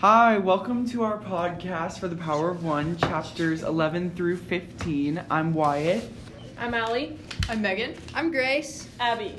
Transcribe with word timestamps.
Hi, 0.00 0.38
welcome 0.38 0.88
to 0.88 1.02
our 1.02 1.18
podcast 1.18 1.98
for 1.98 2.08
the 2.08 2.16
Power 2.16 2.48
of 2.48 2.64
One, 2.64 2.96
chapters 2.96 3.62
11 3.62 4.12
through 4.12 4.38
15. 4.38 5.22
I'm 5.28 5.52
Wyatt. 5.52 6.10
I'm 6.58 6.72
Allie. 6.72 7.18
I'm 7.50 7.60
Megan. 7.60 7.94
I'm 8.14 8.30
Grace. 8.30 8.88
Abby. 8.98 9.36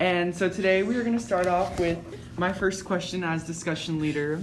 And 0.00 0.36
so 0.36 0.50
today 0.50 0.82
we 0.82 0.96
are 0.96 1.02
going 1.02 1.16
to 1.16 1.24
start 1.24 1.46
off 1.46 1.80
with 1.80 1.98
my 2.36 2.52
first 2.52 2.84
question 2.84 3.24
as 3.24 3.44
discussion 3.44 3.98
leader. 4.00 4.38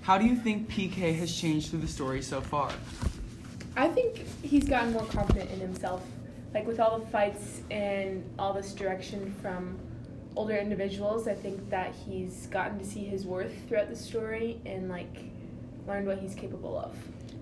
How 0.00 0.16
do 0.16 0.24
you 0.24 0.34
think 0.34 0.70
PK 0.70 1.14
has 1.18 1.36
changed 1.36 1.68
through 1.68 1.80
the 1.80 1.86
story 1.86 2.22
so 2.22 2.40
far? 2.40 2.72
I 3.76 3.88
think 3.88 4.24
he's 4.42 4.66
gotten 4.66 4.94
more 4.94 5.04
confident 5.04 5.50
in 5.50 5.60
himself. 5.60 6.02
Like 6.54 6.66
with 6.66 6.80
all 6.80 6.98
the 6.98 7.06
fights 7.08 7.60
and 7.70 8.24
all 8.38 8.54
this 8.54 8.72
direction 8.72 9.34
from 9.42 9.76
older 10.36 10.56
individuals, 10.56 11.26
I 11.26 11.34
think 11.34 11.70
that 11.70 11.94
he's 12.06 12.46
gotten 12.48 12.78
to 12.78 12.84
see 12.84 13.04
his 13.04 13.24
worth 13.26 13.52
throughout 13.68 13.88
the 13.88 13.96
story 13.96 14.60
and 14.66 14.88
like 14.88 15.16
learned 15.88 16.06
what 16.06 16.18
he's 16.18 16.34
capable 16.34 16.78
of. 16.78 16.96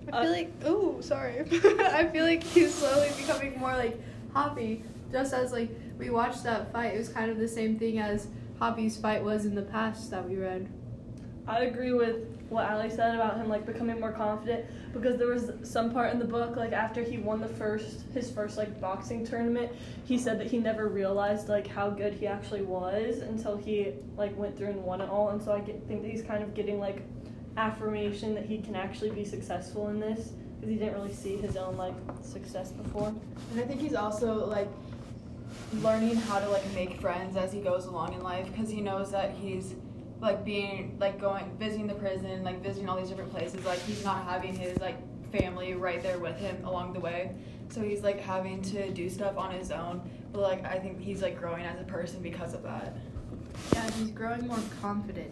I 0.07 0.21
feel 0.21 0.29
Uh, 0.29 0.33
like 0.33 0.51
oh 0.65 1.01
sorry. 1.01 1.39
I 1.51 2.07
feel 2.11 2.25
like 2.25 2.43
he's 2.43 2.73
slowly 2.73 3.09
becoming 3.17 3.57
more 3.59 3.75
like 3.75 3.99
Hoppy. 4.33 4.83
Just 5.11 5.33
as 5.33 5.51
like 5.51 5.69
we 5.97 6.09
watched 6.09 6.43
that 6.43 6.71
fight, 6.71 6.93
it 6.95 6.97
was 6.97 7.09
kind 7.09 7.29
of 7.29 7.37
the 7.37 7.47
same 7.47 7.77
thing 7.79 7.99
as 7.99 8.27
Hoppy's 8.59 8.97
fight 8.97 9.23
was 9.23 9.45
in 9.45 9.55
the 9.55 9.61
past 9.61 10.09
that 10.11 10.27
we 10.27 10.35
read. 10.37 10.67
I 11.47 11.59
agree 11.59 11.93
with 11.93 12.27
what 12.49 12.69
Ali 12.69 12.89
said 12.89 13.15
about 13.15 13.37
him 13.37 13.49
like 13.49 13.65
becoming 13.65 13.99
more 13.99 14.11
confident 14.11 14.65
because 14.93 15.17
there 15.17 15.27
was 15.27 15.51
some 15.63 15.91
part 15.91 16.13
in 16.13 16.19
the 16.19 16.25
book 16.25 16.55
like 16.55 16.73
after 16.73 17.01
he 17.03 17.17
won 17.17 17.41
the 17.41 17.47
first 17.47 18.01
his 18.13 18.29
first 18.29 18.57
like 18.57 18.79
boxing 18.79 19.25
tournament 19.25 19.71
he 20.05 20.17
said 20.17 20.39
that 20.39 20.47
he 20.47 20.57
never 20.59 20.87
realized 20.87 21.49
like 21.49 21.67
how 21.67 21.89
good 21.89 22.13
he 22.13 22.27
actually 22.27 22.61
was 22.61 23.19
until 23.19 23.57
he 23.57 23.93
like 24.15 24.35
went 24.37 24.55
through 24.57 24.69
and 24.69 24.83
won 24.83 25.01
it 25.01 25.09
all 25.09 25.29
and 25.29 25.41
so 25.41 25.53
I 25.53 25.59
get, 25.59 25.87
think 25.87 26.03
that 26.03 26.11
he's 26.11 26.21
kind 26.21 26.43
of 26.43 26.53
getting 26.53 26.79
like 26.79 27.01
affirmation 27.57 28.35
that 28.35 28.45
he 28.45 28.59
can 28.59 28.75
actually 28.75 29.11
be 29.11 29.23
successful 29.23 29.87
in 29.89 29.99
this 29.99 30.33
because 30.59 30.69
he 30.69 30.75
didn't 30.75 30.93
really 30.93 31.13
see 31.13 31.37
his 31.37 31.57
own 31.57 31.77
like 31.77 31.93
success 32.21 32.71
before. 32.71 33.13
And 33.51 33.59
I 33.59 33.63
think 33.63 33.81
he's 33.81 33.95
also 33.95 34.45
like 34.45 34.67
learning 35.75 36.15
how 36.15 36.39
to 36.39 36.49
like 36.49 36.69
make 36.73 36.99
friends 36.99 37.37
as 37.37 37.53
he 37.53 37.59
goes 37.59 37.85
along 37.85 38.13
in 38.13 38.23
life 38.23 38.47
because 38.51 38.69
he 38.69 38.81
knows 38.81 39.11
that 39.11 39.31
he's 39.41 39.75
like 40.25 40.43
being 40.43 40.97
like 40.99 41.21
going 41.21 41.55
visiting 41.57 41.87
the 41.87 41.93
prison, 41.93 42.43
like 42.43 42.61
visiting 42.61 42.89
all 42.89 42.97
these 42.97 43.09
different 43.09 43.31
places. 43.31 43.63
Like 43.63 43.79
he's 43.79 44.03
not 44.03 44.25
having 44.25 44.55
his 44.55 44.77
like 44.79 44.97
family 45.31 45.73
right 45.75 46.01
there 46.01 46.19
with 46.19 46.37
him 46.37 46.65
along 46.65 46.93
the 46.93 46.99
way. 46.99 47.31
So 47.69 47.81
he's 47.81 48.01
like 48.01 48.19
having 48.19 48.61
to 48.63 48.89
do 48.91 49.09
stuff 49.09 49.37
on 49.37 49.51
his 49.51 49.71
own. 49.71 50.09
But 50.33 50.41
like 50.41 50.65
I 50.65 50.79
think 50.79 50.99
he's 50.99 51.21
like 51.21 51.39
growing 51.39 51.63
as 51.63 51.79
a 51.79 51.83
person 51.83 52.21
because 52.21 52.53
of 52.53 52.63
that. 52.63 52.97
Yeah, 53.71 53.89
he's 53.91 54.11
growing 54.11 54.47
more 54.47 54.59
confident. 54.81 55.31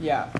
Yeah. 0.00 0.32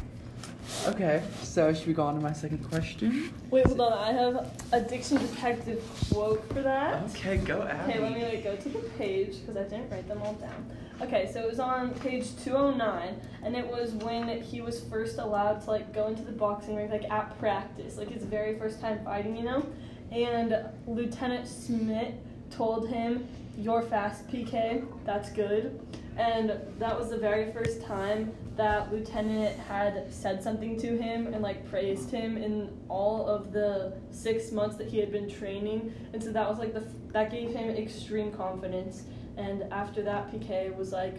Okay, 0.86 1.22
so 1.42 1.72
should 1.72 1.86
we 1.86 1.92
go 1.92 2.02
on 2.02 2.14
to 2.14 2.20
my 2.20 2.32
second 2.32 2.58
question? 2.68 3.32
Wait, 3.50 3.66
hold 3.66 3.80
on. 3.80 3.92
I 3.92 4.12
have 4.12 4.50
a 4.72 4.80
Diction 4.80 5.18
Detective 5.18 5.82
quote 6.10 6.46
for 6.48 6.62
that. 6.62 7.02
Okay, 7.10 7.36
go 7.38 7.62
Abby. 7.62 7.92
Okay, 7.92 8.00
let 8.00 8.12
me 8.12 8.24
like, 8.24 8.44
go 8.44 8.56
to 8.56 8.68
the 8.68 8.78
page 8.90 9.40
because 9.40 9.56
I 9.56 9.64
didn't 9.64 9.90
write 9.90 10.08
them 10.08 10.22
all 10.22 10.34
down. 10.34 10.70
Okay, 11.00 11.30
so 11.32 11.40
it 11.40 11.48
was 11.48 11.60
on 11.60 11.94
page 11.94 12.36
209, 12.42 13.20
and 13.44 13.56
it 13.56 13.66
was 13.66 13.92
when 13.92 14.42
he 14.42 14.60
was 14.60 14.82
first 14.84 15.18
allowed 15.18 15.62
to 15.62 15.70
like 15.70 15.92
go 15.92 16.06
into 16.06 16.22
the 16.22 16.32
boxing 16.32 16.76
ring, 16.76 16.90
like 16.90 17.10
at 17.10 17.38
practice, 17.38 17.96
like 17.96 18.10
his 18.10 18.24
very 18.24 18.58
first 18.58 18.80
time 18.80 19.04
fighting, 19.04 19.36
you 19.36 19.44
know. 19.44 19.66
And 20.10 20.56
Lieutenant 20.86 21.46
Smith 21.46 22.14
told 22.50 22.88
him, 22.88 23.28
"You're 23.56 23.82
fast, 23.82 24.26
PK. 24.28 24.84
That's 25.04 25.30
good." 25.30 25.80
And 26.18 26.60
that 26.80 26.98
was 26.98 27.10
the 27.10 27.16
very 27.16 27.52
first 27.52 27.80
time 27.80 28.32
that 28.56 28.92
Lieutenant 28.92 29.56
had 29.56 30.12
said 30.12 30.42
something 30.42 30.76
to 30.80 30.98
him 30.98 31.28
and 31.32 31.42
like 31.42 31.68
praised 31.70 32.10
him 32.10 32.36
in 32.36 32.76
all 32.88 33.28
of 33.28 33.52
the 33.52 33.96
six 34.10 34.50
months 34.50 34.76
that 34.78 34.88
he 34.88 34.98
had 34.98 35.12
been 35.12 35.30
training. 35.30 35.94
And 36.12 36.22
so 36.22 36.32
that 36.32 36.48
was 36.48 36.58
like 36.58 36.74
the 36.74 36.80
f- 36.80 37.12
that 37.12 37.30
gave 37.30 37.54
him 37.54 37.70
extreme 37.70 38.32
confidence. 38.32 39.04
And 39.36 39.62
after 39.72 40.02
that, 40.02 40.32
PK 40.32 40.76
was 40.76 40.90
like, 40.90 41.18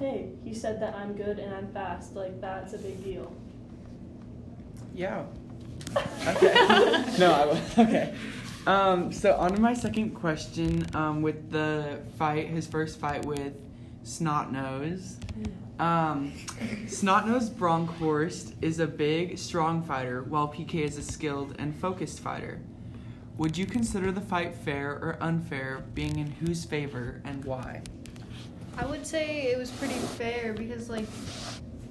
"Hey, 0.00 0.30
he 0.42 0.52
said 0.52 0.82
that 0.82 0.96
I'm 0.96 1.12
good 1.12 1.38
and 1.38 1.54
I'm 1.54 1.72
fast. 1.72 2.16
Like 2.16 2.40
that's 2.40 2.72
a 2.72 2.78
big 2.78 3.02
deal." 3.04 3.32
Yeah. 4.92 5.24
Okay. 6.26 6.52
no, 7.18 7.32
I 7.32 7.46
was 7.46 7.78
okay. 7.78 8.14
Um, 8.66 9.12
so 9.12 9.34
on 9.34 9.54
to 9.54 9.60
my 9.60 9.74
second 9.74 10.10
question. 10.14 10.86
Um, 10.94 11.20
with 11.22 11.50
the 11.50 12.00
fight, 12.16 12.46
his 12.48 12.66
first 12.66 12.98
fight 13.00 13.24
with 13.24 13.54
Snotnose. 14.04 15.16
Um, 15.78 16.32
Snotnose 16.86 17.50
Bronkhorst 17.50 18.54
is 18.60 18.78
a 18.78 18.86
big, 18.86 19.38
strong 19.38 19.82
fighter, 19.82 20.22
while 20.22 20.48
PK 20.48 20.74
is 20.76 20.98
a 20.98 21.02
skilled 21.02 21.54
and 21.58 21.74
focused 21.74 22.20
fighter. 22.20 22.60
Would 23.38 23.56
you 23.56 23.66
consider 23.66 24.12
the 24.12 24.20
fight 24.20 24.54
fair 24.54 24.92
or 24.92 25.16
unfair, 25.20 25.84
being 25.94 26.18
in 26.18 26.30
whose 26.30 26.64
favor 26.64 27.20
and 27.24 27.44
why? 27.44 27.82
I 28.76 28.86
would 28.86 29.06
say 29.06 29.50
it 29.50 29.58
was 29.58 29.70
pretty 29.70 29.94
fair 29.94 30.54
because 30.54 30.88
like 30.88 31.06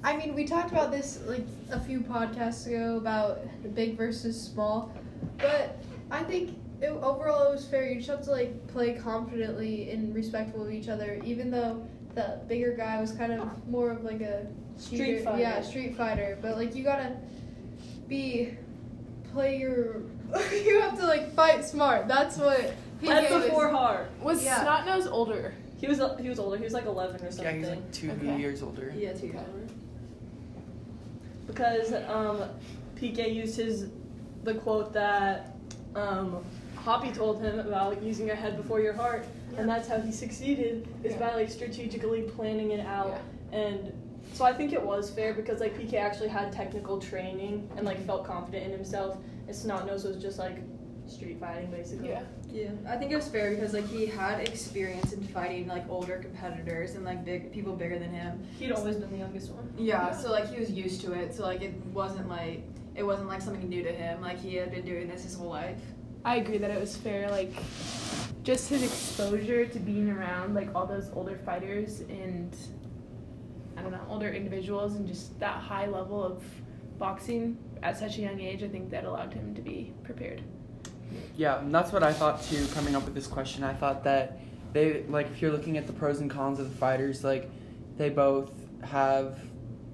I 0.03 0.17
mean 0.17 0.33
we 0.33 0.45
talked 0.45 0.71
about 0.71 0.91
this 0.91 1.19
like 1.27 1.45
a 1.69 1.79
few 1.79 1.99
podcasts 1.99 2.65
ago 2.67 2.97
about 2.97 3.41
the 3.63 3.69
big 3.69 3.97
versus 3.97 4.39
small, 4.39 4.91
but 5.37 5.77
I 6.09 6.23
think 6.23 6.57
it, 6.81 6.89
overall 6.89 7.47
it 7.47 7.51
was 7.51 7.65
fair. 7.65 7.89
You 7.89 7.95
just 7.95 8.09
have 8.09 8.23
to 8.23 8.31
like 8.31 8.67
play 8.67 8.93
confidently 8.93 9.91
and 9.91 10.13
respectful 10.13 10.65
of 10.65 10.71
each 10.71 10.89
other, 10.89 11.19
even 11.23 11.51
though 11.51 11.85
the 12.15 12.39
bigger 12.47 12.73
guy 12.75 12.99
was 12.99 13.11
kind 13.11 13.31
of 13.31 13.67
more 13.67 13.91
of 13.91 14.03
like 14.03 14.21
a 14.21 14.45
Street 14.77 14.97
cheater- 14.97 15.23
fighter. 15.23 15.39
Yeah, 15.39 15.61
street 15.61 15.95
fighter. 15.95 16.37
But 16.41 16.57
like 16.57 16.75
you 16.75 16.83
gotta 16.83 17.15
be 18.07 18.57
play 19.33 19.57
your. 19.59 20.01
you 20.65 20.81
have 20.81 20.97
to 20.99 21.05
like 21.05 21.33
fight 21.33 21.63
smart. 21.65 22.07
That's 22.07 22.37
what. 22.37 22.73
That's 23.01 23.27
PK 23.27 23.35
was- 23.35 23.45
before 23.45 23.69
hard. 23.69 24.07
Was 24.21 24.43
Yeah. 24.43 24.63
Snotnose 24.65 25.09
older? 25.11 25.53
He 25.79 25.87
was 25.87 25.99
he 26.19 26.29
was 26.29 26.37
older. 26.39 26.57
He 26.57 26.63
was 26.63 26.73
like 26.73 26.85
11 26.85 27.15
or 27.25 27.31
something. 27.31 27.43
Yeah, 27.43 27.51
something. 27.51 27.59
he's 27.59 27.69
like 27.69 27.91
two 28.21 28.27
Okay. 28.29 28.39
years 28.39 28.61
older. 28.61 28.93
Yeah, 28.95 29.13
too. 29.13 29.33
because 31.47 31.93
um, 32.07 32.43
PK 32.95 33.33
used 33.33 33.57
his 33.57 33.87
the 34.43 34.53
quote 34.55 34.93
that 34.93 35.55
um, 35.95 36.43
Hoppy 36.83 37.11
told 37.11 37.41
him 37.41 37.59
about 37.59 38.01
using 38.01 38.25
your 38.25 38.35
head 38.35 38.57
before 38.57 38.79
your 38.79 38.93
heart, 38.93 39.25
and 39.57 39.69
that's 39.69 39.87
how 39.87 39.99
he 39.99 40.11
succeeded 40.11 40.87
is 41.03 41.15
by 41.15 41.35
like 41.35 41.49
strategically 41.49 42.23
planning 42.23 42.71
it 42.71 42.85
out. 42.85 43.19
And 43.51 43.93
so 44.33 44.45
I 44.45 44.53
think 44.53 44.73
it 44.73 44.81
was 44.81 45.11
fair 45.11 45.33
because 45.33 45.59
like 45.59 45.77
PK 45.77 45.93
actually 45.95 46.29
had 46.29 46.51
technical 46.51 46.99
training 46.99 47.69
and 47.77 47.85
like 47.85 48.03
felt 48.05 48.25
confident 48.25 48.65
in 48.65 48.71
himself, 48.71 49.17
and 49.47 49.55
Snotnose 49.55 50.05
was 50.05 50.17
just 50.17 50.39
like 50.39 50.57
street 51.07 51.39
fighting 51.39 51.69
basically. 51.69 52.09
Yeah. 52.09 52.23
Yeah, 52.51 52.71
I 52.89 52.97
think 52.97 53.11
it 53.11 53.15
was 53.15 53.29
fair 53.29 53.51
because 53.51 53.73
like 53.73 53.87
he 53.87 54.05
had 54.05 54.41
experience 54.41 55.13
in 55.13 55.23
fighting 55.23 55.67
like 55.67 55.87
older 55.89 56.17
competitors 56.17 56.95
and 56.95 57.05
like 57.05 57.23
big 57.23 57.51
people 57.53 57.73
bigger 57.75 57.97
than 57.97 58.11
him. 58.11 58.45
He'd 58.59 58.73
always 58.73 58.97
been 58.97 59.11
the 59.11 59.17
youngest 59.17 59.51
one. 59.51 59.71
Yeah, 59.77 60.11
so 60.11 60.31
like 60.31 60.51
he 60.51 60.59
was 60.59 60.69
used 60.69 61.01
to 61.01 61.13
it. 61.13 61.33
So 61.33 61.43
like 61.43 61.61
it 61.61 61.73
wasn't 61.93 62.27
like 62.27 62.63
it 62.95 63.03
wasn't 63.03 63.29
like 63.29 63.41
something 63.41 63.69
new 63.69 63.83
to 63.83 63.91
him. 63.91 64.19
Like 64.21 64.39
he 64.39 64.55
had 64.55 64.71
been 64.71 64.85
doing 64.85 65.07
this 65.07 65.23
his 65.23 65.35
whole 65.35 65.49
life. 65.49 65.79
I 66.23 66.35
agree 66.35 66.57
that 66.57 66.71
it 66.71 66.79
was 66.79 66.95
fair. 66.95 67.29
Like, 67.29 67.53
just 68.43 68.69
his 68.69 68.83
exposure 68.83 69.65
to 69.65 69.79
being 69.79 70.09
around 70.09 70.55
like 70.55 70.73
all 70.73 70.85
those 70.87 71.11
older 71.13 71.37
fighters 71.45 72.01
and 72.01 72.55
I 73.77 73.81
don't 73.81 73.91
know 73.91 74.01
older 74.09 74.29
individuals 74.29 74.95
and 74.95 75.07
just 75.07 75.39
that 75.39 75.57
high 75.57 75.85
level 75.87 76.23
of 76.23 76.43
boxing 76.97 77.57
at 77.83 77.97
such 77.97 78.17
a 78.17 78.21
young 78.21 78.39
age. 78.39 78.63
I 78.63 78.67
think 78.67 78.89
that 78.91 79.05
allowed 79.05 79.33
him 79.33 79.55
to 79.55 79.61
be 79.61 79.93
prepared. 80.03 80.41
Yeah, 81.35 81.59
and 81.59 81.73
that's 81.73 81.91
what 81.91 82.03
I 82.03 82.13
thought 82.13 82.43
too. 82.43 82.65
Coming 82.73 82.95
up 82.95 83.05
with 83.05 83.13
this 83.13 83.27
question, 83.27 83.63
I 83.63 83.73
thought 83.73 84.03
that 84.03 84.39
they 84.73 85.03
like 85.03 85.27
if 85.27 85.41
you're 85.41 85.51
looking 85.51 85.77
at 85.77 85.87
the 85.87 85.93
pros 85.93 86.19
and 86.19 86.29
cons 86.29 86.59
of 86.59 86.69
the 86.69 86.75
fighters, 86.77 87.23
like 87.23 87.49
they 87.97 88.09
both 88.09 88.51
have 88.83 89.39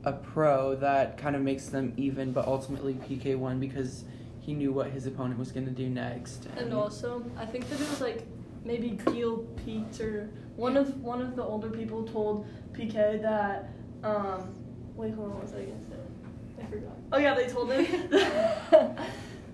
a 0.03 0.13
pro 0.13 0.75
that 0.75 1.17
kind 1.17 1.35
of 1.35 1.41
makes 1.41 1.67
them 1.67 1.94
even, 1.97 2.31
but 2.31 2.47
ultimately 2.47 2.94
PK 2.94 3.38
won 3.38 3.59
because 3.59 4.06
he 4.47 4.53
knew 4.53 4.71
what 4.71 4.89
his 4.91 5.05
opponent 5.05 5.38
was 5.38 5.51
going 5.51 5.65
to 5.65 5.71
do 5.73 5.89
next. 5.89 6.47
And 6.55 6.73
also, 6.73 7.21
I 7.38 7.45
think 7.45 7.69
that 7.69 7.81
it 7.81 7.89
was 7.89 7.99
like 7.99 8.25
maybe 8.63 8.97
Gil 9.11 9.39
Piet 9.65 9.99
or 9.99 10.29
one 10.55 10.77
of 10.77 11.01
one 11.03 11.21
of 11.21 11.35
the 11.35 11.44
older 11.44 11.69
people 11.69 12.03
told 12.03 12.47
PK 12.71 13.21
that 13.21 13.69
um 14.03 14.55
wait 14.95 15.13
hold 15.13 15.31
on 15.31 15.33
what 15.35 15.44
was 15.44 15.53
I 15.53 15.59
gonna 15.65 15.89
say? 15.89 16.63
I 16.63 16.65
forgot. 16.65 16.97
Oh 17.11 17.17
yeah, 17.17 17.35
they 17.35 17.47
told 17.47 17.71
him 17.73 17.85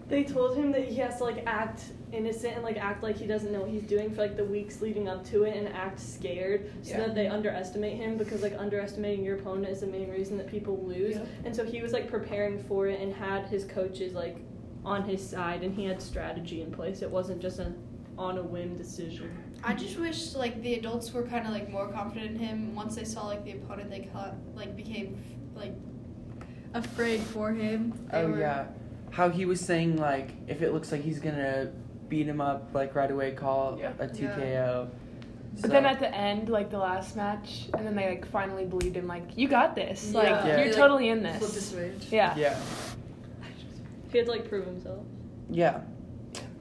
they 0.09 0.23
told 0.23 0.55
him 0.55 0.71
that 0.73 0.85
he 0.87 0.95
has 0.97 1.17
to 1.17 1.23
like 1.23 1.43
act 1.47 1.85
innocent 2.11 2.53
and 2.53 2.63
like 2.63 2.77
act 2.77 3.01
like 3.01 3.17
he 3.17 3.25
doesn't 3.25 3.51
know 3.51 3.61
what 3.61 3.69
he's 3.71 3.81
doing 3.83 4.11
for 4.13 4.21
like 4.21 4.37
the 4.37 4.45
weeks 4.45 4.79
leading 4.79 5.07
up 5.07 5.25
to 5.25 5.43
it 5.43 5.57
and 5.57 5.67
act 5.69 5.99
scared 5.99 6.71
so 6.83 6.91
Yeah. 6.91 6.97
that 6.99 7.15
they 7.15 7.25
underestimate 7.27 7.97
him 7.97 8.17
because 8.19 8.43
like 8.43 8.53
underestimating 8.59 9.25
your 9.25 9.37
opponent 9.39 9.69
is 9.69 9.79
the 9.79 9.87
main 9.87 10.11
reason 10.11 10.37
that 10.37 10.47
people 10.47 10.77
lose. 10.85 11.15
Yeah. 11.15 11.25
And 11.45 11.55
so 11.55 11.65
he 11.65 11.81
was 11.81 11.93
like 11.93 12.07
preparing 12.07 12.61
for 12.65 12.85
it 12.87 12.99
and 13.01 13.11
had 13.11 13.45
his 13.47 13.65
coaches 13.65 14.13
like 14.13 14.37
on 14.85 15.03
his 15.03 15.25
side 15.27 15.63
and 15.63 15.73
he 15.75 15.85
had 15.85 16.01
strategy 16.01 16.61
in 16.61 16.71
place. 16.71 17.01
It 17.01 17.09
wasn't 17.09 17.41
just 17.41 17.59
an 17.59 17.75
on 18.17 18.37
a 18.37 18.43
whim 18.43 18.75
decision. 18.77 19.31
I 19.63 19.73
just 19.73 19.97
wish 19.97 20.33
like 20.35 20.61
the 20.61 20.75
adults 20.75 21.11
were 21.13 21.23
kind 21.23 21.47
of 21.47 21.53
like 21.53 21.69
more 21.71 21.87
confident 21.87 22.31
in 22.31 22.39
him 22.39 22.75
once 22.75 22.95
they 22.95 23.05
saw 23.05 23.25
like 23.25 23.43
the 23.45 23.53
opponent 23.53 23.89
they 23.89 24.01
caught 24.13 24.35
like 24.55 24.75
became 24.75 25.17
like 25.55 25.73
afraid 26.73 27.21
for 27.21 27.51
him. 27.51 27.93
They 28.11 28.17
Oh 28.19 28.27
were- 28.31 28.39
yeah, 28.39 28.65
how 29.11 29.29
he 29.29 29.45
was 29.45 29.59
saying 29.61 29.97
like 29.97 30.31
if 30.47 30.61
it 30.61 30.73
looks 30.73 30.91
like 30.91 31.01
he's 31.01 31.19
gonna 31.19 31.71
beat 32.09 32.27
him 32.27 32.41
up 32.41 32.69
like 32.73 32.93
right 32.93 33.09
away, 33.09 33.31
call 33.31 33.77
Yeah. 33.79 33.93
a 33.99 34.05
Yeah. 34.07 34.11
TKO. 34.11 34.89
But 35.61 35.69
then 35.69 35.85
at 35.85 35.99
the 35.99 36.13
end, 36.13 36.49
like 36.49 36.71
the 36.71 36.79
last 36.79 37.15
match, 37.15 37.69
and 37.77 37.85
then 37.85 37.95
they 37.95 38.09
like 38.09 38.25
finally 38.31 38.65
believed 38.65 38.97
him, 38.97 39.07
like 39.07 39.23
you 39.37 39.47
got 39.47 39.75
this, 39.75 40.11
like 40.13 40.25
Yeah. 40.27 40.47
you're 40.47 40.57
He, 40.57 40.65
like, 40.65 40.75
totally 40.75 41.09
in 41.09 41.21
Flip 41.21 41.33
the 41.39 41.45
this. 41.45 41.69
switch. 41.69 42.07
Yeah. 42.11 42.35
yeah, 42.35 42.59
He 44.13 44.19
had 44.19 44.27
to 44.27 44.31
like 44.31 44.47
prove 44.47 44.65
himself. 44.65 45.03
yeah. 45.49 45.81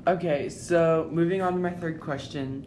Okay, 0.05 0.49
so 0.49 1.09
moving 1.13 1.43
on 1.43 1.53
to 1.53 1.59
my 1.61 1.71
third 1.71 2.01
question. 2.01 2.67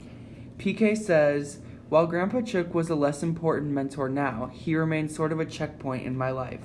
PK 0.57 0.95
says, 0.95 1.59
while 1.89 2.07
Grandpa 2.07 2.39
Chook 2.41 2.73
was 2.73 2.89
a 2.89 2.95
less 2.95 3.21
important 3.21 3.71
mentor 3.71 4.07
now, 4.07 4.49
he 4.53 4.73
remains 4.75 5.13
sort 5.13 5.33
of 5.33 5.39
a 5.41 5.45
checkpoint 5.45 6.05
in 6.05 6.17
my 6.17 6.31
life. 6.31 6.61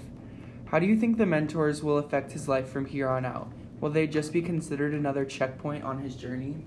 How 0.67 0.79
do 0.79 0.87
you 0.87 0.97
think 0.97 1.19
the 1.19 1.27
mentors 1.27 1.83
will 1.83 1.99
affect 1.99 2.31
his 2.31 2.47
life 2.47 2.69
from 2.69 2.87
here 2.87 3.09
on 3.09 3.25
out? 3.25 3.51
Will 3.81 3.91
they 3.91 4.07
just 4.07 4.33
be 4.33 4.43
considered 4.43 4.95
another 4.95 5.25
checkpoint 5.25 5.83
on 5.83 5.99
his 5.99 6.15
journey? 6.15 6.63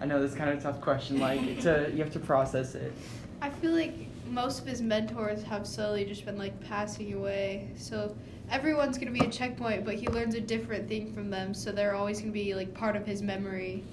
I 0.00 0.06
know 0.06 0.20
this 0.20 0.32
is 0.32 0.36
kind 0.36 0.50
of 0.50 0.58
a 0.58 0.60
tough 0.60 0.80
question. 0.80 1.20
Like 1.20 1.60
to 1.60 1.90
you 1.92 2.02
have 2.02 2.12
to 2.14 2.20
process 2.20 2.74
it. 2.74 2.92
I 3.40 3.50
feel 3.50 3.72
like 3.72 4.08
most 4.28 4.60
of 4.60 4.66
his 4.66 4.80
mentors 4.80 5.42
have 5.42 5.66
slowly 5.66 6.04
just 6.04 6.24
been 6.24 6.38
like 6.38 6.58
passing 6.68 7.12
away. 7.14 7.68
So 7.76 8.14
everyone's 8.50 8.98
gonna 8.98 9.10
be 9.10 9.24
a 9.24 9.30
checkpoint, 9.30 9.84
but 9.84 9.94
he 9.94 10.08
learns 10.08 10.34
a 10.34 10.40
different 10.40 10.88
thing 10.88 11.12
from 11.12 11.30
them. 11.30 11.54
So 11.54 11.72
they're 11.72 11.94
always 11.94 12.20
gonna 12.20 12.32
be 12.32 12.54
like 12.54 12.74
part 12.74 12.96
of 12.96 13.06
his 13.06 13.22
memory. 13.22 13.84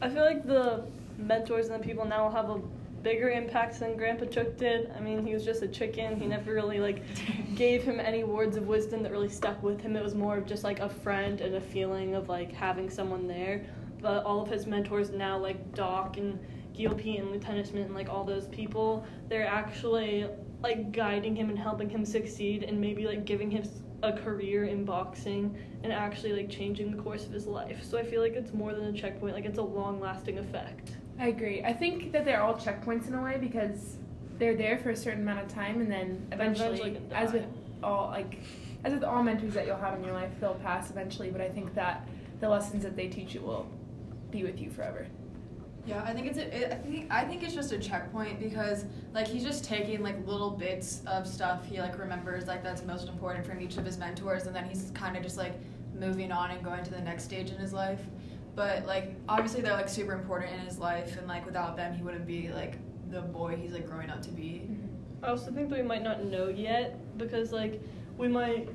I 0.00 0.08
feel 0.08 0.24
like 0.24 0.46
the 0.46 0.84
mentors 1.18 1.68
and 1.68 1.82
the 1.82 1.86
people 1.86 2.04
now 2.04 2.24
will 2.24 2.32
have 2.32 2.50
a 2.50 2.60
bigger 3.02 3.30
impact 3.30 3.80
than 3.80 3.96
Grandpa 3.96 4.26
Chook 4.26 4.58
did. 4.58 4.90
I 4.96 5.00
mean, 5.00 5.26
he 5.26 5.32
was 5.32 5.44
just 5.44 5.62
a 5.62 5.68
chicken. 5.68 6.18
He 6.18 6.26
never 6.26 6.52
really 6.52 6.80
like 6.80 7.02
gave 7.54 7.82
him 7.82 8.00
any 8.00 8.24
words 8.24 8.56
of 8.56 8.66
wisdom 8.66 9.02
that 9.02 9.12
really 9.12 9.28
stuck 9.28 9.62
with 9.62 9.80
him. 9.80 9.96
It 9.96 10.02
was 10.02 10.14
more 10.14 10.38
of 10.38 10.46
just 10.46 10.64
like 10.64 10.80
a 10.80 10.88
friend 10.88 11.40
and 11.40 11.54
a 11.56 11.60
feeling 11.60 12.14
of 12.14 12.28
like 12.28 12.52
having 12.52 12.90
someone 12.90 13.26
there. 13.26 13.64
But 14.00 14.24
all 14.24 14.40
of 14.40 14.48
his 14.48 14.66
mentors 14.66 15.10
now, 15.10 15.38
like 15.38 15.74
Doc 15.74 16.16
and 16.16 16.38
Gil 16.80 16.94
Piet 16.94 17.20
and 17.20 17.30
Lieutenant 17.30 17.66
Smith 17.66 17.86
and 17.86 17.94
like 17.94 18.08
all 18.08 18.24
those 18.24 18.48
people, 18.48 19.04
they're 19.28 19.46
actually 19.46 20.26
like 20.62 20.92
guiding 20.92 21.36
him 21.36 21.50
and 21.50 21.58
helping 21.58 21.88
him 21.88 22.04
succeed 22.04 22.62
and 22.62 22.80
maybe 22.80 23.06
like 23.06 23.24
giving 23.24 23.50
him 23.50 23.62
a 24.02 24.12
career 24.12 24.64
in 24.64 24.84
boxing 24.84 25.54
and 25.82 25.92
actually 25.92 26.32
like 26.32 26.48
changing 26.48 26.90
the 26.90 27.02
course 27.02 27.26
of 27.26 27.32
his 27.32 27.46
life. 27.46 27.84
So 27.84 27.98
I 27.98 28.02
feel 28.02 28.22
like 28.22 28.32
it's 28.32 28.54
more 28.54 28.72
than 28.74 28.84
a 28.84 28.92
checkpoint, 28.92 29.34
like 29.34 29.44
it's 29.44 29.58
a 29.58 29.62
long 29.62 30.00
lasting 30.00 30.38
effect. 30.38 30.92
I 31.18 31.28
agree. 31.28 31.62
I 31.62 31.72
think 31.74 32.12
that 32.12 32.24
they're 32.24 32.42
all 32.42 32.54
checkpoints 32.54 33.08
in 33.08 33.14
a 33.14 33.22
way 33.22 33.36
because 33.38 33.96
they're 34.38 34.56
there 34.56 34.78
for 34.78 34.90
a 34.90 34.96
certain 34.96 35.20
amount 35.20 35.40
of 35.40 35.48
time, 35.48 35.82
and 35.82 35.92
then 35.92 36.26
eventually, 36.32 36.80
eventually 36.80 37.00
as 37.12 37.32
with 37.32 37.44
all 37.82 38.08
like, 38.08 38.38
as 38.84 38.94
with 38.94 39.04
all 39.04 39.22
mentors 39.22 39.52
that 39.52 39.66
you'll 39.66 39.76
have 39.76 39.98
in 39.98 40.02
your 40.02 40.14
life, 40.14 40.30
they'll 40.40 40.54
pass 40.54 40.90
eventually. 40.90 41.30
But 41.30 41.42
I 41.42 41.50
think 41.50 41.74
that 41.74 42.08
the 42.40 42.48
lessons 42.48 42.82
that 42.84 42.96
they 42.96 43.08
teach 43.08 43.34
you 43.34 43.42
will 43.42 43.66
be 44.30 44.44
with 44.44 44.58
you 44.62 44.70
forever. 44.70 45.06
Yeah, 45.86 46.02
I 46.04 46.12
think 46.12 46.26
it's 46.26 46.38
a, 46.38 46.56
it, 46.56 46.72
I 46.72 46.76
think 46.76 47.06
I 47.10 47.24
think 47.24 47.42
it's 47.42 47.54
just 47.54 47.72
a 47.72 47.78
checkpoint 47.78 48.38
because 48.38 48.84
like 49.14 49.26
he's 49.26 49.42
just 49.42 49.64
taking 49.64 50.02
like 50.02 50.26
little 50.26 50.50
bits 50.50 51.02
of 51.06 51.26
stuff 51.26 51.64
he 51.64 51.80
like 51.80 51.98
remembers 51.98 52.46
like 52.46 52.62
that's 52.62 52.84
most 52.84 53.08
important 53.08 53.46
from 53.46 53.60
each 53.60 53.76
of 53.76 53.84
his 53.84 53.96
mentors 53.96 54.46
and 54.46 54.54
then 54.54 54.64
he's 54.64 54.90
kind 54.94 55.16
of 55.16 55.22
just 55.22 55.36
like 55.36 55.54
moving 55.98 56.32
on 56.32 56.50
and 56.50 56.62
going 56.62 56.84
to 56.84 56.90
the 56.90 57.00
next 57.00 57.24
stage 57.24 57.50
in 57.50 57.56
his 57.56 57.72
life. 57.72 58.00
But 58.54 58.86
like 58.86 59.14
obviously 59.28 59.62
they're 59.62 59.72
like 59.72 59.88
super 59.88 60.12
important 60.12 60.52
in 60.52 60.60
his 60.60 60.78
life 60.78 61.16
and 61.16 61.26
like 61.26 61.46
without 61.46 61.76
them 61.76 61.94
he 61.94 62.02
wouldn't 62.02 62.26
be 62.26 62.50
like 62.50 62.76
the 63.10 63.22
boy 63.22 63.56
he's 63.56 63.72
like 63.72 63.86
growing 63.86 64.10
up 64.10 64.22
to 64.22 64.30
be. 64.30 64.68
I 65.22 65.28
also 65.28 65.50
think 65.50 65.70
that 65.70 65.78
we 65.78 65.84
might 65.84 66.02
not 66.02 66.24
know 66.24 66.48
yet 66.48 67.18
because 67.18 67.52
like 67.52 67.80
we 68.16 68.28
might 68.28 68.68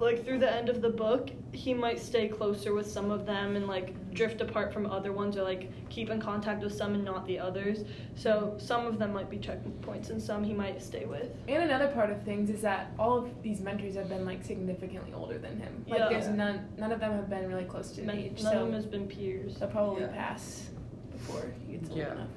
like 0.00 0.24
through 0.24 0.38
the 0.38 0.52
end 0.52 0.68
of 0.68 0.80
the 0.82 0.88
book 0.88 1.30
he 1.52 1.72
might 1.74 1.98
stay 1.98 2.28
closer 2.28 2.74
with 2.74 2.88
some 2.90 3.10
of 3.10 3.26
them 3.26 3.56
and 3.56 3.66
like 3.66 3.94
drift 4.14 4.40
apart 4.40 4.72
from 4.72 4.86
other 4.86 5.12
ones 5.12 5.36
or 5.36 5.42
like 5.42 5.70
keep 5.88 6.10
in 6.10 6.20
contact 6.20 6.62
with 6.62 6.74
some 6.74 6.94
and 6.94 7.04
not 7.04 7.26
the 7.26 7.38
others. 7.38 7.84
So 8.14 8.54
some 8.58 8.86
of 8.86 8.98
them 8.98 9.12
might 9.12 9.30
be 9.30 9.38
checkpoints 9.38 10.10
and 10.10 10.22
some 10.22 10.44
he 10.44 10.52
might 10.52 10.82
stay 10.82 11.04
with. 11.06 11.30
And 11.48 11.62
another 11.64 11.88
part 11.88 12.10
of 12.10 12.22
things 12.22 12.50
is 12.50 12.60
that 12.62 12.92
all 12.98 13.16
of 13.18 13.42
these 13.42 13.60
mentors 13.60 13.94
have 13.96 14.08
been 14.08 14.24
like 14.24 14.44
significantly 14.44 15.12
older 15.14 15.38
than 15.38 15.58
him. 15.58 15.84
Like 15.88 16.00
Yeah. 16.00 16.08
there's 16.10 16.28
none 16.28 16.68
none 16.76 16.92
of 16.92 17.00
them 17.00 17.12
have 17.12 17.28
been 17.30 17.48
really 17.48 17.64
close 17.64 17.90
to 17.92 18.04
None, 18.04 18.16
the 18.16 18.24
age. 18.26 18.42
none 18.42 18.56
of 18.56 18.64
them 18.66 18.72
has 18.74 18.86
been 18.86 19.06
peers. 19.08 19.56
they'll 19.56 19.68
probably 19.68 20.02
Yeah. 20.02 20.08
pass 20.08 20.70
before 21.12 21.46
he 21.66 21.72
gets 21.76 21.88
old 21.90 21.98
Yeah. 21.98 22.12
enough. 22.12 22.28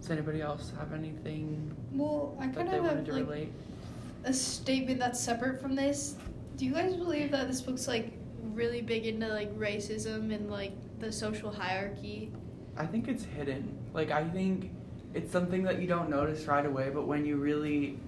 Does 0.00 0.10
anybody 0.10 0.40
else 0.42 0.72
have 0.78 0.92
anything 0.92 1.74
Well, 1.94 2.36
I 2.38 2.46
that 2.46 2.54
kind 2.56 2.68
they 2.70 2.76
of 2.78 2.84
wanted 2.84 2.96
have 2.98 3.06
to 3.06 3.12
like 3.12 3.24
relate? 3.24 3.52
a 4.24 4.32
statement 4.32 5.00
that's 5.00 5.18
separate 5.20 5.60
from 5.60 5.74
this. 5.74 6.16
Do 6.62 6.68
you 6.68 6.74
guys 6.74 6.94
believe 6.94 7.32
that 7.32 7.48
this 7.48 7.60
book's 7.60 7.88
like 7.88 8.12
really 8.54 8.82
big 8.82 9.04
into 9.04 9.26
like 9.26 9.52
racism 9.58 10.32
and 10.32 10.48
like 10.48 10.70
the 11.00 11.10
social 11.10 11.50
hierarchy? 11.50 12.30
I 12.76 12.86
think 12.86 13.08
it's 13.08 13.24
hidden. 13.24 13.76
Like 13.92 14.12
I 14.12 14.22
think 14.22 14.70
it's 15.12 15.32
something 15.32 15.64
that 15.64 15.82
you 15.82 15.88
don't 15.88 16.08
notice 16.08 16.46
right 16.46 16.64
away, 16.64 16.90
but 16.94 17.08
when 17.08 17.26
you 17.26 17.34
really 17.34 17.98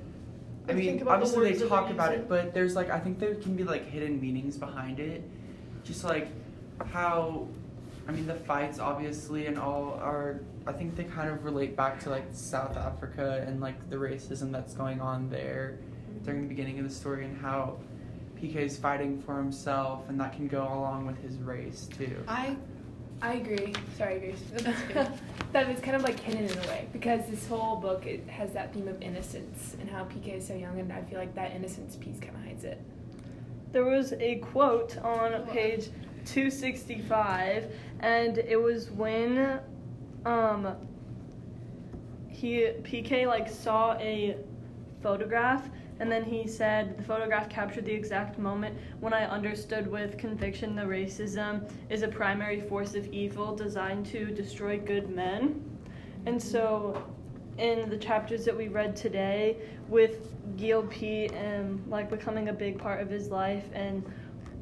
I 0.69 0.71
And 0.71 0.79
think 0.79 0.79
mean, 0.79 1.03
about 1.03 1.05
the 1.05 1.11
obviously 1.27 1.51
words 1.51 1.59
they 1.63 1.69
talk 1.69 1.91
about 1.91 2.15
it, 2.15 2.29
but 2.29 2.55
there's 2.55 2.77
like 2.77 2.91
I 2.91 3.01
think 3.01 3.19
there 3.19 3.35
can 3.35 3.57
be 3.57 3.65
like 3.65 3.91
hidden 3.91 4.21
meanings 4.21 4.57
behind 4.57 5.01
it. 5.01 5.29
Just 5.83 6.05
like 6.05 6.29
how 6.87 7.49
I 8.07 8.13
mean 8.13 8.25
the 8.25 8.37
fights 8.37 8.79
obviously 8.79 9.47
and 9.47 9.59
all 9.59 9.99
are 10.01 10.43
I 10.65 10.73
think 10.75 10.95
they 10.95 11.03
kind 11.03 11.29
of 11.29 11.45
relate 11.45 11.75
back 11.75 11.99
to 12.05 12.09
like 12.09 12.27
South 12.31 12.77
Africa 12.77 13.45
and 13.49 13.61
like 13.61 13.91
the 13.91 13.97
racism 13.97 14.53
that's 14.53 14.75
going 14.75 15.01
on 15.01 15.29
there 15.29 15.81
during 16.23 16.43
the 16.43 16.49
beginning 16.49 16.79
of 16.79 16.89
the 16.89 16.95
story 16.95 17.25
and 17.25 17.37
how 17.37 17.79
PK 18.41 18.57
is 18.57 18.77
fighting 18.77 19.21
for 19.23 19.37
himself 19.37 20.09
and 20.09 20.21
that 20.21 20.33
can 20.33 20.49
go 20.49 20.63
along 20.63 21.07
with 21.07 21.21
his 21.23 21.39
race 21.39 21.89
too. 21.97 22.23
I 22.29 22.57
I 23.23 23.35
agree. 23.35 23.73
Sorry, 23.97 24.19
Grace. 24.19 24.43
That's 24.93 25.21
that 25.53 25.69
it's 25.71 25.81
kind 25.81 25.97
of 25.97 26.03
like 26.03 26.19
hidden 26.21 26.45
in 26.45 26.59
a 26.59 26.69
way 26.69 26.89
because 26.93 27.27
this 27.27 27.47
whole 27.47 27.77
book 27.77 28.07
it 28.07 28.29
has 28.29 28.53
that 28.53 28.75
theme 28.75 28.89
of 28.89 29.01
innocence 29.01 29.77
and 29.81 29.89
how 29.89 30.05
PK 30.05 30.39
is 30.39 30.47
so 30.47 30.55
young, 30.55 30.79
and 30.79 30.93
I 30.93 31.01
feel 31.03 31.19
like 31.19 31.35
that 31.35 31.53
innocence 31.53 31.97
piece 31.97 32.21
kind 32.21 32.35
of 32.35 32.43
hides 32.43 32.65
it. 32.65 32.81
There 33.73 33.85
was 33.85 34.13
a 34.15 34.37
quote 34.37 34.99
on 34.99 35.47
page 35.47 35.87
265, 36.27 37.73
and 38.01 38.39
it 38.39 38.61
was 38.61 38.91
when 38.91 39.61
um, 40.27 40.77
he 42.29 42.73
PK 42.83 43.27
like 43.27 43.49
saw 43.49 43.95
a 43.95 44.37
photograph, 45.03 45.69
and 46.01 46.11
then 46.11 46.25
he 46.25 46.47
said 46.47 46.97
the 46.99 47.03
photograph 47.03 47.49
captured 47.49 47.85
the 47.85 47.93
exact 47.93 48.39
moment 48.39 48.77
when 49.01 49.13
I 49.13 49.25
understood 49.27 49.87
with 49.87 50.19
conviction 50.19 50.75
the 50.75 50.83
racism 50.83 51.71
is 51.89 52.03
a 52.03 52.09
primary 52.09 52.61
force 52.61 52.95
of 52.95 53.07
evil 53.13 53.55
designed 53.55 54.07
to 54.07 54.27
destroy 54.27 54.79
good 54.79 55.11
men, 55.11 55.63
and 56.27 56.43
so 56.43 57.05
in 57.59 57.89
the 57.89 57.97
chapters 57.97 58.45
that 58.45 58.57
we 58.57 58.69
read 58.69 58.97
today 58.97 59.57
with 59.89 60.33
Gil 60.57 60.83
Piet 60.85 61.33
and 61.33 61.85
like 61.89 62.11
becoming 62.11 62.49
a 62.49 62.53
big 62.53 62.79
part 62.79 63.01
of 63.01 63.09
his 63.09 63.29
life 63.29 63.65
and 63.73 64.05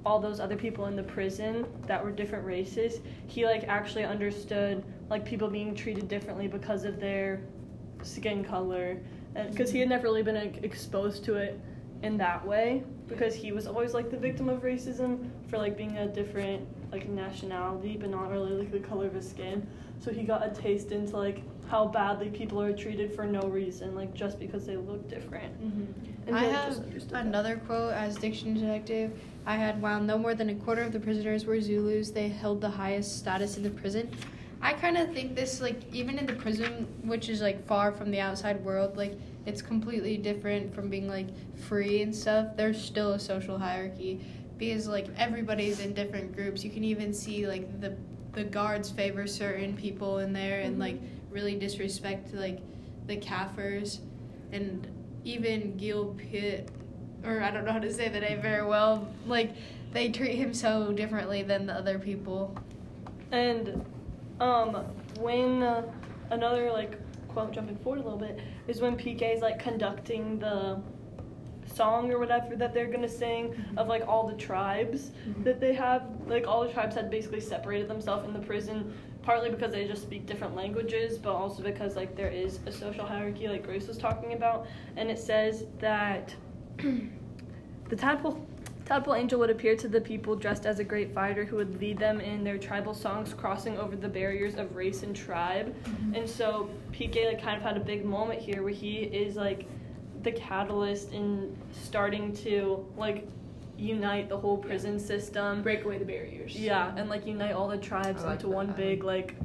all 0.05 0.19
those 0.19 0.41
other 0.41 0.57
people 0.57 0.87
in 0.87 0.97
the 0.97 1.03
prison 1.03 1.65
that 1.87 2.03
were 2.03 2.11
different 2.11 2.45
races, 2.45 3.01
he 3.29 3.47
like 3.47 3.65
actually 3.69 4.05
understood 4.05 4.85
like 5.09 5.25
people 5.25 5.49
being 5.49 5.75
treated 5.75 6.09
differently 6.09 6.49
because 6.49 6.85
of 6.85 7.01
their 7.01 7.41
skin 8.03 8.45
color 8.45 8.99
because 9.35 9.71
he 9.71 9.81
had 9.81 9.89
never 9.89 10.05
really 10.05 10.23
been 10.23 10.35
like, 10.35 10.63
exposed 10.63 11.25
to 11.25 11.35
it 11.35 11.59
in 12.03 12.17
that 12.17 12.45
way 12.47 12.83
because 13.07 13.35
he 13.35 13.53
was 13.53 13.67
always 13.67 13.95
like 13.95 14.11
the 14.11 14.17
victim 14.17 14.49
of 14.49 14.63
racism 14.63 15.31
for 15.49 15.59
like 15.59 15.77
being 15.77 15.97
a 15.99 16.07
different 16.09 16.67
like 16.91 17.09
nationality 17.09 17.97
but 17.97 18.11
not 18.11 18.31
really 18.31 18.53
like 18.53 18.73
the 18.73 18.79
color 18.79 19.07
of 19.07 19.15
his 19.15 19.29
skin 19.29 19.67
so 20.01 20.11
he 20.11 20.25
got 20.25 20.45
a 20.45 20.51
taste 20.51 20.91
into 20.91 21.17
like 21.17 21.43
how 21.69 21.87
badly 21.87 22.29
people 22.29 22.61
are 22.61 22.73
treated 22.73 23.15
for 23.15 23.25
no 23.25 23.43
reason 23.43 23.95
like 23.95 24.13
just 24.15 24.39
because 24.39 24.67
they 24.67 24.77
look 24.77 25.09
different 25.09 25.55
mm-hmm. 25.63 26.29
and 26.29 26.37
I 26.37 26.45
have 26.45 26.69
just 26.69 26.83
understood 26.83 27.13
that. 27.13 27.27
another 27.27 27.57
quote 27.57 27.93
as 27.93 28.17
diction 28.17 28.55
detective. 28.55 29.13
I 29.45 29.57
had 29.57 29.81
while 29.83 30.01
no 30.01 30.19
more 30.19 30.35
than 30.35 30.51
a 30.51 30.55
quarter 30.55 30.83
of 30.83 30.93
the 30.93 31.01
prisoners 31.01 31.47
were 31.47 31.61
Zulus, 31.61 32.11
they 32.11 32.29
held 32.29 32.61
the 32.61 32.71
highest 32.71 33.19
status 33.19 33.57
in 33.57 33.63
the 33.63 33.71
prison. 33.71 34.11
I 34.65 34.75
kind 34.75 34.97
of 34.97 35.13
think 35.13 35.35
this 35.35 35.61
like 35.61 35.81
even 35.93 36.19
in 36.19 36.27
the 36.27 36.35
prison, 36.35 36.87
which 37.03 37.29
is 37.29 37.41
like 37.41 37.67
far 37.67 37.91
from 37.91 38.11
the 38.13 38.21
outside 38.21 38.65
world, 38.65 38.97
like 38.97 39.19
it's 39.45 39.61
completely 39.61 40.17
different 40.17 40.73
from 40.73 40.89
being 40.89 41.09
like 41.09 41.27
free 41.69 42.03
and 42.03 42.15
stuff. 42.15 42.57
There's 42.57 42.81
still 42.81 43.13
a 43.15 43.19
social 43.19 43.59
hierarchy 43.59 44.21
because 44.59 44.87
like 44.87 45.09
everybody's 45.17 45.81
in 45.81 45.95
different 45.95 46.35
groups. 46.37 46.63
You 46.63 46.71
can 46.71 46.85
even 46.85 47.13
see 47.13 47.47
like 47.49 47.81
the 47.81 47.97
the 48.35 48.45
guards 48.45 48.89
favor 48.91 49.27
certain 49.27 49.77
people 49.77 50.19
in 50.21 50.33
there 50.33 50.61
and 50.61 50.77
Mhm. 50.77 50.81
like 50.81 50.97
really 51.31 51.57
disrespect 51.57 52.33
like 52.33 52.61
the 53.09 53.17
Kafirs 53.17 53.99
and 54.53 54.87
even 55.25 55.77
Gil 55.77 56.15
Pitt, 56.17 56.71
or 57.25 57.43
I 57.43 57.51
don't 57.51 57.65
know 57.65 57.73
how 57.73 57.79
to 57.81 57.93
say 57.93 58.09
the 58.09 58.21
name 58.21 58.41
very 58.41 58.65
well. 58.65 59.09
Like 59.27 59.51
they 59.93 60.09
treat 60.09 60.37
him 60.37 60.55
so 60.55 60.93
differently 60.93 61.43
than 61.43 61.67
the 61.67 61.75
other 61.75 61.99
people. 61.99 62.57
And 63.33 63.85
um, 64.41 64.75
when 65.21 65.63
uh, 65.63 65.83
another 66.31 66.71
like 66.71 66.99
quote 67.29 67.53
jumping 67.53 67.77
forward 67.77 68.01
a 68.01 68.03
little 68.03 68.19
bit 68.19 68.41
is 68.69 68.81
when 68.81 68.97
PK 68.97 69.35
is 69.35 69.41
like 69.41 69.59
conducting 69.59 70.39
the 70.39 70.81
song 71.67 72.13
or 72.13 72.19
whatever 72.19 72.57
that 72.57 72.75
they're 72.75 72.91
gonna 72.91 73.09
sing 73.09 73.55
of 73.77 73.89
like 73.89 74.07
all 74.07 74.27
the 74.27 74.37
tribes 74.37 75.13
that 75.43 75.61
they 75.61 75.73
have. 75.73 76.03
Like 76.27 76.47
all 76.47 76.63
the 76.63 76.73
tribes 76.73 76.95
had 76.95 77.11
basically 77.11 77.41
separated 77.41 77.89
themselves 77.89 78.27
in 78.27 78.33
the 78.33 78.41
prison, 78.41 78.93
partly 79.23 79.51
because 79.51 79.73
they 79.73 79.87
just 79.87 80.03
speak 80.03 80.27
different 80.27 80.55
languages, 80.55 81.19
but 81.19 81.33
also 81.33 81.63
because 81.63 81.97
like 81.97 82.17
there 82.17 82.31
is 82.31 82.61
a 82.67 82.73
social 82.73 83.07
hierarchy, 83.07 83.49
like 83.49 83.65
Grace 83.65 83.87
was 83.87 83.99
talking 83.99 84.35
about. 84.35 84.67
And 84.97 85.11
it 85.11 85.19
says 85.19 85.65
that 85.79 86.35
the 86.79 87.97
tadpole 87.97 88.47
Tadpole 88.93 89.15
Angel 89.15 89.39
would 89.41 89.49
appear 89.49 89.75
to 89.75 89.89
the 89.89 90.03
people 90.03 90.37
dressed 90.37 90.67
as 90.67 90.79
a 90.79 90.85
great 90.85 91.15
fighter 91.15 91.47
who 91.47 91.57
would 91.57 91.81
lead 91.81 91.99
them 91.99 92.21
in 92.21 92.45
their 92.45 92.59
tribal 92.59 92.93
songs, 92.93 93.33
crossing 93.33 93.79
over 93.79 93.97
the 93.97 94.09
barriers 94.09 94.57
of 94.57 94.77
race 94.77 95.03
and 95.03 95.17
tribe. 95.17 95.75
And 96.13 96.29
so 96.29 96.69
PK 96.93 97.25
like 97.25 97.43
kind 97.43 97.57
of 97.57 97.63
had 97.63 97.79
a 97.79 97.81
big 97.81 98.05
moment 98.05 98.39
here 98.39 98.63
where 98.63 98.71
he 98.71 98.97
is 98.99 99.35
like 99.35 99.67
the 100.25 100.33
catalyst 100.33 101.11
in 101.13 101.57
starting 101.73 102.35
to 102.45 102.87
like 102.99 103.27
unite 103.79 104.29
the 104.29 104.37
whole 104.37 104.59
prison 104.59 105.01
system. 105.01 105.63
Break 105.63 105.87
away 105.87 105.97
the 105.97 106.05
barriers. 106.05 106.55
Yeah, 106.55 106.95
and 106.95 107.09
like 107.09 107.27
unite 107.27 107.53
all 107.53 107.69
the 107.69 107.79
tribes 107.79 108.25
like 108.25 108.35
into 108.35 108.49
that. 108.49 108.55
one 108.55 108.73
big 108.73 109.05
like 109.05 109.37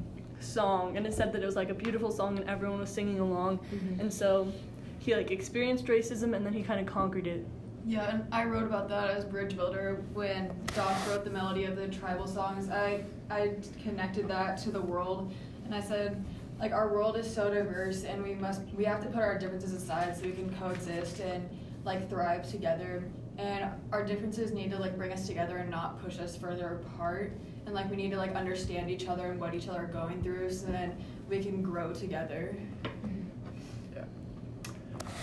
song. 0.42 0.98
And 0.98 1.08
it 1.08 1.14
said 1.14 1.32
that 1.32 1.42
it 1.42 1.46
was 1.46 1.56
like 1.56 1.70
a 1.70 1.74
beautiful 1.74 2.12
song 2.12 2.38
and 2.38 2.50
everyone 2.50 2.82
was 2.82 2.90
singing 2.90 3.22
along. 3.22 3.60
Mhm. 3.74 4.02
And 4.02 4.14
so 4.14 4.52
he 5.00 5.16
like 5.16 5.32
experienced 5.32 5.86
racism 5.86 6.36
and 6.36 6.46
then 6.46 6.52
he 6.52 6.64
kind 6.64 6.82
of 6.82 6.86
conquered 6.86 7.28
it. 7.28 7.46
Yeah, 7.88 8.10
and 8.10 8.28
I 8.34 8.44
wrote 8.44 8.66
about 8.66 8.90
that 8.90 9.10
as 9.12 9.24
bridge 9.24 9.56
builder 9.56 10.04
when 10.14 10.52
Doc 10.76 10.94
wrote 11.08 11.24
the 11.24 11.30
melody 11.30 11.64
of 11.64 11.78
the 11.78 11.88
tribal 11.88 12.28
songs. 12.28 12.70
I 12.70 13.06
I 13.30 13.54
connected 13.82 14.28
that 14.28 14.58
to 14.64 14.72
the 14.72 14.82
world, 14.82 15.32
and 15.64 15.74
I 15.74 15.80
said, 15.80 16.22
like 16.60 16.74
our 16.74 16.92
world 16.92 17.16
is 17.16 17.34
so 17.34 17.50
diverse, 17.50 18.04
and 18.04 18.22
we 18.22 18.36
must 18.36 18.62
we 18.76 18.84
have 18.84 19.02
to 19.04 19.08
put 19.08 19.22
our 19.22 19.40
differences 19.40 19.72
aside 19.72 20.18
so 20.18 20.24
we 20.24 20.34
can 20.34 20.54
coexist 20.56 21.22
and 21.22 21.50
like 21.86 22.10
thrive 22.10 22.50
together. 22.52 23.06
And 23.38 23.70
our 23.94 24.04
differences 24.04 24.52
need 24.52 24.70
to 24.72 24.78
like 24.78 24.98
bring 24.98 25.14
us 25.14 25.26
together 25.26 25.56
and 25.58 25.70
not 25.70 26.04
push 26.04 26.20
us 26.20 26.36
further 26.36 26.82
apart. 26.84 27.32
And 27.66 27.74
like 27.74 27.90
we 27.90 27.96
need 27.96 28.12
to 28.12 28.18
like 28.18 28.36
understand 28.36 28.92
each 28.92 29.08
other 29.08 29.32
and 29.32 29.40
what 29.40 29.54
each 29.54 29.70
other 29.70 29.84
are 29.84 29.86
going 29.86 30.22
through, 30.22 30.52
so 30.52 30.66
then 30.66 30.98
we 31.30 31.42
can 31.42 31.62
grow 31.62 31.94
together. 31.94 32.54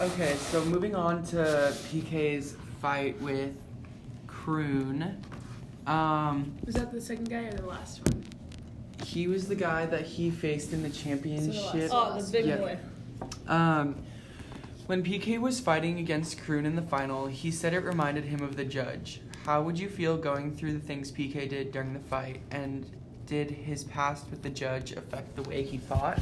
Okay, 0.01 0.35
so 0.37 0.65
moving 0.65 0.95
on 0.95 1.23
to 1.27 1.37
PK's 1.91 2.57
fight 2.83 3.21
with 3.23 3.55
Kroon. 4.27 5.17
Um, 5.87 6.53
Was 6.65 6.75
that 6.75 6.91
the 6.93 7.01
second 7.01 7.31
guy 7.31 7.45
or 7.45 7.53
the 7.53 7.67
last 7.67 8.01
one? 8.09 8.25
he 9.05 9.29
was 9.29 9.47
the 9.49 9.55
guy 9.55 9.85
that 9.87 10.01
he 10.03 10.31
faced 10.31 10.73
in 10.73 10.83
the 10.83 10.89
championship. 10.91 11.91
Oh, 11.93 12.19
the 12.21 12.33
big 12.33 12.47
Yeah. 12.47 12.57
boy. 12.57 12.79
Um, 13.47 13.97
when 14.87 15.03
PK 15.05 15.39
was 15.39 15.61
fighting 15.61 15.99
against 15.99 16.39
Kroon 16.39 16.65
in 16.65 16.75
the 16.75 16.83
final, 16.83 17.27
he 17.27 17.51
said 17.51 17.75
it 17.75 17.81
reminded 17.85 18.25
him 18.25 18.43
of 18.43 18.57
the 18.57 18.65
judge. 18.65 19.21
How 19.45 19.63
would 19.63 19.79
you 19.79 19.89
feel 19.91 20.17
going 20.17 20.57
through 20.57 20.73
the 20.73 20.81
things 20.81 21.13
PK 21.13 21.47
did 21.49 21.71
during 21.71 21.93
the 21.93 22.01
fight? 22.01 22.41
And 22.51 22.87
did 23.27 23.51
his 23.51 23.85
past 23.85 24.27
with 24.31 24.43
the 24.43 24.51
judge 24.51 24.93
affect 24.93 25.37
the 25.37 25.43
way 25.43 25.63
he 25.63 25.77
fought? 25.79 26.19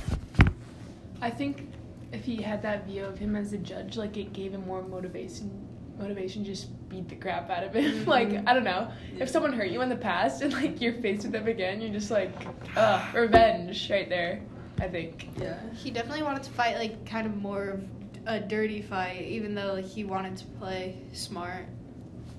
I 1.21 1.31
think 1.31 1.69
if 2.13 2.25
he 2.25 2.41
had 2.41 2.63
that 2.63 2.87
view 2.87 3.05
of 3.05 3.19
him 3.19 3.35
as 3.35 3.53
a 3.53 3.59
judge, 3.59 3.97
like 3.97 4.17
it 4.17 4.33
gave 4.33 4.53
him 4.53 4.67
more 4.67 4.83
motivation. 4.83 5.69
Motivation 5.99 6.45
just 6.45 6.89
beat 6.89 7.09
the 7.09 7.17
crap 7.17 7.51
out 7.51 7.65
of 7.65 7.75
him. 7.75 8.05
like 8.07 8.29
mm-hmm. 8.29 8.49
I 8.49 8.55
don't 8.55 8.65
know, 8.65 8.91
if 9.19 9.29
someone 9.29 9.53
hurt 9.53 9.71
you 9.71 9.83
in 9.83 9.89
the 9.89 9.97
past 9.97 10.43
and 10.43 10.53
like 10.53 10.81
you're 10.81 10.95
faced 10.95 11.23
with 11.25 11.33
them 11.33 11.49
again, 11.49 11.81
you're 11.81 11.93
just 11.93 12.11
like, 12.11 12.33
ugh, 12.77 13.15
revenge 13.15 13.91
right 13.91 14.09
there. 14.09 14.43
I 14.81 14.89
think. 14.89 15.29
Yeah. 15.39 15.59
He 15.75 15.91
definitely 15.91 16.25
wanted 16.25 16.43
to 16.45 16.51
fight 16.51 16.77
like 16.77 17.07
kind 17.07 17.27
of 17.27 17.37
more 17.37 17.69
of 17.69 17.85
a 18.27 18.41
dirty 18.41 18.83
fight, 18.83 19.23
even 19.23 19.55
though 19.55 19.75
like, 19.75 19.85
he 19.85 20.05
wanted 20.05 20.37
to 20.39 20.45
play 20.59 20.99
smart. 21.13 21.67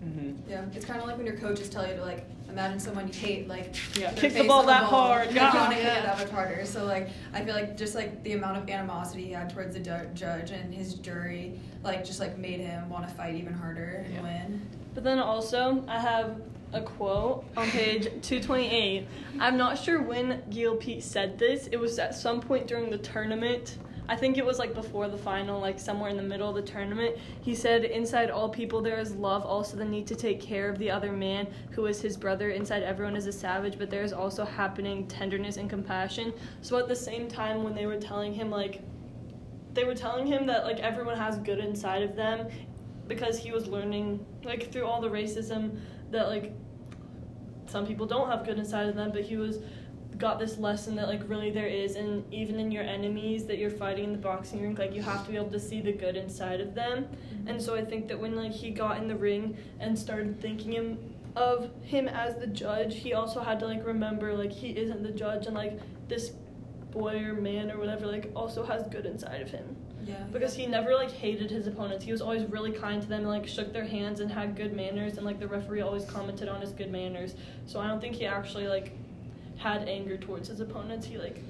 Mm-hmm. 0.03 0.49
Yeah, 0.49 0.65
it's 0.73 0.85
kind 0.85 0.99
of 0.99 1.07
like 1.07 1.17
when 1.17 1.25
your 1.25 1.37
coaches 1.37 1.69
tell 1.69 1.87
you 1.87 1.95
to 1.95 2.01
like 2.01 2.25
imagine 2.49 2.79
someone 2.79 3.07
you 3.07 3.13
hate, 3.13 3.47
like 3.47 3.75
Yeah. 3.95 4.11
their 4.11 4.21
Kick 4.21 4.33
the 4.33 4.39
face 4.39 4.47
ball 4.47 4.59
on 4.61 4.65
that 4.67 4.89
ball. 4.89 5.07
hard, 5.07 5.29
You 5.29 5.35
yeah. 5.37 5.55
want 5.55 5.71
to 5.71 5.77
hit 5.77 5.97
it 5.97 6.03
that 6.03 6.17
much 6.19 6.29
harder. 6.29 6.65
So 6.65 6.85
like 6.85 7.09
I 7.33 7.43
feel 7.43 7.53
like 7.55 7.77
just 7.77 7.95
like 7.95 8.23
the 8.23 8.33
amount 8.33 8.57
of 8.57 8.69
animosity 8.69 9.25
he 9.25 9.31
had 9.31 9.49
towards 9.53 9.73
the 9.75 9.79
du- 9.81 10.09
judge 10.13 10.51
and 10.51 10.73
his 10.73 10.95
jury, 10.95 11.59
like 11.83 12.03
just 12.05 12.19
like 12.19 12.37
made 12.37 12.59
him 12.59 12.89
want 12.89 13.07
to 13.07 13.13
fight 13.13 13.35
even 13.35 13.53
harder 13.53 14.03
and 14.05 14.13
Yeah. 14.13 14.21
win. 14.23 14.61
But 14.93 15.03
then 15.03 15.19
also, 15.19 15.83
I 15.87 15.99
have 15.99 16.39
a 16.73 16.81
quote 16.81 17.45
on 17.57 17.67
page 17.69 18.03
228. 18.23 19.07
I'm 19.39 19.57
not 19.57 19.77
sure 19.77 20.01
when 20.01 20.41
Gil 20.49 20.75
Piet 20.75 21.03
said 21.03 21.37
this. 21.39 21.67
It 21.67 21.77
was 21.77 21.97
at 21.99 22.13
some 22.15 22.39
point 22.41 22.67
during 22.67 22.89
the 22.89 22.97
tournament. 22.97 23.77
I 24.09 24.15
think 24.15 24.37
it 24.37 24.45
was 24.45 24.59
like 24.59 24.73
before 24.73 25.07
the 25.07 25.17
final, 25.17 25.61
like 25.61 25.79
somewhere 25.79 26.09
in 26.09 26.17
the 26.17 26.23
middle 26.23 26.49
of 26.49 26.55
the 26.55 26.61
tournament. 26.61 27.17
He 27.41 27.55
said, 27.55 27.85
Inside 27.85 28.29
all 28.29 28.49
people 28.49 28.81
there 28.81 28.99
is 28.99 29.15
love, 29.15 29.45
also 29.45 29.77
the 29.77 29.85
need 29.85 30.07
to 30.07 30.15
take 30.15 30.41
care 30.41 30.69
of 30.69 30.77
the 30.77 30.91
other 30.91 31.13
man 31.13 31.47
who 31.71 31.85
is 31.85 32.01
his 32.01 32.17
brother. 32.17 32.49
Inside 32.49 32.83
everyone 32.83 33.15
is 33.15 33.27
a 33.27 33.31
savage, 33.31 33.77
but 33.77 33.89
there 33.89 34.03
is 34.03 34.11
also 34.11 34.43
happening 34.43 35.07
tenderness 35.07 35.57
and 35.57 35.69
compassion. 35.69 36.33
So 36.61 36.77
at 36.77 36.87
the 36.89 36.95
same 36.95 37.29
time, 37.29 37.63
when 37.63 37.73
they 37.73 37.85
were 37.85 37.97
telling 37.97 38.33
him, 38.33 38.49
like, 38.49 38.81
they 39.73 39.85
were 39.85 39.95
telling 39.95 40.27
him 40.27 40.45
that 40.47 40.63
like 40.65 40.79
everyone 40.79 41.17
has 41.17 41.37
good 41.39 41.59
inside 41.59 42.03
of 42.03 42.15
them 42.15 42.47
because 43.07 43.37
he 43.37 43.51
was 43.51 43.67
learning 43.67 44.25
like 44.43 44.71
through 44.71 44.85
all 44.85 45.01
the 45.01 45.09
racism 45.09 45.79
that 46.11 46.27
like 46.27 46.53
some 47.65 47.85
people 47.85 48.05
don't 48.05 48.29
have 48.29 48.45
good 48.45 48.59
inside 48.59 48.87
of 48.87 48.95
them 48.95 49.11
but 49.11 49.21
he 49.23 49.35
was 49.35 49.59
got 50.17 50.39
this 50.39 50.57
lesson 50.57 50.95
that 50.95 51.07
like 51.07 51.21
really 51.27 51.51
there 51.51 51.67
is 51.67 51.95
and 51.95 52.23
even 52.33 52.59
in 52.59 52.71
your 52.71 52.83
enemies 52.83 53.45
that 53.45 53.57
you're 53.57 53.69
fighting 53.69 54.05
in 54.05 54.11
the 54.11 54.17
boxing 54.17 54.61
ring 54.61 54.75
like 54.75 54.93
you 54.93 55.01
have 55.01 55.25
to 55.25 55.31
be 55.31 55.37
able 55.37 55.49
to 55.49 55.59
see 55.59 55.81
the 55.81 55.91
good 55.91 56.15
inside 56.15 56.61
of 56.61 56.75
them 56.75 57.03
mm-hmm. 57.05 57.47
and 57.47 57.61
so 57.61 57.75
i 57.75 57.83
think 57.83 58.07
that 58.07 58.19
when 58.19 58.35
like 58.35 58.51
he 58.51 58.69
got 58.69 58.97
in 58.97 59.07
the 59.07 59.15
ring 59.15 59.57
and 59.79 59.97
started 59.97 60.39
thinking 60.39 60.71
him 60.71 60.97
of 61.35 61.69
him 61.81 62.07
as 62.07 62.35
the 62.35 62.47
judge 62.47 62.95
he 62.95 63.13
also 63.13 63.39
had 63.39 63.59
to 63.59 63.65
like 63.65 63.85
remember 63.85 64.33
like 64.33 64.51
he 64.51 64.69
isn't 64.69 65.01
the 65.01 65.11
judge 65.11 65.45
and 65.47 65.55
like 65.55 65.79
this 66.07 66.31
boy 66.91 67.17
or 67.23 67.33
man 67.33 67.71
or 67.71 67.79
whatever 67.79 68.05
like 68.05 68.31
also 68.35 68.63
has 68.63 68.85
good 68.87 69.05
inside 69.07 69.41
of 69.41 69.49
him 69.49 69.75
Yeah. 70.05 70.23
because 70.31 70.53
he 70.53 70.67
never 70.67 70.93
like 70.93 71.11
hated 71.11 71.49
his 71.49 71.65
opponents. 71.65 72.05
He 72.05 72.11
was 72.11 72.21
always 72.21 72.43
really 72.43 72.71
kind 72.71 73.01
to 73.01 73.07
them 73.07 73.21
and 73.21 73.29
like 73.29 73.47
shook 73.47 73.73
their 73.73 73.85
hands 73.85 74.19
and 74.19 74.31
had 74.31 74.55
good 74.55 74.75
manners 74.75 75.17
and 75.17 75.25
like 75.25 75.39
the 75.39 75.47
referee 75.47 75.81
always 75.81 76.05
commented 76.05 76.49
on 76.49 76.61
his 76.61 76.71
good 76.71 76.91
manners. 76.91 77.33
So 77.65 77.79
I 77.79 77.87
don't 77.87 77.99
think 77.99 78.15
he 78.15 78.27
actually 78.27 78.67
like 78.67 78.95
had 79.63 79.87
anger 79.87 80.17
towards 80.17 80.49
his 80.49 80.59
opponents. 80.59 81.07
He 81.07 81.17
like 81.17 81.41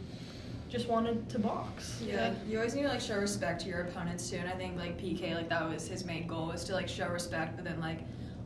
just 0.70 0.88
wanted 0.88 1.28
to 1.30 1.40
box. 1.40 2.02
Yeah, 2.06 2.34
you 2.48 2.58
always 2.58 2.76
need 2.76 2.84
to 2.84 2.90
like 2.90 3.02
show 3.02 3.18
respect 3.18 3.62
to 3.62 3.68
your 3.68 3.82
opponents 3.82 4.30
too, 4.30 4.38
and 4.38 4.48
I 4.48 4.54
think 4.54 4.78
like 4.78 5.00
PK 5.00 5.36
like 5.36 5.50
that 5.50 5.68
was 5.68 5.88
his 5.88 6.06
main 6.06 6.28
goal 6.28 6.48
was 6.48 6.64
to 6.66 6.74
like 6.74 6.88
show 6.88 7.10
respect, 7.10 7.56
but 7.56 7.66
then 7.66 7.80
like 7.80 8.00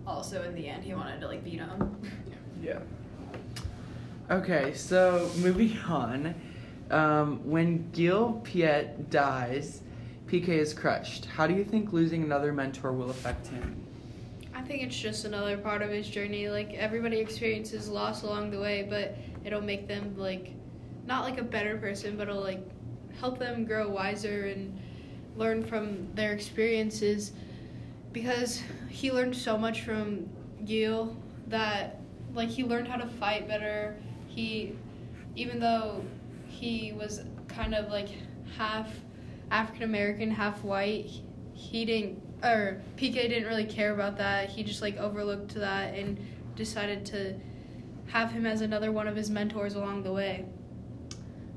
also 0.07 0.43
in 0.43 0.55
the 0.55 0.67
end 0.67 0.83
he 0.83 0.93
wanted 0.93 1.19
to 1.19 1.27
like 1.27 1.43
beat 1.43 1.59
him. 1.59 1.97
Yeah. 2.61 2.79
Okay, 4.31 4.73
so 4.73 5.29
moving 5.37 5.77
on. 5.87 6.33
Um, 6.89 7.41
when 7.43 7.91
Gil 7.91 8.41
Piet 8.45 9.09
dies, 9.09 9.81
PK 10.27 10.47
is 10.47 10.73
crushed. 10.73 11.25
How 11.25 11.45
do 11.45 11.53
you 11.53 11.65
think 11.65 11.91
losing 11.91 12.23
another 12.23 12.53
mentor 12.53 12.93
will 12.93 13.09
affect 13.09 13.47
him? 13.47 13.75
I 14.55 14.61
think 14.61 14.83
it's 14.83 14.97
just 14.97 15.25
another 15.25 15.57
part 15.57 15.81
of 15.81 15.89
his 15.89 16.09
journey. 16.09 16.49
Like 16.49 16.73
everybody 16.73 17.17
experiences 17.17 17.89
loss 17.89 18.23
along 18.23 18.51
the 18.51 18.59
way, 18.59 18.87
but 18.89 19.17
it'll 19.47 19.61
make 19.61 19.87
them 19.87 20.13
like 20.17 20.51
not 21.05 21.23
like 21.23 21.39
a 21.39 21.43
better 21.43 21.77
person, 21.77 22.17
but 22.17 22.27
it'll 22.27 22.41
like 22.43 22.61
help 23.19 23.39
them 23.39 23.63
grow 23.65 23.87
wiser 23.89 24.45
and 24.47 24.77
learn 25.37 25.63
from 25.63 26.07
their 26.15 26.33
experiences 26.33 27.31
because 28.11 28.61
he 28.89 29.11
learned 29.11 29.35
so 29.35 29.57
much 29.57 29.81
from 29.83 30.27
Gil 30.65 31.15
that 31.47 32.01
like 32.33 32.49
he 32.49 32.63
learned 32.63 32.87
how 32.87 32.97
to 32.97 33.07
fight 33.07 33.47
better. 33.47 33.95
He 34.27 34.73
even 35.35 35.59
though 35.59 36.03
he 36.47 36.91
was 36.93 37.21
kind 37.47 37.73
of 37.73 37.89
like 37.89 38.09
half 38.57 38.89
African 39.49 39.83
American, 39.83 40.29
half 40.31 40.63
white, 40.63 41.05
he- 41.05 41.23
he 41.53 41.85
didn't 41.85 42.21
or 42.43 42.81
PK 42.97 43.13
didn't 43.29 43.45
really 43.47 43.65
care 43.65 43.93
about 43.93 44.17
that. 44.17 44.49
He 44.49 44.63
just 44.63 44.81
like 44.81 44.97
overlooked 44.97 45.55
that 45.55 45.93
and 45.95 46.19
decided 46.55 47.05
to 47.07 47.33
have 48.07 48.31
him 48.31 48.45
as 48.45 48.61
another 48.61 48.91
one 48.91 49.07
of 49.07 49.15
his 49.15 49.29
mentors 49.29 49.75
along 49.75 50.03
the 50.03 50.11
way. 50.11 50.45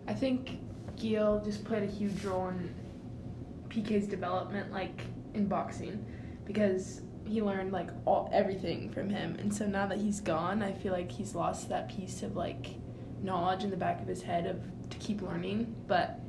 I 0.06 0.14
think 0.14 0.58
Gil 0.96 1.40
just 1.44 1.64
played 1.64 1.82
a 1.82 1.86
huge 1.86 2.24
role 2.24 2.48
in 2.48 2.74
PK's 3.68 4.06
development, 4.06 4.72
like 4.72 5.02
in 5.34 5.46
boxing, 5.46 6.04
because 6.44 7.02
he 7.24 7.40
learned 7.40 7.72
like 7.72 7.90
all 8.04 8.28
everything 8.32 8.90
from 8.90 9.08
him, 9.08 9.36
and 9.38 9.54
so 9.54 9.66
now 9.66 9.86
that 9.86 9.98
he's 9.98 10.20
gone, 10.20 10.62
I 10.62 10.72
feel 10.72 10.92
like 10.92 11.10
he's 11.10 11.34
lost 11.34 11.68
that 11.68 11.88
piece 11.88 12.22
of 12.22 12.36
like 12.36 12.66
knowledge 13.22 13.62
in 13.62 13.70
the 13.70 13.76
back 13.76 14.00
of 14.00 14.08
his 14.08 14.22
head 14.22 14.46
of 14.46 14.60
to 14.90 14.98
keep 14.98 15.22
learning. 15.22 15.74
But 15.86 16.20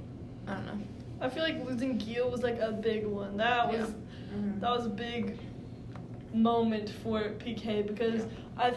I 0.48 0.54
don't 0.54 0.66
know. 0.66 0.80
I 1.20 1.30
feel 1.30 1.44
like 1.44 1.64
losing 1.66 1.98
Gil 1.98 2.30
was 2.30 2.44
like 2.44 2.60
a 2.60 2.72
big 2.72 3.06
one. 3.06 3.38
That 3.38 3.72
was 3.72 3.90
mm-hmm. 3.90 4.60
that 4.60 4.70
was 4.70 4.86
a 4.86 4.90
big 4.90 5.40
moment 6.34 6.90
for 7.04 7.32
PK 7.32 7.86
because 7.86 8.26
I 8.58 8.74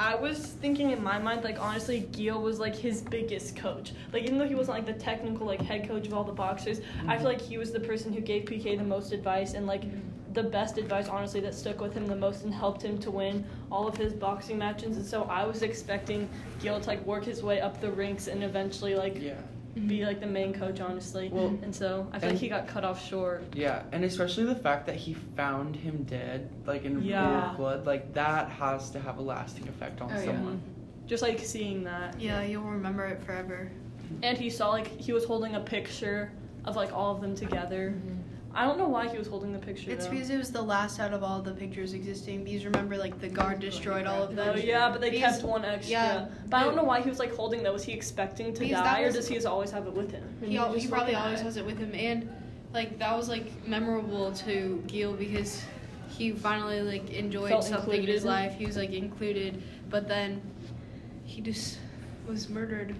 I 0.00 0.14
was 0.14 0.38
thinking 0.38 0.92
in 0.92 1.02
my 1.02 1.18
mind, 1.18 1.44
like 1.44 1.60
honestly, 1.60 2.08
Gil 2.12 2.40
was 2.40 2.58
like 2.58 2.74
his 2.74 3.02
biggest 3.02 3.54
coach. 3.54 3.92
Like 4.14 4.22
even 4.22 4.38
though 4.38 4.48
he 4.48 4.54
wasn't 4.54 4.78
like 4.78 4.86
the 4.86 4.94
technical 4.94 5.46
like 5.46 5.60
head 5.60 5.86
coach 5.86 6.06
of 6.06 6.14
all 6.14 6.24
the 6.24 6.32
boxers, 6.32 6.80
I 7.06 7.18
feel 7.18 7.26
like 7.26 7.40
he 7.40 7.58
was 7.58 7.70
the 7.70 7.80
person 7.80 8.10
who 8.10 8.22
gave 8.22 8.46
PK 8.46 8.78
the 8.78 8.82
most 8.82 9.12
advice 9.12 9.52
and 9.52 9.66
like 9.66 9.82
the 10.32 10.42
best 10.42 10.78
advice 10.78 11.06
honestly 11.08 11.40
that 11.40 11.54
stuck 11.54 11.82
with 11.82 11.92
him 11.92 12.06
the 12.06 12.16
most 12.16 12.44
and 12.44 12.54
helped 12.54 12.80
him 12.80 12.96
to 12.96 13.10
win 13.10 13.44
all 13.70 13.86
of 13.86 13.94
his 13.94 14.14
boxing 14.14 14.56
matches. 14.56 14.96
And 14.96 15.04
so 15.04 15.24
I 15.24 15.44
was 15.44 15.60
expecting 15.62 16.30
Gil 16.62 16.80
to 16.80 16.86
like 16.86 17.04
work 17.04 17.26
his 17.26 17.42
way 17.42 17.60
up 17.60 17.78
the 17.82 17.92
ranks 17.92 18.26
and 18.26 18.42
eventually 18.42 18.94
like 18.94 19.20
Yeah. 19.20 19.34
Be 19.86 20.04
like 20.04 20.20
the 20.20 20.26
main 20.26 20.52
coach, 20.52 20.80
honestly. 20.80 21.28
Well, 21.32 21.56
and 21.62 21.74
so 21.74 22.06
I 22.12 22.18
feel 22.18 22.28
and- 22.30 22.32
like 22.36 22.40
he 22.40 22.48
got 22.48 22.66
cut 22.66 22.84
off 22.84 23.04
short. 23.06 23.44
Yeah, 23.54 23.82
and 23.92 24.04
especially 24.04 24.44
the 24.44 24.54
fact 24.54 24.86
that 24.86 24.96
he 24.96 25.14
found 25.36 25.76
him 25.76 26.02
dead, 26.04 26.50
like 26.66 26.84
in 26.84 27.02
Yeah. 27.02 27.44
cold 27.46 27.56
blood, 27.56 27.86
like 27.86 28.12
that 28.14 28.48
has 28.50 28.90
to 28.90 29.00
have 29.00 29.18
a 29.18 29.22
lasting 29.22 29.68
effect 29.68 30.00
on 30.00 30.10
Oh, 30.12 30.18
yeah. 30.18 30.24
someone. 30.26 30.60
Just 31.06 31.22
like 31.22 31.38
seeing 31.40 31.84
that. 31.84 32.20
Yeah, 32.20 32.42
you'll 32.42 32.62
remember 32.64 33.04
it 33.06 33.22
forever. 33.22 33.70
And 34.22 34.36
he 34.36 34.50
saw 34.50 34.70
like 34.70 34.86
he 34.88 35.12
was 35.12 35.24
holding 35.24 35.54
a 35.54 35.60
picture 35.60 36.32
of 36.64 36.76
like 36.76 36.92
all 36.92 37.14
of 37.14 37.20
them 37.20 37.34
together. 37.34 37.94
Mm-hmm. 37.96 38.19
I 38.52 38.66
don't 38.66 38.78
know 38.78 38.88
why 38.88 39.08
he 39.08 39.16
was 39.16 39.28
holding 39.28 39.52
the 39.52 39.58
picture. 39.60 39.92
It's 39.92 40.06
though. 40.06 40.10
because 40.12 40.28
it 40.30 40.36
was 40.36 40.50
the 40.50 40.60
last 40.62 40.98
out 40.98 41.12
of 41.14 41.22
all 41.22 41.40
the 41.40 41.52
pictures 41.52 41.92
existing. 41.92 42.42
Because 42.44 42.64
remember, 42.64 42.96
like 42.96 43.20
the 43.20 43.28
guard 43.28 43.60
destroyed 43.60 44.06
all 44.06 44.24
of 44.24 44.34
them. 44.34 44.54
Oh 44.54 44.58
yeah, 44.58 44.90
but 44.90 45.00
they 45.00 45.10
Because- 45.10 45.36
kept 45.36 45.44
one 45.48 45.64
extra. 45.64 45.92
yeah, 45.92 46.28
but 46.48 46.56
I 46.56 46.64
don't 46.64 46.74
know 46.74 46.82
why 46.84 47.00
he 47.00 47.08
was 47.08 47.18
like 47.20 47.32
holding 47.34 47.62
that. 47.62 47.72
Was 47.72 47.84
he 47.84 47.92
expecting 47.92 48.52
to 48.54 48.60
Because 48.60 48.74
that 48.82 48.84
die, 48.84 49.02
or 49.02 49.12
does 49.12 49.28
he 49.28 49.36
just 49.36 49.46
always 49.46 49.70
have 49.70 49.86
it 49.86 49.92
with 49.92 50.10
him? 50.10 50.24
He, 50.44 50.56
al- 50.56 50.72
he 50.72 50.88
probably 50.88 51.14
always 51.14 51.40
it. 51.40 51.44
has 51.44 51.56
it 51.58 51.64
with 51.64 51.78
him, 51.78 51.92
and 51.94 52.28
like 52.74 52.98
that 52.98 53.16
was 53.16 53.28
like 53.28 53.66
memorable 53.68 54.32
to 54.32 54.82
Gil 54.88 55.12
because 55.14 55.62
he 56.08 56.32
finally 56.32 56.80
like 56.82 57.08
enjoyed 57.10 57.50
Felt 57.50 57.64
something 57.64 58.02
in 58.02 58.06
his 58.08 58.24
life. 58.24 58.54
He 58.54 58.66
was 58.66 58.76
like 58.76 58.90
included, 58.90 59.62
but 59.90 60.08
then 60.08 60.42
he 61.24 61.40
just 61.40 61.78
was 62.26 62.48
murdered. 62.48 62.96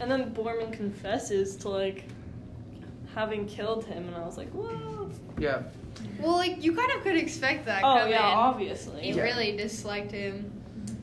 And 0.00 0.10
then 0.10 0.32
Borman 0.34 0.72
confesses 0.72 1.54
to 1.56 1.68
like 1.68 2.04
having 3.16 3.46
killed 3.46 3.86
him, 3.86 4.06
and 4.06 4.14
I 4.14 4.20
was 4.20 4.36
like, 4.36 4.50
whoa. 4.50 5.10
Yeah. 5.38 5.62
Well, 6.20 6.36
like 6.36 6.62
you 6.62 6.76
kind 6.76 6.92
of 6.92 7.02
could 7.02 7.16
expect 7.16 7.64
that. 7.66 7.82
Oh 7.82 7.96
coming. 7.96 8.12
yeah, 8.12 8.20
obviously. 8.22 9.02
He 9.02 9.12
Yeah. 9.12 9.22
really 9.22 9.56
disliked 9.56 10.12
him. 10.12 10.52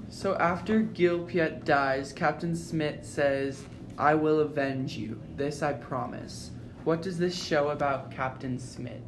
So 0.10 0.36
after 0.36 0.79
Gil 0.82 1.24
Piet 1.25 1.65
dies, 1.65 2.13
Captain 2.13 2.55
Smith 2.55 3.03
says, 3.03 3.65
I 3.98 4.13
will 4.13 4.39
avenge 4.41 4.96
you. 4.96 5.20
This 5.36 5.63
I 5.63 5.74
promise. 5.74 6.51
What 6.84 7.01
does 7.01 7.17
this 7.17 7.36
show 7.36 7.70
about 7.70 8.12
Captain 8.12 8.60
Smith? 8.60 9.01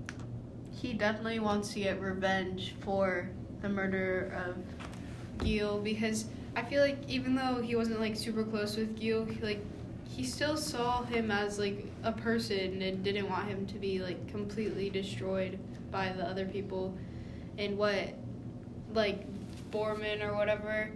He 0.72 0.94
definitely 0.94 1.40
wants 1.40 1.74
to 1.74 1.80
get 1.82 2.02
revenge 2.02 2.74
for 2.82 3.30
the 3.62 3.70
murder 3.70 4.34
of 4.48 5.44
Gil 5.46 5.80
because 5.80 6.26
I 6.56 6.64
feel 6.64 6.82
like 6.82 6.98
even 7.08 7.36
though 7.36 7.62
he 7.62 7.76
wasn't 7.76 8.00
like 8.00 8.16
super 8.16 8.44
close 8.44 8.76
with 8.76 9.00
Gil, 9.00 9.26
he, 9.26 9.40
like 9.42 9.64
he 10.10 10.24
still 10.24 10.58
saw 10.58 11.04
him 11.04 11.32
as 11.32 11.60
like 11.60 11.86
a 12.04 12.12
person 12.12 12.82
and 12.82 13.04
didn't 13.04 13.30
want 13.30 13.48
him 13.48 13.66
to 13.68 13.76
be 13.76 14.00
like 14.00 14.28
completely 14.30 14.90
destroyed 14.90 15.60
by 15.92 16.12
the 16.12 16.26
other 16.26 16.46
people. 16.46 16.98
And 17.58 17.78
what 17.78 18.14
like 18.94 19.26
Borman 19.72 20.24
or 20.24 20.36
whatever 20.36 20.90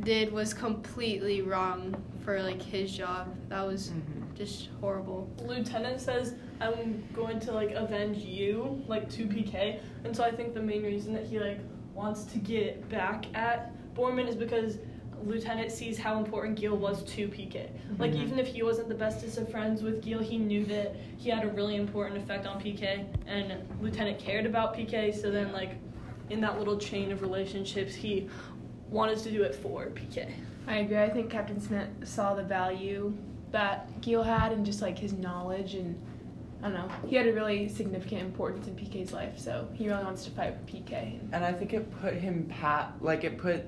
did 0.00 0.32
was 0.32 0.54
completely 0.54 1.42
wrong 1.42 1.94
for 2.24 2.42
like 2.42 2.62
his 2.62 2.96
job. 2.96 3.34
That 3.48 3.66
was 3.66 3.88
mm-hmm. 3.88 4.34
just 4.36 4.68
horrible. 4.80 5.28
Lieutenant 5.42 6.00
says, 6.00 6.34
I'm 6.60 7.04
going 7.14 7.40
to 7.40 7.52
like 7.52 7.72
avenge 7.72 8.18
you, 8.18 8.82
like 8.86 9.10
to 9.10 9.26
PK. 9.26 9.80
And 10.04 10.16
so 10.16 10.22
I 10.22 10.30
think 10.30 10.54
the 10.54 10.62
main 10.62 10.82
reason 10.82 11.12
that 11.14 11.24
he 11.24 11.40
like 11.40 11.60
wants 11.94 12.24
to 12.24 12.38
get 12.38 12.88
back 12.88 13.26
at 13.34 13.72
Borman 13.94 14.28
is 14.28 14.36
because 14.36 14.78
Lieutenant 15.24 15.70
sees 15.70 15.98
how 15.98 16.18
important 16.18 16.58
Gil 16.58 16.76
was 16.76 17.02
to 17.04 17.28
PK. 17.28 17.68
Like 17.98 18.12
Mhm. 18.12 18.22
even 18.22 18.38
if 18.38 18.46
he 18.46 18.62
wasn't 18.62 18.88
the 18.88 18.94
bestest 18.94 19.38
of 19.38 19.48
friends 19.50 19.82
with 19.82 20.02
Gil, 20.02 20.20
he 20.20 20.38
knew 20.38 20.64
that 20.66 20.94
he 21.16 21.30
had 21.30 21.44
a 21.44 21.48
really 21.48 21.76
important 21.76 22.16
effect 22.18 22.46
on 22.46 22.60
PK 22.60 23.04
and 23.26 23.52
Lieutenant 23.80 24.18
cared 24.18 24.46
about 24.46 24.74
PK, 24.74 25.12
so 25.12 25.30
then 25.30 25.52
like 25.52 25.70
in 26.30 26.40
that 26.40 26.58
little 26.58 26.76
chain 26.78 27.10
of 27.12 27.22
relationships 27.22 27.94
he 27.94 28.28
wanted 28.90 29.18
to 29.18 29.30
do 29.30 29.42
it 29.42 29.54
for 29.54 29.86
PK. 29.86 30.28
I 30.66 30.76
agree. 30.78 30.98
I 30.98 31.08
think 31.08 31.30
Captain 31.30 31.60
Smith 31.60 31.88
saw 32.04 32.34
the 32.34 32.42
value 32.42 33.12
that 33.50 34.00
Gil 34.00 34.22
had 34.22 34.52
and 34.52 34.64
just 34.64 34.80
like 34.80 34.98
his 34.98 35.12
knowledge 35.12 35.74
and 35.74 35.98
I 36.62 36.64
don't 36.64 36.74
know. 36.74 36.88
He 37.08 37.16
had 37.16 37.26
a 37.26 37.32
really 37.32 37.68
significant 37.68 38.20
importance 38.20 38.68
in 38.68 38.74
PK's 38.76 39.12
life, 39.14 39.38
so 39.38 39.66
he 39.72 39.88
really 39.88 40.04
wants 40.04 40.24
to 40.26 40.30
fight 40.30 40.54
for 40.54 40.70
PK. 40.70 41.18
And 41.32 41.42
I 41.42 41.52
think 41.54 41.72
it 41.72 41.90
put 42.02 42.12
him 42.14 42.46
pat 42.50 42.92
like 43.00 43.24
it 43.24 43.38
put 43.38 43.64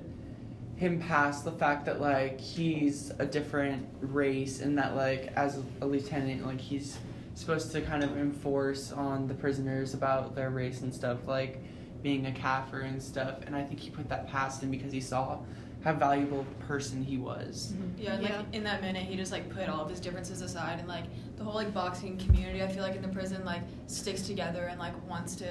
him 0.83 0.99
past 0.99 1.45
the 1.45 1.51
fact 1.51 1.85
that 1.85 2.01
like 2.01 2.39
he's 2.41 3.09
a 3.19 3.25
different 3.25 3.87
race 4.01 4.59
and 4.59 4.77
that 4.77 4.95
like 4.97 5.31
as 5.37 5.57
a 5.81 5.85
lieutenant 5.85 6.45
like 6.45 6.59
he's 6.59 6.97
supposed 7.35 7.71
to 7.71 7.79
kind 7.81 8.03
of 8.03 8.17
enforce 8.17 8.91
on 8.91 9.25
the 9.27 9.33
prisoners 9.33 9.93
about 9.93 10.35
their 10.35 10.49
race 10.49 10.81
and 10.81 10.93
stuff 10.93 11.19
like 11.25 11.63
being 12.01 12.25
a 12.25 12.31
kafir 12.33 12.81
and 12.81 13.01
stuff 13.01 13.35
and 13.47 13.55
I 13.55 13.63
think 13.63 13.79
he 13.79 13.89
put 13.89 14.09
that 14.09 14.27
past 14.27 14.61
him 14.61 14.71
because 14.71 14.91
he 14.91 14.99
saw 14.99 15.39
how 15.85 15.93
valuable 15.93 16.41
a 16.61 16.63
person 16.65 17.01
he 17.01 17.17
was. 17.17 17.73
Yeah, 17.97 18.19
Yeah. 18.19 18.37
like 18.39 18.45
in 18.53 18.63
that 18.65 18.81
minute, 18.81 19.03
he 19.03 19.15
just 19.15 19.31
like 19.31 19.49
put 19.49 19.67
all 19.69 19.81
of 19.83 19.89
his 19.89 19.99
differences 19.99 20.41
aside, 20.41 20.79
and 20.79 20.87
like 20.87 21.03
the 21.37 21.43
whole 21.43 21.55
like 21.55 21.73
boxing 21.73 22.17
community, 22.17 22.61
I 22.63 22.67
feel 22.69 22.83
like 22.83 22.95
in 22.95 23.01
the 23.01 23.09
prison 23.09 23.43
like 23.45 23.61
sticks 23.87 24.21
together 24.21 24.65
and 24.67 24.79
like 24.79 24.93
wants 25.09 25.35
to 25.37 25.47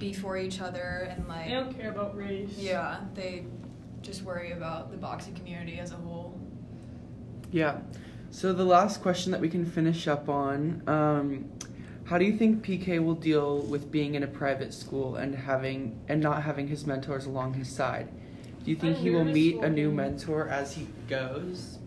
be 0.00 0.12
for 0.12 0.36
each 0.36 0.60
other, 0.60 1.08
and 1.16 1.28
like 1.28 1.46
They 1.46 1.52
don't 1.54 1.78
care 1.78 1.90
about 1.90 2.16
race. 2.16 2.54
yeah, 2.58 3.00
they 3.14 3.44
just 4.02 4.22
worry 4.22 4.52
about 4.52 4.90
the 4.90 4.96
boxing 4.96 5.34
community 5.34 5.78
as 5.78 5.92
a 5.92 5.96
whole. 5.96 6.38
Yeah. 7.50 7.78
So 8.30 8.52
the 8.52 8.64
last 8.64 9.02
question 9.02 9.30
that 9.32 9.40
we 9.40 9.48
can 9.48 9.64
finish 9.64 10.08
up 10.08 10.28
on, 10.28 10.82
um, 10.86 11.50
how 12.04 12.18
do 12.18 12.24
you 12.24 12.36
think 12.36 12.64
PK 12.64 13.02
will 13.02 13.14
deal 13.14 13.58
with 13.60 13.90
being 13.90 14.14
in 14.14 14.22
a 14.22 14.26
private 14.26 14.74
school 14.74 15.16
and 15.16 15.34
having 15.34 16.00
and 16.08 16.20
not 16.20 16.42
having 16.42 16.66
his 16.66 16.86
mentors 16.86 17.26
along 17.26 17.54
his 17.54 17.68
side? 17.68 18.08
Do 18.64 18.70
you 18.70 18.76
think 18.76 18.96
I'm 18.96 19.02
he 19.02 19.10
will 19.10 19.24
meet 19.24 19.56
a 19.62 19.68
new 19.68 19.90
mentor 19.90 20.48
as 20.48 20.72
he 20.74 20.88
goes? 21.08 21.78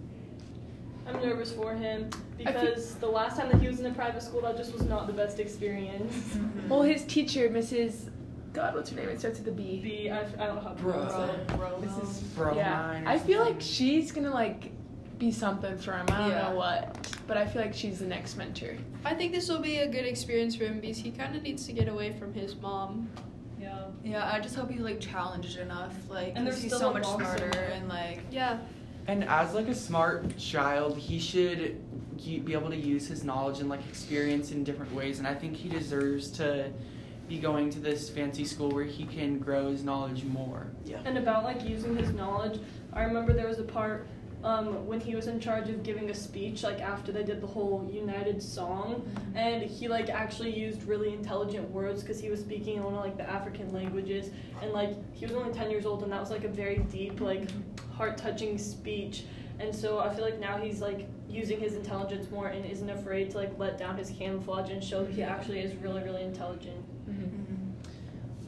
I'm 1.08 1.22
nervous 1.22 1.52
for 1.52 1.74
him 1.76 2.10
I 2.40 2.52
feel- 2.52 2.62
because 2.62 2.96
the 2.96 3.08
last 3.08 3.38
time 3.38 3.50
that 3.52 3.62
he 3.62 3.68
was 3.68 3.80
in 3.80 3.86
a 3.86 3.94
private 3.94 4.24
school, 4.24 4.42
that 4.42 4.58
just 4.58 4.74
was 4.74 4.84
not 4.84 5.08
the 5.08 5.14
best 5.14 5.40
experience. 5.40 6.38
Well, 6.68 6.82
his 6.82 7.04
teacher, 7.06 7.48
Mrs. 7.50 8.10
God, 8.56 8.74
what's 8.74 8.90
her 8.90 8.96
name? 8.96 9.10
It 9.10 9.20
starts 9.20 9.40
with 9.40 9.50
a 9.50 9.52
B. 9.52 9.82
B, 9.84 10.10
I, 10.10 10.22
I 10.22 10.24
don't 10.48 10.56
know 10.56 10.62
how 10.62 10.70
to 10.70 10.76
pronounce 10.82 11.14
it. 11.14 11.48
Mrs. 11.50 12.36
Bro, 12.36 12.56
yeah, 12.56 13.04
I 13.06 13.20
feel 13.20 13.42
like 13.42 13.58
she's 13.60 14.12
gonna 14.14 14.34
like 14.34 14.72
be 15.20 15.32
something 15.32 15.78
for 15.78 15.92
him. 15.92 16.06
I 16.10 16.18
don't 16.20 16.30
Yeah. 16.30 16.50
know 16.50 16.56
what, 16.56 17.12
but 17.28 17.36
I 17.38 17.46
feel 17.46 17.62
like 17.62 17.74
she's 17.74 18.00
the 18.00 18.06
next 18.06 18.38
mentor. 18.38 18.76
I 19.04 19.14
think 19.14 19.34
this 19.34 19.50
will 19.50 19.60
be 19.60 19.80
a 19.80 19.88
good 19.88 20.06
experience 20.06 20.56
for 20.56 20.64
him 20.64 20.80
because 20.80 20.98
he 20.98 21.12
kind 21.12 21.36
of 21.36 21.44
needs 21.44 21.66
to 21.68 21.74
get 21.74 21.90
away 21.90 22.14
from 22.14 22.34
his 22.34 22.56
mom. 22.56 23.10
Yeah. 23.60 23.86
Yeah, 24.04 24.30
I 24.34 24.40
just 24.40 24.56
hope 24.56 24.70
he's 24.72 24.80
like 24.82 25.02
challenged 25.02 25.58
enough, 25.58 25.94
like 26.10 26.34
and 26.36 26.48
there's 26.48 26.62
he's 26.62 26.68
still 26.72 26.80
so 26.80 26.90
a 26.92 26.94
much 26.94 27.04
boxer. 27.04 27.38
smarter 27.38 27.60
and 27.60 27.90
like 27.90 28.22
Yeah, 28.32 28.60
And 29.08 29.26
as 29.26 29.54
like 29.54 29.68
a 29.68 29.76
smart 29.76 30.38
child, 30.38 30.98
he 30.98 31.20
should 31.20 31.82
be 32.24 32.54
able 32.54 32.70
to 32.70 32.78
use 32.78 33.06
his 33.08 33.24
knowledge 33.26 33.60
and 33.60 33.68
like 33.70 33.86
experience 33.90 34.52
in 34.52 34.64
different 34.64 34.94
ways. 34.94 35.20
And 35.20 35.28
I 35.28 35.34
think 35.36 35.56
he 35.58 35.68
deserves 35.68 36.32
to 36.32 36.72
be 37.28 37.40
going 37.40 37.70
to 37.72 37.80
this 37.80 38.10
fancy 38.10 38.46
school 38.46 38.70
where 38.70 38.84
he 38.84 39.06
can 39.06 39.40
grow 39.40 39.70
his 39.70 39.84
knowledge 39.84 40.24
more. 40.24 40.68
Yeah. 40.86 41.00
And 41.06 41.18
about 41.18 41.44
like 41.44 41.68
using 41.68 41.96
his 41.96 42.12
knowledge, 42.12 42.60
I 42.94 43.04
remember 43.04 43.34
there 43.34 43.48
was 43.48 43.60
a 43.60 43.64
part 43.64 44.08
um, 44.44 44.86
when 44.86 45.00
he 45.00 45.16
was 45.16 45.26
in 45.26 45.40
charge 45.40 45.70
of 45.70 45.82
giving 45.82 46.12
a 46.12 46.14
speech, 46.14 46.62
like 46.62 46.80
after 46.80 47.12
they 47.12 47.24
did 47.24 47.42
the 47.42 47.48
whole 47.48 47.90
United 47.92 48.42
song, 48.44 49.04
and 49.34 49.64
he 49.64 49.88
like 49.88 50.10
actually 50.10 50.56
used 50.56 50.84
really 50.84 51.14
intelligent 51.14 51.68
words 51.72 52.04
because 52.04 52.20
he 52.20 52.30
was 52.30 52.42
speaking 52.42 52.78
in 52.78 52.84
one 52.84 52.94
of 52.94 53.00
like 53.00 53.18
the 53.18 53.28
African 53.28 53.74
languages, 53.74 54.30
and 54.62 54.72
like 54.72 54.92
he 55.16 55.26
was 55.26 55.34
only 55.36 55.52
ten 55.52 55.72
years 55.72 55.88
old, 55.88 56.04
and 56.04 56.12
that 56.12 56.22
was 56.22 56.30
like 56.30 56.44
a 56.44 56.50
very 56.50 56.78
deep, 56.92 57.22
like 57.22 57.50
heart 57.92 58.18
touching 58.18 58.60
speech. 58.60 59.24
And 59.60 59.74
so 59.74 60.00
I 60.00 60.14
feel 60.14 60.24
like 60.24 60.40
now 60.40 60.58
he's 60.58 60.80
like 60.80 61.08
using 61.28 61.60
his 61.60 61.74
intelligence 61.74 62.30
more 62.30 62.48
and 62.48 62.66
isn't 62.66 62.90
afraid 62.90 63.32
to 63.32 63.38
like 63.38 63.58
let 63.58 63.80
down 63.80 63.98
his 63.98 64.12
camouflage 64.12 64.70
and 64.70 64.84
show 64.84 65.04
that 65.04 65.12
he 65.12 65.24
actually 65.24 65.62
is 65.62 65.74
really, 65.78 66.04
really 66.04 66.22
intelligent. 66.22 66.86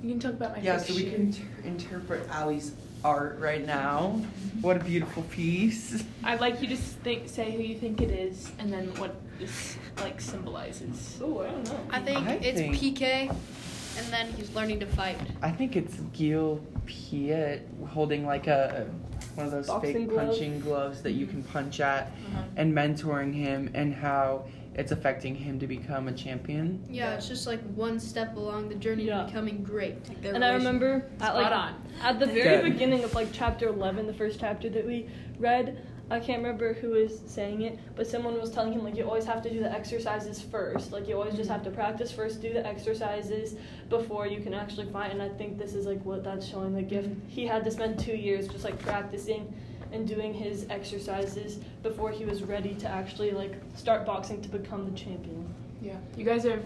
You 0.03 0.09
can 0.11 0.19
talk 0.19 0.33
about 0.33 0.55
my 0.57 0.61
Yeah, 0.63 0.77
so 0.77 0.93
we 0.95 1.03
can 1.03 1.13
inter- 1.15 1.43
interpret 1.63 2.27
Allie's 2.29 2.73
art 3.03 3.39
right 3.39 3.65
now. 3.65 4.21
What 4.61 4.77
a 4.77 4.83
beautiful 4.83 5.23
piece. 5.23 6.03
I'd 6.23 6.39
like 6.41 6.61
you 6.61 6.67
to 6.69 6.75
think, 6.77 7.27
say 7.29 7.51
who 7.51 7.61
you 7.63 7.77
think 7.77 8.01
it 8.01 8.11
is, 8.11 8.51
and 8.59 8.71
then 8.71 8.87
what 8.97 9.15
this 9.39 9.77
like 9.99 10.19
symbolizes. 10.21 11.19
Oh, 11.21 11.41
I 11.41 11.47
don't 11.47 11.63
know. 11.65 11.79
I 11.89 11.99
think 12.01 12.27
I 12.27 12.33
it's 12.33 12.59
think- 12.59 12.75
PK, 12.97 13.29
and 13.29 14.07
then 14.13 14.31
he's 14.33 14.53
learning 14.53 14.79
to 14.81 14.85
fight. 14.87 15.17
I 15.41 15.51
think 15.51 15.75
it's 15.75 15.95
Gil 16.13 16.61
Piet 16.85 17.67
holding 17.87 18.25
like 18.25 18.47
a 18.47 18.87
one 19.35 19.45
of 19.45 19.51
those 19.51 19.67
Boxing 19.67 19.93
fake 19.93 20.09
glove. 20.09 20.27
punching 20.29 20.59
gloves 20.61 21.01
that 21.03 21.11
you 21.11 21.27
can 21.27 21.43
punch 21.43 21.79
at 21.79 22.07
Uh-huh. 22.07 22.43
and 22.55 22.73
mentoring 22.73 23.33
him 23.35 23.69
and 23.75 23.93
how 23.93 24.45
it's 24.77 24.91
affecting 24.91 25.35
him 25.35 25.59
to 25.59 25.67
become 25.67 26.07
a 26.07 26.11
champion. 26.11 26.83
Yeah, 26.87 27.15
it's 27.15 27.27
just 27.27 27.47
like 27.47 27.61
one 27.73 27.99
step 27.99 28.37
along 28.37 28.69
the 28.69 28.75
journey 28.75 29.05
Yeah. 29.05 29.21
to 29.21 29.25
becoming 29.25 29.63
great. 29.63 30.07
Like, 30.07 30.33
And 30.35 30.45
I 30.45 30.53
remember 30.53 31.09
at 31.19 31.33
like 31.33 31.51
on. 31.51 31.73
at 32.01 32.19
the 32.19 32.27
very 32.27 32.61
Good. 32.61 32.73
beginning 32.73 33.03
of 33.03 33.15
like 33.15 33.29
chapter 33.33 33.67
11, 33.67 34.05
the 34.05 34.13
first 34.13 34.39
chapter 34.39 34.69
that 34.69 34.85
we 34.85 35.09
read, 35.39 35.81
I 36.09 36.19
can't 36.19 36.41
remember 36.41 36.73
who 36.73 36.91
was 36.91 37.19
saying 37.25 37.63
it, 37.63 37.79
but 37.95 38.07
someone 38.07 38.39
was 38.39 38.51
telling 38.51 38.71
him 38.71 38.83
like 38.83 38.95
you 38.95 39.03
always 39.03 39.25
have 39.25 39.41
to 39.41 39.49
do 39.49 39.59
the 39.59 39.71
exercises 39.71 40.39
first. 40.39 40.91
Like 40.91 41.07
you 41.07 41.15
always 41.15 41.35
just 41.35 41.49
have 41.49 41.63
to 41.63 41.71
practice 41.71 42.11
first, 42.11 42.41
do 42.41 42.53
the 42.53 42.65
exercises 42.65 43.55
before 43.89 44.27
you 44.27 44.39
can 44.39 44.53
actually 44.53 44.85
fight. 44.91 45.11
And 45.11 45.21
I 45.21 45.29
think 45.29 45.57
this 45.57 45.73
is 45.73 45.85
like 45.87 46.03
what 46.05 46.23
that's 46.23 46.47
showing. 46.47 46.75
Like 46.75 46.91
if 46.91 47.03
mm-hmm. 47.03 47.27
he 47.27 47.47
had 47.47 47.65
to 47.65 47.71
spend 47.71 47.99
two 47.99 48.15
years 48.15 48.47
just 48.47 48.63
like 48.63 48.79
practicing 48.79 49.53
and 49.91 50.07
doing 50.07 50.33
his 50.33 50.65
exercises 50.69 51.59
before 51.83 52.11
he 52.11 52.25
was 52.25 52.43
ready 52.43 52.73
to 52.75 52.87
actually 52.87 53.31
like 53.31 53.53
start 53.75 54.05
boxing 54.05 54.41
to 54.41 54.49
become 54.49 54.85
the 54.89 54.97
champion. 54.97 55.47
Yeah, 55.81 55.95
you 56.15 56.23
guys 56.23 56.45
are 56.45 56.61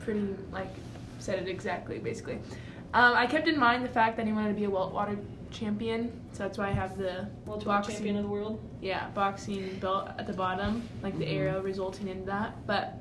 pretty 0.00 0.26
like 0.52 0.68
said 1.18 1.38
it 1.38 1.48
exactly, 1.48 1.98
basically. 1.98 2.34
Um, 2.94 3.14
I 3.14 3.26
kept 3.26 3.48
in 3.48 3.58
mind 3.58 3.84
the 3.84 3.88
fact 3.88 4.16
that 4.16 4.26
he 4.26 4.32
wanted 4.32 4.48
to 4.48 4.54
be 4.54 4.64
a 4.64 4.70
welterweight 4.70 5.18
champion, 5.50 6.12
so 6.32 6.42
that's 6.42 6.58
why 6.58 6.68
I 6.68 6.72
have 6.72 6.96
the 6.98 7.26
Welterweight 7.46 7.64
Boxing. 7.66 7.94
champion 7.96 8.16
of 8.16 8.22
the 8.24 8.28
world. 8.28 8.60
yeah 8.80 9.08
boxing 9.10 9.78
belt 9.80 10.08
at 10.18 10.26
the 10.26 10.32
bottom, 10.32 10.82
like 11.02 11.16
the 11.18 11.24
Mhm. 11.24 11.34
arrow 11.36 11.62
resulting 11.62 12.08
in 12.08 12.24
that. 12.26 12.54
But 12.66 12.94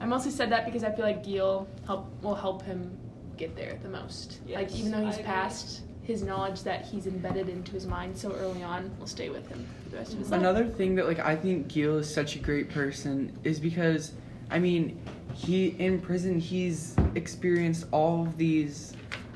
I 0.00 0.04
mostly 0.06 0.30
said 0.30 0.50
that 0.50 0.64
because 0.66 0.84
I 0.84 0.90
feel 0.92 1.04
like 1.04 1.24
Gil 1.24 1.66
help 1.86 2.06
will 2.22 2.34
help 2.34 2.62
him 2.62 2.96
get 3.36 3.56
there 3.56 3.78
the 3.82 3.88
most. 3.88 4.40
like 4.48 4.74
even 4.74 4.90
though 4.92 5.04
he's 5.04 5.18
past, 5.18 5.82
his 6.06 6.22
knowledge 6.22 6.62
that 6.62 6.84
he's 6.84 7.06
embedded 7.06 7.48
into 7.48 7.72
his 7.72 7.86
mind 7.86 8.16
so 8.16 8.32
early 8.34 8.62
on 8.62 8.90
will 8.98 9.08
stay 9.08 9.28
with 9.28 9.48
him 9.48 9.66
for 9.82 9.90
the 9.90 9.96
rest 9.96 10.12
of 10.12 10.18
his 10.20 10.30
life. 10.30 10.40
Another 10.40 10.64
thing 10.64 10.94
that 10.94 11.06
like 11.06 11.18
I 11.18 11.34
think 11.34 11.68
Gil 11.68 11.98
is 11.98 12.12
such 12.12 12.36
a 12.36 12.38
great 12.38 12.70
person 12.70 13.36
is 13.42 13.58
because 13.58 14.12
I 14.50 14.58
mean 14.60 15.00
he 15.34 15.68
in 15.68 16.00
prison 16.00 16.38
he's 16.38 16.94
experienced 17.16 17.86
all 17.90 18.22
of 18.22 18.38
these 18.38 18.94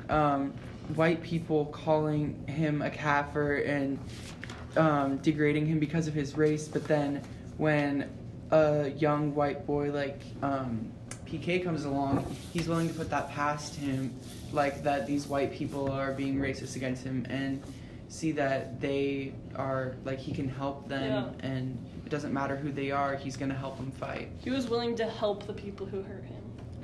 um, 0.09 0.53
white 0.95 1.21
people 1.21 1.65
calling 1.65 2.47
him 2.47 2.81
a 2.81 2.89
kafir 2.89 3.57
and 3.57 3.99
um, 4.77 5.17
degrading 5.17 5.65
him 5.65 5.79
because 5.79 6.07
of 6.07 6.13
his 6.13 6.37
race, 6.37 6.67
but 6.67 6.87
then 6.87 7.21
when 7.57 8.09
a 8.51 8.89
young 8.91 9.35
white 9.35 9.65
boy 9.65 9.91
like 9.91 10.21
um, 10.41 10.91
PK 11.31 11.63
comes 11.63 11.85
along, 11.85 12.35
he's 12.51 12.67
willing 12.67 12.87
to 12.89 12.93
put 12.93 13.09
that 13.09 13.31
past 13.31 13.75
him, 13.75 14.13
like 14.51 14.83
that 14.83 15.07
these 15.07 15.27
white 15.27 15.53
people 15.53 15.89
are 15.89 16.11
being 16.11 16.37
racist 16.37 16.75
against 16.75 17.03
him 17.03 17.25
and 17.29 17.63
see 18.09 18.33
that 18.33 18.81
they 18.81 19.33
are 19.55 19.95
like 20.03 20.19
he 20.19 20.33
can 20.33 20.49
help 20.49 20.89
them 20.89 21.33
and 21.39 21.77
it 22.05 22.09
doesn't 22.09 22.33
matter 22.33 22.57
who 22.57 22.71
they 22.71 22.91
are, 22.91 23.15
he's 23.15 23.37
gonna 23.37 23.55
help 23.55 23.77
them 23.77 23.91
fight. 23.91 24.29
He 24.43 24.49
was 24.49 24.69
willing 24.69 24.95
to 24.97 25.05
help 25.05 25.47
the 25.47 25.53
people 25.53 25.85
who 25.85 26.01
hurt 26.01 26.25
him. 26.25 26.41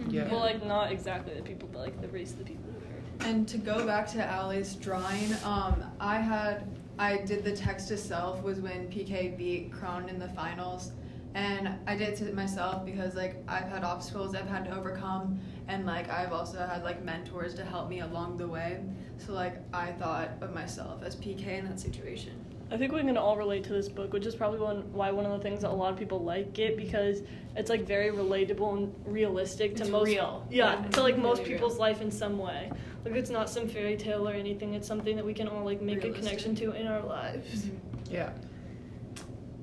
Yeah. 0.10 0.31
Well, 0.31 0.39
like 0.39 0.65
not 0.65 0.91
exactly 0.91 1.33
the 1.33 1.41
people, 1.41 1.67
but 1.71 1.79
like 1.79 2.01
the 2.01 2.07
race 2.07 2.31
of 2.31 2.39
the 2.39 2.45
people 2.45 2.71
who 2.71 2.79
hurt 2.79 3.25
him. 3.25 3.36
And 3.36 3.47
to 3.49 3.57
go 3.57 3.86
back 3.86 4.07
to 4.12 4.23
Allie's 4.23 4.75
drawing, 4.75 5.33
um, 5.43 5.83
I 5.99 6.19
had 6.19 6.65
I 6.99 7.17
did 7.17 7.43
the 7.43 7.55
text 7.55 7.89
to 7.89 7.97
self 7.97 8.41
was 8.41 8.60
when 8.60 8.88
PK 8.88 9.38
beat 9.38 9.71
Kroon 9.71 10.07
in 10.07 10.19
the 10.19 10.29
finals, 10.29 10.91
and 11.38 11.69
I 11.86 11.95
did 11.95 12.10
it 12.10 12.15
to 12.17 12.34
myself 12.34 12.84
because 12.84 13.13
like 13.15 13.36
I've 13.47 13.69
had 13.69 13.84
obstacles 13.84 14.34
I've 14.34 14.47
had 14.50 14.65
to 14.65 14.76
overcome, 14.76 15.39
and 15.67 15.86
like 15.86 16.10
I've 16.10 16.34
also 16.34 16.58
had 16.65 16.84
like 16.84 17.04
mentors 17.04 17.54
to 17.56 17.63
help 17.63 17.89
me 17.89 18.00
along 18.00 18.38
the 18.38 18.47
way. 18.47 18.80
So 19.19 19.34
like 19.34 19.58
I 19.71 19.91
thought 19.91 20.32
of 20.41 20.54
myself 20.56 21.04
as 21.04 21.15
PK 21.15 21.47
in 21.60 21.65
that 21.65 21.80
situation. 21.80 22.34
I 22.69 22.76
think 22.76 22.91
we 22.91 23.00
can 23.02 23.15
all 23.17 23.38
relate 23.38 23.63
to 23.65 23.73
this 23.73 23.88
book, 23.88 24.12
which 24.13 24.26
is 24.26 24.36
probably 24.36 24.60
one 24.60 24.91
why 24.91 25.12
one 25.12 25.26
of 25.26 25.32
the 25.32 25.39
things 25.39 25.62
that 25.62 25.69
a 25.69 25.73
lot 25.84 25.93
of 25.93 26.00
people 26.00 26.23
like 26.23 26.58
it 26.58 26.76
because 26.76 27.21
it's 27.56 27.69
like 27.69 27.86
very 27.86 28.10
relatable 28.10 28.76
and 28.78 28.93
realistic 29.06 29.76
to 29.76 29.84
It's 29.84 29.91
most 29.91 30.08
real. 30.08 30.45
Yeah, 30.50 30.82
Yeah, 30.82 30.89
to 30.89 31.02
like 31.02 31.17
most 31.19 31.39
really 31.39 31.52
real. 31.52 31.60
people's 31.60 31.78
life 31.78 32.02
in 32.02 32.10
some 32.10 32.39
way. 32.39 32.71
Like 33.06 33.13
it's 33.13 33.30
not 33.30 33.47
some 33.50 33.67
fairy 33.69 33.95
tale 33.95 34.28
or 34.28 34.34
anything. 34.34 34.73
It's 34.73 34.88
something 34.88 35.15
that 35.15 35.26
we 35.26 35.34
can 35.36 35.47
all 35.47 35.63
like 35.63 35.82
make 35.82 35.97
Realistic. 36.04 36.23
a 36.23 36.28
connection 36.28 36.56
to 36.56 36.71
in 36.71 36.88
our 36.88 37.02
lives. 37.02 37.65
Mm-hmm. 37.65 38.13
Yeah. 38.15 38.32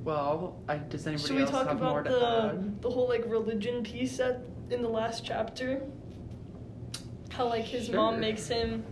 Well, 0.05 0.57
I, 0.69 0.77
does 0.77 1.07
anybody 1.07 1.27
Should 1.27 1.37
we 1.37 1.43
else 1.43 1.51
talk 1.51 1.67
have 1.67 1.81
more 1.81 2.01
about 2.01 2.11
to 2.13 2.19
the 2.19 2.51
add? 2.51 2.83
the 2.83 2.91
whole 2.91 3.09
like 3.09 3.25
religion 3.27 3.83
piece 3.83 4.21
at, 4.21 4.41
in 4.71 4.83
the 4.83 4.89
last 4.89 5.25
chapter? 5.25 5.83
How 7.31 7.49
like 7.49 7.65
his 7.65 7.91
mom 7.91 8.21
makes 8.21 8.47
him. 8.47 8.85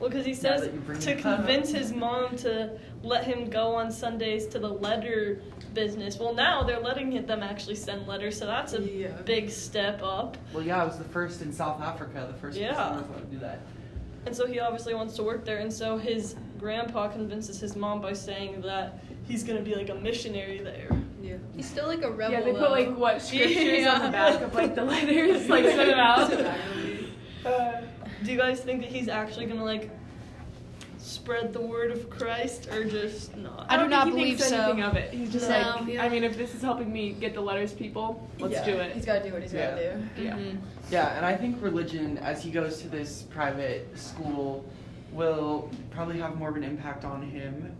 Well, 0.00 0.08
because 0.08 0.24
he 0.24 0.32
Now 0.32 0.38
says 0.38 0.60
that 0.62 0.72
you 0.72 0.80
bring 0.80 1.00
to 1.00 1.10
it 1.10 1.26
up. 1.26 1.36
convince 1.38 1.70
his 1.72 1.92
mom 1.92 2.36
to 2.38 2.78
let 3.02 3.24
him 3.24 3.50
go 3.50 3.74
on 3.74 3.90
Sundays 3.90 4.46
to 4.46 4.58
the 4.58 4.68
letter 4.68 5.42
business. 5.74 6.18
Well, 6.18 6.34
now 6.34 6.62
they're 6.62 6.80
letting 6.80 7.12
him- 7.12 7.26
them 7.26 7.42
actually 7.42 7.74
send 7.74 8.06
letters, 8.06 8.38
so 8.38 8.46
that's 8.46 8.72
a 8.74 8.80
Yeah. 8.80 9.08
big 9.24 9.50
step 9.50 10.00
up. 10.02 10.36
Well, 10.54 10.62
yeah, 10.62 10.80
I 10.80 10.84
was 10.84 10.98
the 10.98 11.04
first 11.04 11.42
in 11.42 11.52
South 11.52 11.80
Africa, 11.82 12.26
the 12.30 12.38
first 12.38 12.56
Yeah. 12.56 12.74
person 12.74 12.96
that 12.96 13.10
was 13.10 13.20
to 13.22 13.26
do 13.26 13.38
that. 13.40 13.58
And 14.26 14.34
so 14.34 14.46
he 14.46 14.60
obviously 14.60 14.94
wants 14.94 15.14
to 15.16 15.22
work 15.24 15.44
there, 15.44 15.58
and 15.58 15.72
so 15.72 15.98
his 15.98 16.36
grandpa 16.58 17.08
convinces 17.08 17.60
his 17.60 17.76
mom 17.76 18.00
by 18.00 18.12
saying 18.12 18.60
that 18.62 18.98
he's 19.26 19.42
gonna 19.44 19.60
be 19.62 19.74
like 19.74 19.88
a 19.88 19.94
missionary 19.94 20.60
there. 20.60 20.88
Yeah. 21.22 21.36
He's 21.56 21.68
still 21.68 21.86
like 21.86 22.02
a 22.02 22.10
rebel. 22.10 22.32
yeah, 22.32 22.40
they 22.42 22.52
though. 22.52 22.58
put 22.58 22.70
like 22.70 22.96
what 22.96 23.20
scriptures 23.22 23.86
on 23.86 24.02
the 24.02 24.10
back 24.10 24.40
of 24.40 24.54
like 24.54 24.74
the 24.74 24.84
letters, 24.92 25.48
like 25.48 25.64
send 25.64 25.90
it 25.90 25.98
out. 25.98 26.32
Uh, 27.46 27.80
do 28.24 28.32
you 28.32 28.36
guys 28.36 28.60
think 28.60 28.80
that 28.82 28.90
he's 28.90 29.08
actually 29.08 29.46
gonna 29.46 29.64
like 29.64 29.90
spread 30.98 31.52
the 31.52 31.60
word 31.60 31.90
of 31.92 32.10
Christ, 32.10 32.68
or 32.72 32.84
just 32.84 33.34
not? 33.36 33.66
I 33.68 33.76
do 33.76 33.82
don't 33.82 33.90
not 33.90 34.04
think 34.06 34.16
he 34.18 34.22
believe 34.24 34.38
thinks 34.38 34.48
so. 34.50 34.62
anything 34.64 34.82
of 34.82 34.96
it. 34.96 35.12
He's 35.14 35.32
just 35.32 35.48
No, 35.48 35.56
like, 35.80 35.86
yeah. 35.94 36.02
I 36.04 36.08
mean, 36.08 36.24
if 36.24 36.36
this 36.36 36.54
is 36.54 36.60
helping 36.60 36.92
me 36.92 37.12
get 37.12 37.34
the 37.34 37.40
letters, 37.40 37.72
people, 37.72 38.28
let's 38.40 38.54
Yeah, 38.54 38.64
do 38.64 38.72
it. 38.80 38.92
He's 38.92 39.06
got 39.06 39.20
to 39.22 39.28
do 39.28 39.32
what 39.32 39.42
he's 39.42 39.52
got 39.52 39.76
to 39.76 39.94
do. 39.94 40.22
Yeah. 40.22 40.32
Mhm. 40.36 40.58
Yeah, 40.90 41.16
and 41.16 41.24
I 41.24 41.36
think 41.36 41.62
religion, 41.62 42.18
as 42.18 42.42
he 42.42 42.50
goes 42.50 42.82
to 42.82 42.88
this 42.88 43.22
private 43.22 43.96
school, 43.96 44.64
will 45.18 45.68
probably 45.90 46.18
have 46.20 46.36
more 46.36 46.48
of 46.48 46.56
an 46.56 46.62
impact 46.62 47.04
on 47.04 47.20
him. 47.20 47.76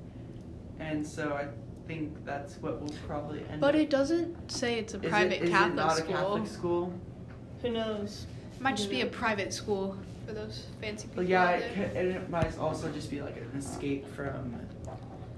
And 0.80 1.06
so 1.06 1.32
I 1.34 1.46
think 1.86 2.24
that's 2.26 2.56
what 2.56 2.80
will 2.82 2.92
probably 3.06 3.44
end 3.48 3.60
But 3.60 3.74
up. 3.76 3.80
it 3.80 3.90
doesn't 3.90 4.50
say 4.50 4.78
it's 4.80 4.92
a 4.94 4.98
Is 4.98 5.04
it- 5.04 5.08
private 5.10 5.42
is 5.42 5.48
it 5.48 5.52
Catholic 5.52 5.74
not 5.76 5.96
school. 5.96 6.14
a 6.14 6.18
Catholic 6.18 6.46
school? 6.48 6.92
Who 7.62 7.70
knows? 7.70 8.26
It 8.56 8.60
might 8.60 8.76
just 8.76 8.90
be 8.90 9.00
a 9.02 9.06
private 9.06 9.52
school 9.54 9.96
for 10.26 10.32
those 10.34 10.66
fancy 10.80 11.06
people. 11.06 11.22
Well, 11.22 11.30
yeah, 11.30 11.44
out 11.44 11.54
it, 11.54 11.74
there. 11.76 11.88
could, 11.88 11.96
and 11.96 12.08
it 12.16 12.28
might 12.28 12.58
also 12.58 12.90
just 12.90 13.08
be 13.10 13.22
like 13.22 13.36
an 13.36 13.50
escape 13.56 14.04
from 14.14 14.54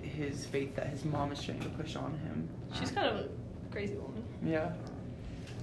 his 0.03 0.47
faith 0.47 0.75
that 0.77 0.89
his 0.89 1.05
mom 1.05 1.31
is 1.33 1.43
trying 1.43 1.61
to 1.61 1.69
push 1.71 1.97
on 1.97 2.13
him. 2.19 2.49
She's 2.75 2.91
kind 2.91 3.09
of 3.09 3.17
a 3.27 3.29
crazy 3.71 3.95
woman. 3.95 4.25
Yeah. 4.45 4.73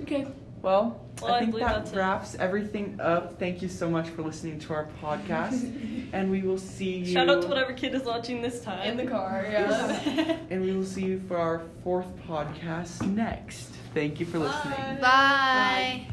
Okay. 0.01 0.27
Well, 0.61 0.99
Well, 1.21 1.31
I 1.33 1.37
I 1.37 1.39
think 1.39 1.51
believe 1.51 1.67
that 1.67 1.75
that's 1.77 1.91
it. 1.93 1.97
wraps 1.97 2.35
everything 2.35 2.99
up. 2.99 3.39
Thank 3.39 3.61
you 3.61 3.69
so 3.69 3.89
much 3.89 4.09
for 4.09 4.21
listening 4.23 4.59
to 4.59 4.73
our 4.73 4.87
podcast, 5.01 6.09
and 6.13 6.29
we 6.31 6.41
will 6.41 6.57
see 6.57 6.97
you. 6.97 7.05
Shout 7.13 7.29
out 7.29 7.41
to 7.43 7.47
whatever 7.47 7.73
kid 7.73 7.93
is 7.93 8.03
watching 8.03 8.41
this 8.41 8.61
time. 8.63 8.87
In 8.87 8.97
the 8.97 9.05
car, 9.05 9.45
yeah. 9.49 10.37
And 10.49 10.61
we 10.61 10.73
will 10.73 10.83
see 10.85 11.05
you 11.05 11.21
for 11.27 11.37
our 11.37 11.61
fourth 11.83 12.07
podcast 12.27 13.05
next. 13.07 13.69
Thank 13.93 14.19
you 14.19 14.25
for 14.25 14.39
listening. 14.39 14.99
Bye. 14.99 16.07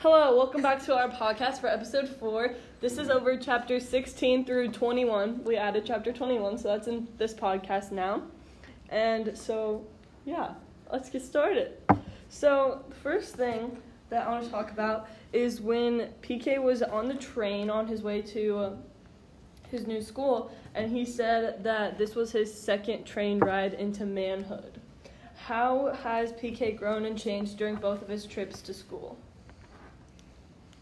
Hello, 0.00 0.36
welcome 0.36 0.62
back 0.62 0.82
to 0.84 0.96
our 0.96 1.08
podcast 1.08 1.60
for 1.60 1.66
episode 1.66 2.08
four. 2.08 2.54
This 2.80 2.98
is 2.98 3.10
over 3.10 3.36
chapter 3.36 3.80
16 3.80 4.44
through 4.44 4.70
21. 4.72 5.42
We 5.44 5.56
added 5.56 5.84
chapter 5.84 6.12
21, 6.12 6.58
so 6.58 6.68
that's 6.68 6.86
in 6.88 7.08
this 7.18 7.34
podcast 7.34 7.90
now. 7.90 8.22
And 8.90 9.36
so, 9.36 9.84
yeah, 10.24 10.54
let's 10.92 11.10
get 11.10 11.22
started. 11.22 11.72
So, 12.28 12.84
the 12.87 12.87
first 13.02 13.34
thing 13.34 13.76
that 14.10 14.26
I 14.26 14.30
want 14.30 14.44
to 14.44 14.50
talk 14.50 14.70
about 14.70 15.08
is 15.32 15.60
when 15.60 16.10
PK 16.22 16.62
was 16.62 16.82
on 16.82 17.08
the 17.08 17.14
train 17.14 17.70
on 17.70 17.86
his 17.86 18.02
way 18.02 18.22
to 18.22 18.58
uh, 18.58 18.72
his 19.70 19.86
new 19.86 20.00
school, 20.00 20.50
and 20.74 20.90
he 20.90 21.04
said 21.04 21.62
that 21.64 21.98
this 21.98 22.14
was 22.14 22.32
his 22.32 22.52
second 22.52 23.04
train 23.04 23.38
ride 23.38 23.74
into 23.74 24.06
manhood. 24.06 24.80
How 25.36 25.94
has 26.02 26.32
PK 26.32 26.76
grown 26.76 27.04
and 27.04 27.18
changed 27.18 27.56
during 27.56 27.76
both 27.76 28.02
of 28.02 28.08
his 28.08 28.26
trips 28.26 28.60
to 28.62 28.74
school? 28.74 29.16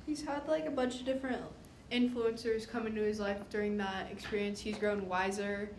He's 0.07 0.25
had 0.25 0.47
like 0.49 0.67
a 0.67 0.71
bunch 0.71 1.01
of 1.01 1.05
different 1.05 1.43
influencers 1.91 2.69
come 2.69 2.87
into 2.87 3.03
his 3.03 3.21
life 3.21 3.39
during 3.51 3.77
that 3.79 4.11
experience. 4.11 4.61
He's 4.61 4.79
grown 4.79 5.09
wiser. 5.09 5.71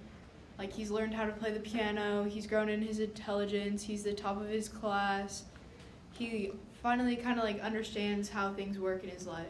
Like 0.58 0.74
he's 0.74 0.90
learned 0.90 1.14
how 1.14 1.26
to 1.26 1.32
play 1.34 1.52
the 1.52 1.60
piano. 1.60 2.24
He's 2.24 2.48
grown 2.48 2.70
in 2.70 2.82
his 2.82 3.00
intelligence. 3.00 3.84
He's 3.84 4.04
the 4.04 4.14
top 4.14 4.40
of 4.40 4.48
his 4.50 4.68
class. 4.68 5.44
He 6.18 6.52
finally 6.82 7.16
kind 7.16 7.38
of 7.38 7.46
like 7.46 7.60
understands 7.62 8.30
how 8.30 8.54
things 8.54 8.80
work 8.80 9.04
in 9.04 9.10
his 9.10 9.28
life. 9.28 9.46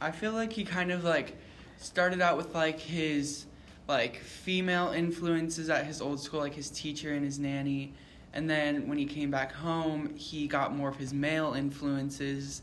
I 0.00 0.10
feel 0.10 0.32
like 0.32 0.52
he 0.52 0.64
kind 0.64 0.92
of 0.92 1.04
like 1.04 1.36
started 1.78 2.20
out 2.20 2.36
with 2.36 2.54
like 2.54 2.78
his 2.78 3.46
like 3.88 4.16
female 4.18 4.88
influences 4.88 5.70
at 5.70 5.86
his 5.86 6.00
old 6.00 6.20
school, 6.20 6.40
like 6.40 6.54
his 6.54 6.70
teacher 6.70 7.12
and 7.12 7.24
his 7.24 7.38
nanny. 7.38 7.94
And 8.34 8.48
then 8.48 8.88
when 8.88 8.98
he 8.98 9.06
came 9.06 9.30
back 9.30 9.52
home, 9.52 10.14
he 10.14 10.46
got 10.46 10.74
more 10.74 10.88
of 10.88 10.96
his 10.96 11.12
male 11.12 11.54
influences, 11.54 12.62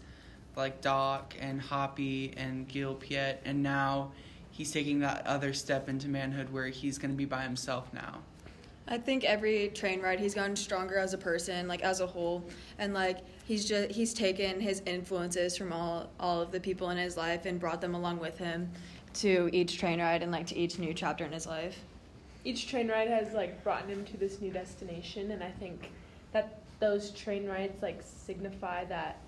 like 0.55 0.81
Doc 0.81 1.35
and 1.39 1.61
Hoppy 1.61 2.33
and 2.37 2.67
Gil 2.67 2.95
Piet. 2.95 3.41
And 3.45 3.63
now 3.63 4.11
he's 4.51 4.71
taking 4.71 4.99
that 4.99 5.25
other 5.25 5.53
step 5.53 5.89
into 5.89 6.07
manhood 6.07 6.51
where 6.51 6.67
he's 6.67 6.97
going 6.97 7.11
to 7.11 7.17
be 7.17 7.25
by 7.25 7.41
himself 7.41 7.93
now. 7.93 8.19
I 8.91 8.97
think 8.97 9.23
every 9.23 9.69
train 9.69 10.01
ride 10.01 10.19
he's 10.19 10.33
gotten 10.33 10.55
stronger 10.55 10.97
as 10.97 11.13
a 11.13 11.17
person, 11.17 11.67
like 11.67 11.83
as 11.83 11.99
a 11.99 12.07
whole, 12.07 12.43
and 12.79 12.91
like 12.91 13.19
he's 13.45 13.65
just 13.65 13.91
he's 13.91 14.15
taken 14.15 14.59
his 14.59 14.81
influences 14.87 15.55
from 15.55 15.71
all 15.71 16.09
all 16.19 16.41
of 16.41 16.51
the 16.51 16.59
people 16.59 16.89
in 16.89 16.97
his 16.97 17.15
life 17.15 17.45
and 17.45 17.59
brought 17.59 17.81
them 17.81 17.93
along 17.93 18.17
with 18.19 18.39
him 18.39 18.71
to 19.13 19.47
each 19.53 19.77
train 19.77 19.99
ride 19.99 20.23
and 20.23 20.31
like 20.31 20.47
to 20.47 20.57
each 20.57 20.79
new 20.79 20.91
chapter 20.91 21.23
in 21.23 21.31
his 21.31 21.45
life. 21.45 21.77
Each 22.43 22.67
train 22.67 22.87
ride 22.87 23.09
has 23.09 23.33
like 23.33 23.63
brought 23.63 23.85
him 23.85 24.05
to 24.05 24.17
this 24.17 24.41
new 24.41 24.51
destination, 24.51 25.31
and 25.31 25.43
I 25.43 25.51
think 25.51 25.91
that 26.31 26.63
those 26.79 27.11
train 27.11 27.47
rides 27.47 27.83
like 27.83 28.01
signify 28.01 28.85
that 28.85 29.19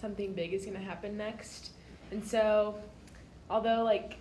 something 0.00 0.32
big 0.32 0.54
is 0.54 0.64
gonna 0.64 0.78
happen 0.78 1.18
next. 1.18 1.72
And 2.10 2.26
so, 2.26 2.80
although 3.50 3.84
like 3.84 4.16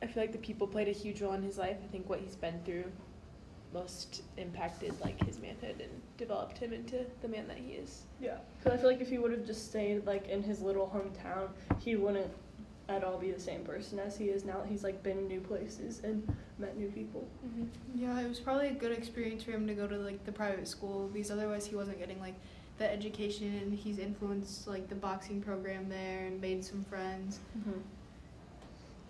I 0.00 0.06
feel 0.06 0.22
like 0.22 0.32
the 0.32 0.38
people 0.38 0.68
played 0.68 0.86
a 0.86 0.92
huge 0.92 1.20
role 1.22 1.32
in 1.32 1.42
his 1.42 1.58
life, 1.58 1.76
I 1.82 1.88
think 1.90 2.08
what 2.08 2.20
he's 2.20 2.36
been 2.36 2.60
through 2.64 2.84
most 3.72 4.22
impacted 4.36 4.94
like 5.00 5.22
his 5.24 5.38
manhood 5.38 5.80
and 5.80 5.90
developed 6.16 6.58
him 6.58 6.72
into 6.72 7.04
the 7.22 7.28
man 7.28 7.46
that 7.48 7.58
he 7.58 7.72
is. 7.72 8.02
Yeah, 8.20 8.38
because 8.58 8.78
I 8.78 8.80
feel 8.80 8.90
like 8.90 9.00
if 9.00 9.08
he 9.08 9.18
would 9.18 9.32
have 9.32 9.46
just 9.46 9.68
stayed 9.68 10.06
like 10.06 10.28
in 10.28 10.42
his 10.42 10.60
little 10.60 10.90
hometown, 10.94 11.48
he 11.80 11.96
wouldn't 11.96 12.30
at 12.88 13.04
all 13.04 13.18
be 13.18 13.30
the 13.30 13.40
same 13.40 13.64
person 13.64 13.98
as 13.98 14.16
he 14.16 14.26
is 14.26 14.44
now. 14.44 14.62
He's 14.68 14.84
like 14.84 15.02
been 15.02 15.26
new 15.28 15.40
places 15.40 16.00
and 16.04 16.36
met 16.58 16.76
new 16.76 16.88
people. 16.88 17.26
Yeah, 17.94 18.20
it 18.20 18.28
was 18.28 18.40
probably 18.40 18.68
a 18.68 18.74
good 18.74 18.92
experience 18.92 19.42
for 19.42 19.52
him 19.52 19.66
to 19.66 19.74
go 19.74 19.86
to 19.86 19.96
like 19.96 20.24
the 20.24 20.32
private 20.32 20.68
school 20.68 21.08
because 21.12 21.30
otherwise 21.30 21.66
he 21.66 21.74
wasn't 21.74 21.98
getting 21.98 22.20
like 22.20 22.34
the 22.78 22.90
education 22.90 23.58
and 23.62 23.72
he's 23.72 23.98
influenced 23.98 24.66
like 24.66 24.88
the 24.88 24.94
boxing 24.94 25.40
program 25.40 25.88
there 25.88 26.26
and 26.26 26.40
made 26.40 26.64
some 26.64 26.84
friends. 26.84 27.38
Mm-hmm. 27.58 27.80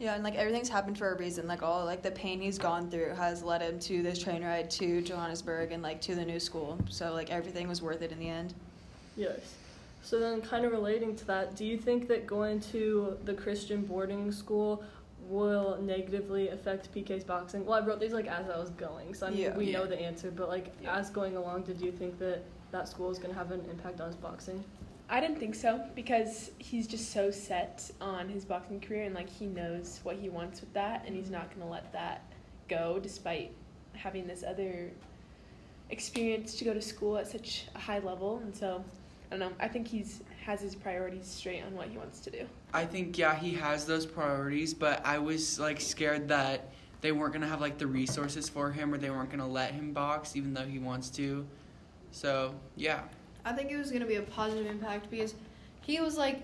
Yeah, 0.02 0.16
and 0.16 0.24
like 0.24 0.34
everything's 0.34 0.68
happened 0.68 0.98
for 0.98 1.12
a 1.12 1.16
reason. 1.16 1.46
Like 1.46 1.62
all 1.62 1.84
like 1.84 2.02
the 2.02 2.10
pain 2.10 2.40
he's 2.40 2.58
gone 2.58 2.90
through 2.90 3.14
has 3.14 3.44
led 3.44 3.62
him 3.62 3.78
to 3.78 4.02
this 4.02 4.18
train 4.18 4.42
ride 4.42 4.68
to 4.72 5.00
Johannesburg 5.00 5.70
and 5.70 5.80
like 5.80 6.00
to 6.00 6.16
the 6.16 6.24
new 6.24 6.40
school. 6.40 6.76
So 6.90 7.12
like 7.12 7.30
everything 7.30 7.68
was 7.68 7.80
worth 7.80 8.02
it 8.02 8.10
in 8.10 8.18
the 8.18 8.28
end. 8.28 8.52
Yes. 9.16 9.38
So 10.02 10.18
then, 10.18 10.42
kind 10.42 10.64
of 10.64 10.72
relating 10.72 11.14
to 11.14 11.24
that, 11.26 11.54
do 11.54 11.64
you 11.64 11.78
think 11.78 12.08
that 12.08 12.26
going 12.26 12.58
to 12.72 13.16
the 13.24 13.34
Christian 13.34 13.82
boarding 13.82 14.32
school 14.32 14.82
will 15.28 15.78
negatively 15.80 16.48
affect 16.48 16.92
PK's 16.92 17.22
boxing? 17.22 17.64
Well, 17.64 17.80
I 17.80 17.86
wrote 17.86 18.00
these 18.00 18.12
like 18.12 18.26
as 18.26 18.50
I 18.50 18.58
was 18.58 18.70
going, 18.70 19.14
so 19.14 19.28
I 19.28 19.30
mean 19.30 19.38
Yeah. 19.38 19.56
we 19.56 19.70
know 19.70 19.86
the 19.86 20.00
answer, 20.00 20.32
but 20.32 20.48
like 20.48 20.72
Yeah. 20.82 20.96
as 20.96 21.10
going 21.10 21.36
along, 21.36 21.62
did 21.62 21.80
you 21.80 21.92
think 21.92 22.18
that 22.18 22.42
that 22.72 22.88
school 22.88 23.08
is 23.12 23.18
going 23.18 23.32
to 23.32 23.38
have 23.38 23.52
an 23.52 23.64
impact 23.70 24.00
on 24.00 24.08
his 24.08 24.16
boxing? 24.16 24.64
I 25.08 25.20
didn't 25.20 25.38
think 25.38 25.54
so 25.54 25.84
because 25.94 26.52
he's 26.58 26.86
just 26.86 27.12
so 27.12 27.30
set 27.30 27.90
on 28.00 28.28
his 28.28 28.44
boxing 28.44 28.80
career 28.80 29.04
and 29.04 29.14
like 29.14 29.28
he 29.28 29.46
knows 29.46 30.00
what 30.02 30.16
he 30.16 30.28
wants 30.28 30.60
with 30.60 30.72
that 30.72 31.04
and 31.06 31.14
he's 31.14 31.30
not 31.30 31.50
going 31.50 31.60
to 31.60 31.70
let 31.70 31.92
that 31.92 32.22
go 32.68 32.98
despite 32.98 33.52
having 33.94 34.26
this 34.26 34.42
other 34.42 34.90
experience 35.90 36.54
to 36.54 36.64
go 36.64 36.72
to 36.72 36.80
school 36.80 37.18
at 37.18 37.26
such 37.26 37.66
a 37.74 37.78
high 37.78 37.98
level 37.98 38.38
and 38.38 38.56
so 38.56 38.82
I 39.30 39.36
don't 39.36 39.40
know 39.40 39.52
I 39.60 39.68
think 39.68 39.86
he's 39.86 40.22
has 40.42 40.60
his 40.60 40.74
priorities 40.74 41.26
straight 41.26 41.62
on 41.62 41.74
what 41.74 41.88
he 41.88 41.96
wants 41.96 42.20
to 42.20 42.30
do. 42.30 42.46
I 42.74 42.84
think 42.84 43.16
yeah, 43.16 43.34
he 43.34 43.52
has 43.52 43.86
those 43.86 44.04
priorities, 44.04 44.74
but 44.74 45.04
I 45.06 45.18
was 45.18 45.58
like 45.58 45.80
scared 45.80 46.28
that 46.28 46.72
they 47.00 47.12
weren't 47.12 47.32
gonna 47.32 47.48
have 47.48 47.60
like 47.60 47.78
the 47.78 47.86
resources 47.86 48.48
for 48.48 48.70
him, 48.70 48.92
or 48.92 48.98
they 48.98 49.10
weren't 49.10 49.30
gonna 49.30 49.48
let 49.48 49.72
him 49.72 49.92
box, 49.92 50.36
even 50.36 50.52
though 50.52 50.64
he 50.64 50.78
wants 50.78 51.10
to. 51.10 51.46
So 52.10 52.54
yeah, 52.76 53.02
I 53.44 53.52
think 53.52 53.70
it 53.70 53.76
was 53.76 53.90
gonna 53.90 54.06
be 54.06 54.16
a 54.16 54.22
positive 54.22 54.66
impact 54.66 55.10
because 55.10 55.34
he 55.82 56.00
was 56.00 56.16
like 56.16 56.40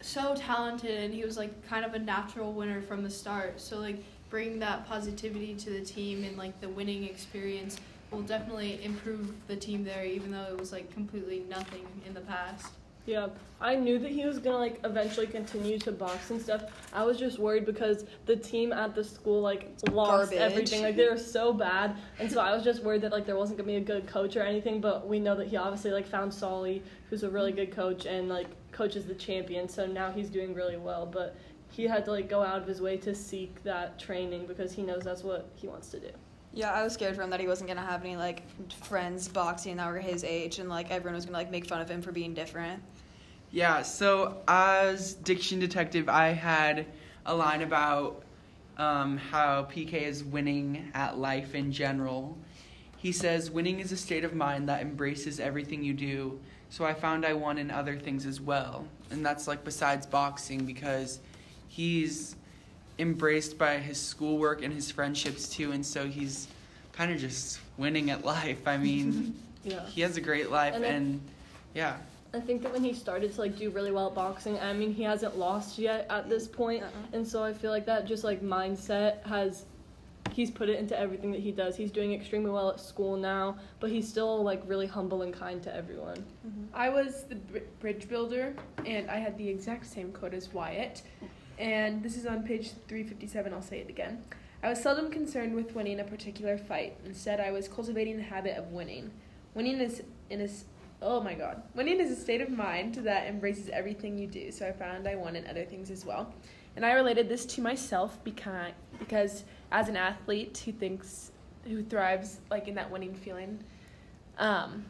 so 0.00 0.34
talented 0.34 1.04
and 1.04 1.14
he 1.14 1.24
was 1.24 1.36
like 1.36 1.66
kind 1.68 1.84
of 1.84 1.94
a 1.94 1.98
natural 1.98 2.52
winner 2.52 2.82
from 2.82 3.02
the 3.02 3.10
start. 3.10 3.60
So 3.60 3.78
like 3.78 4.02
bringing 4.30 4.58
that 4.58 4.86
positivity 4.86 5.54
to 5.54 5.70
the 5.70 5.80
team 5.80 6.24
and 6.24 6.36
like 6.36 6.60
the 6.60 6.68
winning 6.68 7.04
experience 7.04 7.78
will 8.10 8.22
definitely 8.22 8.82
improve 8.84 9.32
the 9.46 9.56
team 9.56 9.84
there, 9.84 10.04
even 10.04 10.30
though 10.30 10.46
it 10.50 10.58
was 10.58 10.72
like 10.72 10.92
completely 10.92 11.44
nothing 11.48 11.86
in 12.06 12.14
the 12.14 12.20
past. 12.20 12.72
Yeah, 13.04 13.28
I 13.60 13.74
knew 13.74 13.98
that 13.98 14.10
he 14.10 14.24
was 14.24 14.38
gonna 14.38 14.58
like 14.58 14.78
eventually 14.84 15.26
continue 15.26 15.78
to 15.80 15.90
box 15.90 16.30
and 16.30 16.40
stuff. 16.40 16.64
I 16.92 17.04
was 17.04 17.18
just 17.18 17.38
worried 17.38 17.66
because 17.66 18.04
the 18.26 18.36
team 18.36 18.72
at 18.72 18.94
the 18.94 19.02
school 19.02 19.40
like 19.40 19.70
lost 19.90 20.30
Garbage. 20.30 20.38
everything. 20.38 20.82
Like 20.82 20.96
they 20.96 21.08
were 21.08 21.18
so 21.18 21.52
bad, 21.52 21.96
and 22.20 22.30
so 22.30 22.40
I 22.40 22.54
was 22.54 22.62
just 22.62 22.82
worried 22.84 23.02
that 23.02 23.10
like 23.10 23.26
there 23.26 23.36
wasn't 23.36 23.58
gonna 23.58 23.66
be 23.66 23.76
a 23.76 23.80
good 23.80 24.06
coach 24.06 24.36
or 24.36 24.42
anything. 24.42 24.80
But 24.80 25.08
we 25.08 25.18
know 25.18 25.34
that 25.34 25.48
he 25.48 25.56
obviously 25.56 25.90
like 25.90 26.06
found 26.06 26.32
Solly, 26.32 26.82
who's 27.10 27.24
a 27.24 27.30
really 27.30 27.52
good 27.52 27.72
coach 27.72 28.06
and 28.06 28.28
like 28.28 28.46
coaches 28.70 29.04
the 29.04 29.14
champion. 29.14 29.68
So 29.68 29.84
now 29.84 30.12
he's 30.12 30.28
doing 30.30 30.54
really 30.54 30.76
well. 30.76 31.04
But 31.04 31.34
he 31.70 31.84
had 31.84 32.04
to 32.04 32.12
like 32.12 32.28
go 32.28 32.42
out 32.42 32.60
of 32.60 32.68
his 32.68 32.80
way 32.80 32.98
to 32.98 33.14
seek 33.16 33.62
that 33.64 33.98
training 33.98 34.46
because 34.46 34.72
he 34.72 34.82
knows 34.82 35.02
that's 35.02 35.24
what 35.24 35.48
he 35.56 35.66
wants 35.66 35.88
to 35.88 35.98
do. 35.98 36.10
Yeah, 36.54 36.70
I 36.70 36.84
was 36.84 36.92
scared 36.92 37.16
for 37.16 37.22
him 37.22 37.30
that 37.30 37.40
he 37.40 37.48
wasn't 37.48 37.68
gonna 37.68 37.80
have 37.80 38.02
any 38.04 38.16
like 38.16 38.42
friends 38.72 39.26
boxing 39.26 39.76
that 39.78 39.90
were 39.90 39.98
his 39.98 40.22
age, 40.22 40.58
and 40.58 40.68
like 40.68 40.90
everyone 40.90 41.14
was 41.14 41.24
gonna 41.24 41.38
like 41.38 41.50
make 41.50 41.66
fun 41.66 41.80
of 41.80 41.90
him 41.90 42.02
for 42.02 42.12
being 42.12 42.34
different. 42.34 42.82
Yeah. 43.52 43.82
So 43.82 44.38
as 44.48 45.14
diction 45.14 45.60
detective, 45.60 46.08
I 46.08 46.28
had 46.30 46.86
a 47.26 47.34
line 47.34 47.62
about 47.62 48.22
um, 48.78 49.16
how 49.18 49.64
PK 49.64 49.92
is 50.02 50.24
winning 50.24 50.90
at 50.94 51.18
life 51.18 51.54
in 51.54 51.70
general. 51.70 52.36
He 52.96 53.12
says, 53.12 53.50
"Winning 53.50 53.78
is 53.80 53.92
a 53.92 53.96
state 53.96 54.24
of 54.24 54.34
mind 54.34 54.68
that 54.68 54.80
embraces 54.80 55.38
everything 55.38 55.84
you 55.84 55.92
do." 55.94 56.40
So 56.70 56.84
I 56.84 56.94
found 56.94 57.26
I 57.26 57.34
won 57.34 57.58
in 57.58 57.70
other 57.70 57.96
things 57.98 58.24
as 58.26 58.40
well, 58.40 58.86
and 59.10 59.24
that's 59.24 59.46
like 59.46 59.62
besides 59.64 60.06
boxing 60.06 60.64
because 60.64 61.20
he's 61.68 62.34
embraced 62.98 63.58
by 63.58 63.76
his 63.78 64.00
schoolwork 64.00 64.62
and 64.62 64.72
his 64.72 64.90
friendships 64.90 65.48
too, 65.48 65.72
and 65.72 65.84
so 65.84 66.06
he's 66.06 66.48
kind 66.92 67.12
of 67.12 67.18
just 67.18 67.58
winning 67.76 68.10
at 68.10 68.24
life. 68.24 68.66
I 68.66 68.76
mean, 68.78 69.34
Yeah. 69.64 69.84
he 69.86 70.00
has 70.00 70.16
a 70.16 70.20
great 70.20 70.50
life, 70.50 70.74
And 70.74 70.84
and 70.84 71.20
yeah, 71.74 71.96
I 72.34 72.40
think 72.40 72.62
that 72.62 72.72
when 72.72 72.82
he 72.82 72.94
started 72.94 73.32
to 73.34 73.40
like 73.40 73.56
do 73.58 73.70
really 73.70 73.92
well 73.92 74.08
at 74.08 74.14
boxing, 74.14 74.58
I 74.58 74.72
mean 74.72 74.92
he 74.94 75.02
hasn't 75.02 75.36
lost 75.38 75.78
yet 75.78 76.06
at 76.08 76.28
this 76.28 76.48
point, 76.48 76.82
Uh-uh. 76.82 76.90
and 77.16 77.26
so 77.26 77.44
I 77.44 77.52
feel 77.52 77.70
like 77.70 77.86
that 77.86 78.06
just 78.06 78.24
like 78.24 78.42
mindset 78.42 79.22
has 79.26 79.64
he's 80.32 80.50
put 80.50 80.68
it 80.70 80.78
into 80.78 80.98
everything 80.98 81.30
that 81.32 81.40
he 81.40 81.52
does. 81.52 81.76
He's 81.76 81.90
doing 81.90 82.14
extremely 82.14 82.50
well 82.50 82.70
at 82.70 82.80
school 82.80 83.16
now, 83.16 83.56
but 83.80 83.90
he's 83.90 84.08
still 84.08 84.42
like 84.42 84.62
really 84.66 84.86
humble 84.86 85.22
and 85.22 85.32
kind 85.34 85.62
to 85.64 85.74
everyone. 85.74 86.24
Mm-hmm. 86.46 86.64
I 86.74 86.88
was 86.88 87.24
the 87.24 87.34
br- 87.34 87.58
bridge 87.80 88.08
builder, 88.08 88.54
and 88.86 89.10
I 89.10 89.16
had 89.16 89.36
the 89.36 89.48
exact 89.48 89.86
same 89.86 90.10
code 90.12 90.32
as 90.32 90.52
Wyatt. 90.52 91.02
And 91.58 92.02
this 92.02 92.16
is 92.16 92.24
on 92.24 92.44
page 92.44 92.70
357, 92.88 93.52
I'll 93.52 93.60
say 93.60 93.80
it 93.80 93.90
again. 93.90 94.24
I 94.62 94.70
was 94.70 94.80
seldom 94.80 95.10
concerned 95.10 95.54
with 95.54 95.74
winning 95.74 96.00
a 96.00 96.04
particular 96.04 96.56
fight. 96.56 96.96
Instead, 97.04 97.40
I 97.40 97.50
was 97.50 97.68
cultivating 97.68 98.16
the 98.16 98.22
habit 98.22 98.56
of 98.56 98.72
winning. 98.72 99.10
Winning 99.54 99.80
is 99.80 100.02
in 100.30 100.40
a 100.40 100.48
oh 101.02 101.20
my 101.20 101.34
god, 101.34 101.62
winning 101.74 102.00
is 102.00 102.10
a 102.10 102.16
state 102.16 102.40
of 102.40 102.50
mind 102.50 102.94
that 102.96 103.26
embraces 103.26 103.68
everything 103.68 104.16
you 104.18 104.26
do. 104.26 104.50
So 104.52 104.66
I 104.66 104.72
found 104.72 105.06
I 105.06 105.16
won 105.16 105.36
in 105.36 105.46
other 105.46 105.64
things 105.64 105.90
as 105.90 106.04
well, 106.04 106.32
and 106.76 106.86
I 106.86 106.92
related 106.92 107.28
this 107.28 107.44
to 107.46 107.60
myself 107.60 108.18
because 108.24 108.72
because 108.98 109.44
as 109.70 109.88
an 109.88 109.96
athlete 109.96 110.62
who 110.64 110.72
thinks 110.72 111.32
who 111.64 111.82
thrives 111.82 112.40
like 112.50 112.68
in 112.68 112.74
that 112.74 112.90
winning 112.90 113.14
feeling, 113.14 113.62
um, 114.38 114.84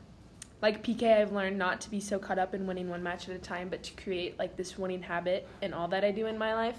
like 0.60 0.84
PK, 0.84 1.20
I've 1.20 1.32
learned 1.32 1.58
not 1.58 1.80
to 1.82 1.90
be 1.90 1.98
so 1.98 2.18
caught 2.18 2.38
up 2.38 2.54
in 2.54 2.66
winning 2.66 2.88
one 2.88 3.02
match 3.02 3.28
at 3.28 3.34
a 3.34 3.38
time, 3.38 3.68
but 3.68 3.82
to 3.82 4.02
create 4.02 4.38
like 4.38 4.56
this 4.56 4.78
winning 4.78 5.02
habit 5.02 5.48
in 5.60 5.72
all 5.74 5.88
that 5.88 6.04
I 6.04 6.12
do 6.12 6.26
in 6.26 6.38
my 6.38 6.54
life. 6.54 6.78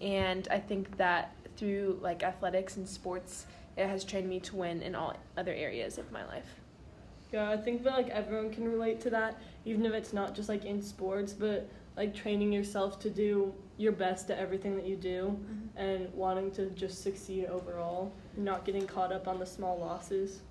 And 0.00 0.48
I 0.50 0.58
think 0.58 0.96
that 0.96 1.34
through 1.56 2.00
like 2.02 2.24
athletics 2.24 2.76
and 2.76 2.88
sports, 2.88 3.46
it 3.76 3.86
has 3.86 4.04
trained 4.04 4.28
me 4.28 4.40
to 4.40 4.56
win 4.56 4.82
in 4.82 4.94
all 4.94 5.16
other 5.36 5.52
areas 5.52 5.98
of 5.98 6.10
my 6.10 6.24
life. 6.26 6.60
Yeah, 7.34 7.50
I 7.50 7.56
think 7.56 7.82
that 7.82 7.94
like 7.94 8.10
everyone 8.10 8.52
can 8.52 8.68
relate 8.68 9.00
to 9.00 9.10
that, 9.10 9.40
even 9.64 9.84
if 9.86 9.92
it's 9.92 10.12
not 10.12 10.36
just 10.36 10.48
like 10.48 10.64
in 10.64 10.80
sports, 10.80 11.32
but 11.32 11.68
like 11.96 12.14
training 12.14 12.52
yourself 12.52 13.00
to 13.00 13.10
do 13.10 13.52
your 13.76 13.90
best 13.90 14.30
at 14.30 14.38
everything 14.38 14.76
that 14.76 14.86
you 14.86 14.94
do 14.94 15.36
and 15.74 16.08
wanting 16.14 16.52
to 16.52 16.70
just 16.70 17.02
succeed 17.02 17.46
overall, 17.46 18.12
not 18.36 18.64
getting 18.64 18.86
caught 18.86 19.12
up 19.12 19.26
on 19.26 19.40
the 19.40 19.46
small 19.46 19.76
losses. 19.76 20.42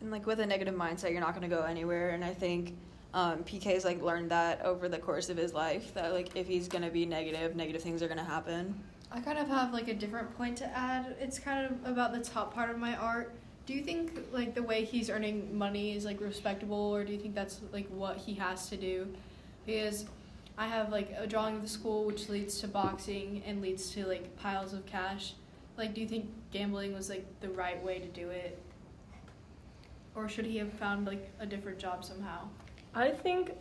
And 0.00 0.10
like 0.10 0.26
with 0.26 0.40
a 0.40 0.46
negative 0.46 0.74
mindset, 0.74 1.10
you're 1.10 1.20
not 1.20 1.34
gonna 1.34 1.46
go 1.46 1.64
anywhere. 1.64 2.10
And 2.10 2.24
I 2.24 2.32
think 2.32 2.74
um, 3.12 3.44
PK's 3.44 3.84
like 3.84 4.00
learned 4.00 4.30
that 4.30 4.62
over 4.62 4.88
the 4.88 4.98
course 4.98 5.28
of 5.28 5.36
his 5.36 5.52
life 5.52 5.92
that 5.92 6.14
like 6.14 6.34
if 6.36 6.48
he's 6.48 6.68
gonna 6.68 6.88
be 6.88 7.04
negative, 7.04 7.54
negative 7.54 7.82
things 7.82 8.02
are 8.02 8.08
gonna 8.08 8.24
happen. 8.24 8.82
I 9.12 9.20
kind 9.20 9.38
of 9.38 9.46
have 9.48 9.74
like 9.74 9.88
a 9.88 9.94
different 9.94 10.34
point 10.38 10.56
to 10.56 10.64
add. 10.74 11.16
It's 11.20 11.38
kind 11.38 11.66
of 11.66 11.92
about 11.92 12.14
the 12.14 12.20
top 12.20 12.54
part 12.54 12.70
of 12.70 12.78
my 12.78 12.96
art. 12.96 13.34
Do 13.70 13.76
you 13.76 13.84
think 13.84 14.10
like 14.32 14.56
the 14.56 14.64
way 14.64 14.84
he's 14.84 15.08
earning 15.10 15.56
money 15.56 15.94
is 15.94 16.04
like 16.04 16.20
respectable, 16.20 16.92
or 16.92 17.04
do 17.04 17.12
you 17.12 17.20
think 17.20 17.36
that's 17.36 17.60
like 17.72 17.86
what 17.86 18.16
he 18.16 18.34
has 18.34 18.68
to 18.68 18.76
do? 18.76 19.06
Because 19.64 20.06
I 20.58 20.66
have 20.66 20.90
like 20.90 21.14
a 21.16 21.24
drawing 21.24 21.54
of 21.54 21.62
the 21.62 21.68
school 21.68 22.04
which 22.04 22.28
leads 22.28 22.58
to 22.62 22.66
boxing 22.66 23.44
and 23.46 23.62
leads 23.62 23.88
to 23.92 24.04
like 24.08 24.36
piles 24.36 24.72
of 24.72 24.84
cash. 24.86 25.34
Like, 25.78 25.94
do 25.94 26.00
you 26.00 26.08
think 26.08 26.28
gambling 26.50 26.92
was 26.94 27.08
like 27.08 27.24
the 27.38 27.48
right 27.50 27.80
way 27.84 28.00
to 28.00 28.08
do 28.08 28.30
it, 28.30 28.60
or 30.16 30.28
should 30.28 30.46
he 30.46 30.58
have 30.58 30.72
found 30.72 31.06
like 31.06 31.30
a 31.38 31.46
different 31.46 31.78
job 31.78 32.04
somehow? 32.04 32.48
I 32.92 33.10
think, 33.10 33.52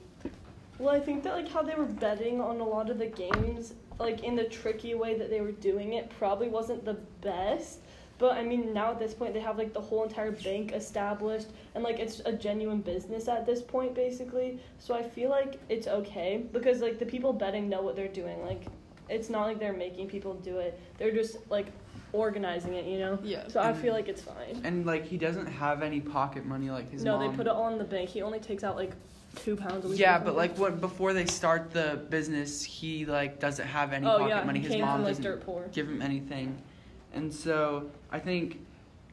well, 0.80 0.89
I 0.89 1.00
think 1.00 1.22
that 1.22 1.36
like 1.36 1.50
how 1.50 1.62
they 1.62 1.76
were 1.76 1.86
betting 1.86 2.41
on 2.41 2.60
a 2.60 2.65
lot 2.65 2.89
of 2.89 2.98
the 2.98 3.06
games, 3.06 3.76
like 4.00 4.24
in 4.24 4.36
the 4.36 4.45
tricky 4.45 4.95
way 4.95 5.19
that 5.19 5.30
they 5.30 5.41
were 5.41 5.52
doing 5.52 5.93
it, 5.93 6.10
probably 6.17 6.50
wasn't 6.50 6.84
the 6.84 6.98
best. 7.22 7.82
But 8.20 8.34
I 8.34 8.44
mean, 8.44 8.74
now 8.74 8.92
at 8.92 9.00
this 9.00 9.14
point, 9.14 9.34
they 9.34 9.40
have 9.40 9.58
like 9.58 9.74
the 9.74 9.82
whole 9.82 10.04
entire 10.04 10.32
bank 10.32 10.74
established, 10.74 11.48
and 11.74 11.84
like 11.84 12.00
it's 12.00 12.22
a 12.26 12.34
genuine 12.34 12.82
business 12.82 13.28
at 13.30 13.46
this 13.46 13.62
point, 13.62 13.96
basically. 13.96 14.60
So 14.78 14.94
I 14.94 15.02
feel 15.02 15.30
like 15.30 15.60
it's 15.70 15.88
okay 15.88 16.44
because 16.52 16.82
like 16.82 17.00
the 17.00 17.06
people 17.06 17.32
betting 17.34 17.70
know 17.70 17.82
what 17.82 17.96
they're 17.96 18.10
doing. 18.10 18.44
Like, 18.44 18.66
it's 19.08 19.30
not 19.30 19.48
like 19.48 19.58
they're 19.58 19.74
making 19.74 20.10
people 20.10 20.34
do 20.34 20.60
it; 20.60 20.78
they're 20.98 21.14
just 21.14 21.38
like 21.50 21.68
organizing 22.12 22.74
it, 22.74 22.86
you 22.86 23.00
know. 23.00 23.20
Yeah. 23.24 23.48
So 23.48 23.62
I 23.62 23.74
feel 23.74 23.94
like 23.94 24.10
it's 24.10 24.22
fine. 24.22 24.62
And 24.64 24.86
like 24.86 25.06
he 25.06 25.18
doesn't 25.18 25.46
have 25.46 25.82
any 25.82 26.02
pocket 26.02 26.46
money 26.46 26.70
like 26.70 26.92
his 26.92 27.04
no, 27.04 27.18
mom. 27.18 27.32
they 27.32 27.38
put 27.38 27.48
it 27.48 27.54
all 27.54 27.70
in 27.70 27.78
the 27.78 27.84
bank. 27.84 28.10
He 28.10 28.22
only 28.22 28.40
takes 28.40 28.66
out 28.66 28.76
like 28.76 28.92
two 29.36 29.56
pounds 29.56 29.86
a 29.86 29.90
week. 29.90 30.00
Yeah, 30.00 30.20
but 30.20 30.36
like 30.36 30.58
what 30.58 30.82
before 30.82 31.14
they 31.14 31.26
start 31.26 31.72
the 31.72 32.02
business, 32.10 32.64
he 32.64 33.06
like 33.06 33.40
doesn't 33.40 33.68
have 33.68 33.94
any 33.94 34.08
oh 34.08 34.18
pocket 34.18 34.30
yeah, 34.30 34.44
money. 34.44 34.60
His 34.60 34.76
mom 34.76 34.98
from 34.98 35.04
like 35.04 35.12
doesn't 35.12 35.24
dirt 35.24 35.46
poor. 35.46 35.70
give 35.72 35.88
him 35.88 36.02
anything, 36.02 36.62
and 37.13 37.34
so 37.34 37.89
I 38.12 38.19
think 38.19 38.60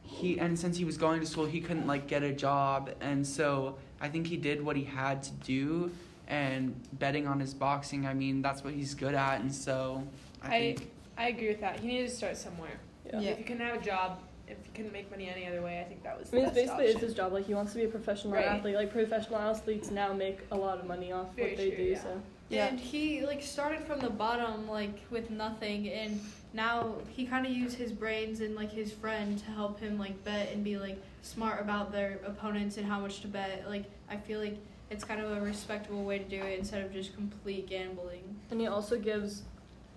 he 0.03 0.39
and 0.39 0.57
since 0.57 0.77
he 0.77 0.85
was 0.85 0.97
going 0.97 1.19
to 1.19 1.25
school, 1.25 1.45
he 1.45 1.59
couldn't 1.61 1.87
like 1.87 2.07
get 2.07 2.23
a 2.23 2.31
job, 2.33 2.91
and 3.01 3.25
so 3.25 3.77
I 4.01 4.09
think 4.09 4.27
he 4.27 4.37
did 4.37 4.63
what 4.63 4.75
he 4.75 4.83
had 4.83 5.23
to 5.23 5.31
do. 5.31 5.91
And 6.29 6.75
betting 6.99 7.25
on 7.25 7.39
his 7.39 7.53
boxing, 7.53 8.05
I 8.05 8.13
mean, 8.13 8.41
that's 8.41 8.61
what 8.61 8.73
he's 8.73 8.93
good 8.93 9.13
at, 9.13 9.39
and 9.39 9.53
so 9.53 10.03
I, 10.43 10.47
I 10.47 10.59
think 10.59 10.91
I 11.17 11.29
agree 11.29 11.47
with 11.47 11.61
that. 11.61 11.79
He 11.79 11.87
needed 11.87 12.09
to 12.09 12.15
start 12.15 12.35
somewhere. 12.35 12.79
Yeah. 13.05 13.19
Yeah. 13.21 13.29
If 13.31 13.37
he 13.37 13.43
couldn't 13.45 13.65
have 13.65 13.81
a 13.81 13.85
job, 13.85 14.19
if 14.49 14.57
he 14.65 14.69
couldn't 14.75 14.91
make 14.91 15.09
money 15.09 15.29
any 15.33 15.47
other 15.47 15.61
way, 15.61 15.79
I 15.79 15.85
think 15.85 16.03
that 16.03 16.19
was 16.19 16.33
I 16.33 16.35
mean, 16.37 16.45
it's 16.45 16.53
best 16.53 16.65
basically 16.67 16.85
it's 16.87 16.99
his 16.99 17.13
job. 17.13 17.31
Like 17.31 17.45
he 17.45 17.53
wants 17.53 17.71
to 17.71 17.77
be 17.79 17.85
a 17.85 17.87
professional 17.87 18.33
Right. 18.33 18.45
athlete. 18.45 18.75
Like 18.75 18.91
professional 18.91 19.39
athletes 19.39 19.89
now 19.89 20.11
make 20.11 20.39
a 20.51 20.55
lot 20.57 20.79
of 20.79 20.85
money 20.85 21.13
off 21.13 21.33
Very 21.35 21.49
what 21.51 21.57
they 21.57 21.69
true, 21.69 21.77
do. 21.77 21.83
yeah. 21.91 22.01
So 22.03 22.21
Yeah. 22.49 22.65
And 22.67 22.77
he 22.79 23.25
like 23.25 23.41
started 23.41 23.85
from 23.85 24.01
the 24.01 24.09
bottom 24.09 24.67
like 24.69 24.99
with 25.09 25.29
nothing 25.29 25.87
and 25.87 26.19
now 26.57 26.95
he 27.07 27.25
kind 27.25 27.45
of 27.45 27.51
used 27.53 27.77
his 27.77 27.91
brains 27.93 28.41
and 28.41 28.55
like 28.55 28.71
his 28.71 28.91
friend 28.91 29.37
to 29.37 29.45
help 29.51 29.79
him 29.79 29.97
like 29.99 30.21
bet 30.25 30.51
and 30.51 30.63
be 30.63 30.77
like 30.77 31.01
smart 31.21 31.61
about 31.61 31.91
their 31.91 32.19
opponents 32.25 32.77
and 32.77 32.85
how 32.85 32.99
much 32.99 33.21
to 33.21 33.27
bet. 33.27 33.63
Like 33.69 33.85
I 34.09 34.17
feel 34.17 34.39
like 34.41 34.57
it's 34.89 35.03
kind 35.03 35.21
of 35.21 35.31
a 35.37 35.39
respectable 35.41 36.03
way 36.03 36.17
to 36.17 36.25
do 36.25 36.41
it 36.41 36.57
instead 36.59 36.83
of 36.83 36.91
just 36.91 37.13
complete 37.13 37.69
gambling. 37.69 38.23
and 38.51 38.59
he 38.59 38.67
also 38.67 38.97
gives 38.97 39.43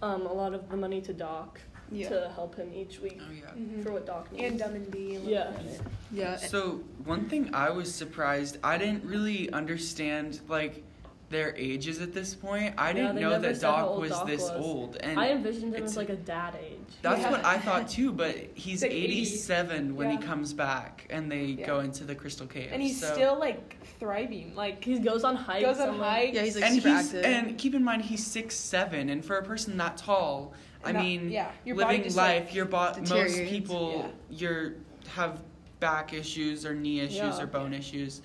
um, 0.03 0.27
a 0.27 0.33
lot 0.33 0.53
of 0.55 0.69
the 0.71 0.77
money 0.77 1.01
to 1.01 1.13
Doc 1.13 1.61
Yeah. 1.91 2.09
to 2.11 2.31
help 2.35 2.57
him 2.57 2.73
each 2.75 3.01
week 3.01 3.21
oh 3.27 3.33
yeah. 3.33 3.51
Mhm. 3.57 3.83
for 3.83 3.93
what 3.93 4.05
Doc 4.07 4.31
needs. 4.33 4.45
and 4.51 4.59
Dumb 4.59 4.75
and 4.75 4.91
D. 4.91 5.15
And 5.17 5.25
Yeah. 5.29 5.51
whatnot. 5.51 5.87
Yeah. 6.13 6.37
So 6.37 6.81
one 7.05 7.29
thing 7.29 7.55
I 7.55 7.71
was 7.71 7.95
surprised, 7.95 8.59
I 8.63 8.77
didn't 8.79 9.05
really 9.05 9.51
understand 9.53 10.41
like 10.49 10.85
their 11.31 11.55
ages 11.57 12.01
at 12.01 12.13
this 12.13 12.35
point. 12.35 12.75
I 12.77 12.89
Yeah, 12.89 12.95
didn't 12.95 13.15
they 13.15 13.21
know 13.23 13.39
that 13.39 13.55
said 13.55 13.61
Doc 13.63 13.97
was 13.99 14.11
Doc 14.11 14.27
this 14.27 14.43
was. 14.43 14.51
old, 14.51 14.97
and 14.97 15.19
I 15.19 15.31
envisioned 15.31 15.69
him 15.73 15.75
it's- 15.75 15.93
as 15.93 15.97
like 15.97 16.09
a 16.09 16.17
dad 16.17 16.57
age. 16.61 16.77
that's 17.03 17.23
Yeah. 17.23 17.31
what 17.31 17.45
I 17.45 17.57
thought 17.59 17.89
too. 17.89 18.13
But 18.13 18.37
he's 18.55 18.83
Like 18.83 18.91
80. 18.91 19.05
87 19.21 19.95
when 19.97 20.11
Yeah. 20.11 20.17
he 20.19 20.23
comes 20.23 20.53
back, 20.53 21.07
and 21.09 21.31
they 21.31 21.45
Yeah. 21.45 21.67
go 21.67 21.81
into 21.81 22.03
the 22.03 22.17
Crystal 22.17 22.49
Cave. 22.49 22.71
And 22.73 22.83
he's 22.83 23.01
so- 23.01 23.13
still 23.15 23.39
like 23.39 23.77
thriving. 24.01 24.55
Like 24.57 24.85
He 24.85 24.99
goes 24.99 25.23
on 25.23 25.37
hikes. 25.37 25.65
goes 25.65 25.79
on 25.79 25.91
and, 25.91 25.99
hikes. 26.03 26.35
Yeah, 26.35 26.43
he's 26.43 26.57
like 26.57 26.65
and 26.65 26.75
super 26.75 26.89
he's 26.97 27.15
active. 27.15 27.25
and 27.25 27.57
keep 27.57 27.75
in 27.77 27.85
mind 27.85 28.03
he's 28.03 28.27
six 28.27 28.57
seven, 28.57 29.09
and 29.09 29.25
for 29.25 29.37
a 29.39 29.45
person 29.45 29.77
that 29.77 29.97
tall, 29.97 30.53
I 30.85 30.91
Not- 30.93 31.05
mean, 31.05 31.31
yeah, 31.31 31.53
your 31.65 31.77
body 31.77 31.89
living 31.99 32.05
just, 32.05 32.17
life, 32.17 32.47
like, 32.47 32.55
your 32.55 32.65
bo- 32.65 32.87
most 32.97 33.05
deteriorates. 33.05 33.51
people 33.51 34.11
you're 34.31 34.73
have 35.15 35.43
back 35.79 36.13
issues 36.13 36.67
or 36.67 36.75
knee 36.75 37.01
issues 37.01 37.17
Yeah. 37.19 37.41
or 37.41 37.47
bone 37.47 37.73
issues, 37.73 38.21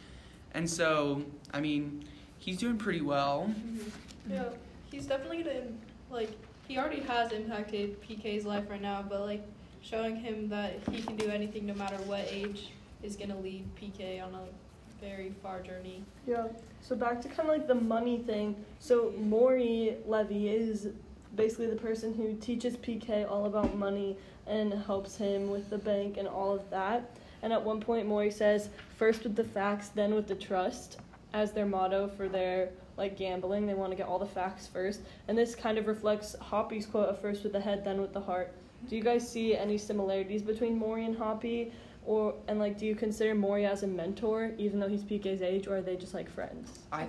and 0.56 0.68
so 0.68 1.22
I 1.54 1.62
mean, 1.62 2.04
he's 2.46 2.58
doing 2.58 2.78
pretty 2.78 3.02
well. 3.02 3.50
Mm-hmm. 3.50 4.32
Yeah, 4.32 4.50
he's 4.92 5.08
definitely 5.08 5.44
gonna 5.44 5.64
like 6.12 6.30
he 6.68 6.78
already 6.78 7.02
has 7.02 7.32
impacted 7.32 8.02
PK's 8.02 8.46
life 8.46 8.66
right 8.70 8.82
now, 8.82 9.04
but 9.08 9.22
like 9.22 9.44
showing 9.82 10.16
him 10.16 10.48
that 10.50 10.80
he 10.92 11.02
can 11.02 11.16
do 11.16 11.30
anything 11.30 11.66
no 11.66 11.74
matter 11.74 11.98
what 12.04 12.28
age 12.30 12.70
is 13.04 13.16
gonna 13.16 13.38
lead 13.38 13.68
PK 13.76 14.24
on 14.24 14.34
a 14.36 15.04
very 15.04 15.34
far 15.42 15.62
journey. 15.62 16.04
Yeah. 16.28 16.48
So 16.82 16.96
back 16.96 17.20
to 17.22 17.28
kind 17.28 17.42
of 17.42 17.48
like 17.48 17.68
the 17.68 17.76
money 17.76 18.20
thing. 18.20 18.56
So 18.80 19.14
Maury 19.18 19.98
Levy 20.06 20.50
is 20.50 20.90
basically 21.36 21.68
the 21.68 21.76
person 21.76 22.14
who 22.14 22.36
teaches 22.36 22.78
PK 22.78 23.30
all 23.30 23.46
about 23.46 23.76
money 23.76 24.18
and 24.48 24.74
helps 24.74 25.18
him 25.18 25.50
with 25.50 25.70
the 25.70 25.78
bank 25.78 26.18
and 26.18 26.28
all 26.28 26.54
of 26.54 26.70
that. 26.70 27.12
And 27.42 27.52
at 27.52 27.64
one 27.64 27.80
point, 27.80 28.08
Maury 28.08 28.32
says, 28.32 28.70
first 28.98 29.24
with 29.24 29.36
the 29.36 29.44
facts, 29.44 29.90
then 29.90 30.16
with 30.16 30.28
the 30.28 30.36
trust, 30.36 30.98
as 31.36 31.52
their 31.52 31.66
motto 31.66 32.08
for 32.08 32.30
their 32.30 32.70
like 32.98 33.18
gambling. 33.18 33.68
They 33.68 33.74
want 33.74 33.92
to 33.92 33.98
get 33.98 34.08
all 34.08 34.18
the 34.18 34.26
facts 34.26 34.68
first. 34.68 35.02
And 35.28 35.38
this 35.38 35.54
kind 35.54 35.78
of 35.78 35.86
reflects 35.86 36.36
Hoppy's 36.40 36.86
quote 36.86 37.10
of 37.10 37.20
first 37.20 37.44
with 37.44 37.52
the 37.52 37.60
head, 37.60 37.84
then 37.84 38.00
with 38.00 38.14
the 38.14 38.22
heart. 38.22 38.54
Do 38.90 38.96
you 38.96 39.04
guys 39.04 39.30
see 39.30 39.56
any 39.56 39.78
similarities 39.78 40.42
between 40.42 40.78
Maury 40.78 41.06
and 41.06 41.18
Hoppy? 41.18 41.74
Or 42.06 42.36
and 42.48 42.58
like, 42.58 42.78
do 42.78 42.86
you 42.86 42.96
consider 42.96 43.36
Maury 43.36 43.66
as 43.66 43.84
a 43.84 43.88
mentor, 43.88 44.52
even 44.58 44.80
though 44.80 44.88
he's 44.88 45.04
PK's 45.04 45.42
age, 45.42 45.68
or 45.68 45.78
are 45.78 45.82
they 45.82 45.98
just 45.98 46.14
like 46.14 46.30
friends? 46.30 46.80
I 46.92 47.08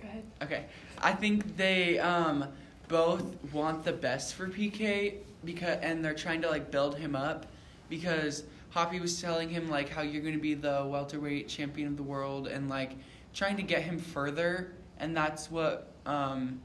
Go 0.00 0.08
ahead. 0.08 0.24
Okay. 0.42 0.64
I 0.98 1.12
think 1.12 1.56
they 1.56 1.98
um 1.98 2.46
both 2.88 3.24
want 3.52 3.84
the 3.84 3.92
best 3.92 4.34
for 4.34 4.48
PK 4.48 5.14
because 5.44 5.78
and 5.80 6.04
they're 6.04 6.14
trying 6.14 6.42
to 6.42 6.50
like 6.50 6.70
build 6.70 6.96
him 6.96 7.14
up 7.14 7.46
because 7.88 8.44
Hoppy 8.70 8.98
was 8.98 9.20
telling 9.20 9.48
him 9.48 9.68
like 9.70 9.88
how 9.88 10.02
you're 10.02 10.22
going 10.22 10.34
to 10.34 10.40
be 10.40 10.54
the 10.54 10.84
welterweight 10.86 11.48
champion 11.48 11.86
of 11.86 11.96
the 11.96 12.02
world 12.02 12.48
and 12.48 12.68
like 12.68 12.92
trying 13.34 13.56
to 13.56 13.62
get 13.62 13.82
him 13.82 13.98
further 13.98 14.72
and 14.98 15.16
that's 15.16 15.50
what 15.50 15.92
um 16.06 16.60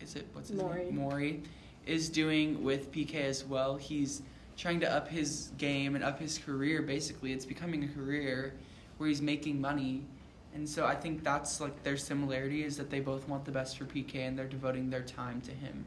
is 0.00 0.14
it 0.14 0.26
what's 0.32 0.48
his 0.48 0.60
Maury. 0.60 0.84
name 0.84 0.96
Maury 0.96 1.42
is 1.86 2.08
doing 2.08 2.62
with 2.62 2.92
PK 2.92 3.14
as 3.14 3.44
well. 3.44 3.76
He's 3.76 4.22
trying 4.56 4.80
to 4.80 4.92
up 4.92 5.08
his 5.08 5.52
game 5.58 5.94
and 5.94 6.04
up 6.04 6.18
his 6.18 6.38
career 6.38 6.82
basically. 6.82 7.32
It's 7.32 7.46
becoming 7.46 7.84
a 7.84 7.88
career 7.88 8.54
where 8.98 9.08
he's 9.08 9.22
making 9.22 9.60
money 9.60 10.04
and 10.54 10.68
so 10.68 10.86
I 10.86 10.94
think 10.94 11.22
that's 11.22 11.60
like 11.60 11.82
their 11.82 11.96
similarity 11.96 12.64
is 12.64 12.76
that 12.78 12.90
they 12.90 13.00
both 13.00 13.28
want 13.28 13.44
the 13.44 13.52
best 13.52 13.78
for 13.78 13.84
PK 13.84 14.16
and 14.26 14.38
they're 14.38 14.46
devoting 14.46 14.90
their 14.90 15.02
time 15.02 15.40
to 15.42 15.52
him. 15.52 15.84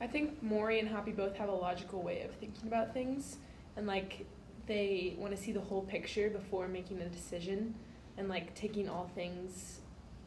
I 0.00 0.06
think 0.06 0.42
Maury 0.42 0.80
and 0.80 0.88
Hoppy 0.88 1.12
both 1.12 1.36
have 1.36 1.48
a 1.48 1.54
logical 1.54 2.02
way 2.02 2.22
of 2.22 2.32
thinking 2.32 2.66
about 2.66 2.92
things, 2.92 3.38
and 3.76 3.86
like 3.86 4.26
they 4.66 5.14
want 5.18 5.36
to 5.36 5.40
see 5.40 5.52
the 5.52 5.60
whole 5.60 5.82
picture 5.82 6.28
before 6.30 6.66
making 6.66 7.00
a 7.00 7.08
decision, 7.08 7.74
and 8.18 8.28
like 8.28 8.54
taking 8.54 8.88
all 8.88 9.10
things 9.14 9.80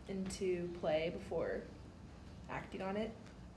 into 0.07 0.69
play 0.79 1.11
before 1.13 1.61
acting 2.49 2.81
on 2.81 2.97
it. 2.97 3.11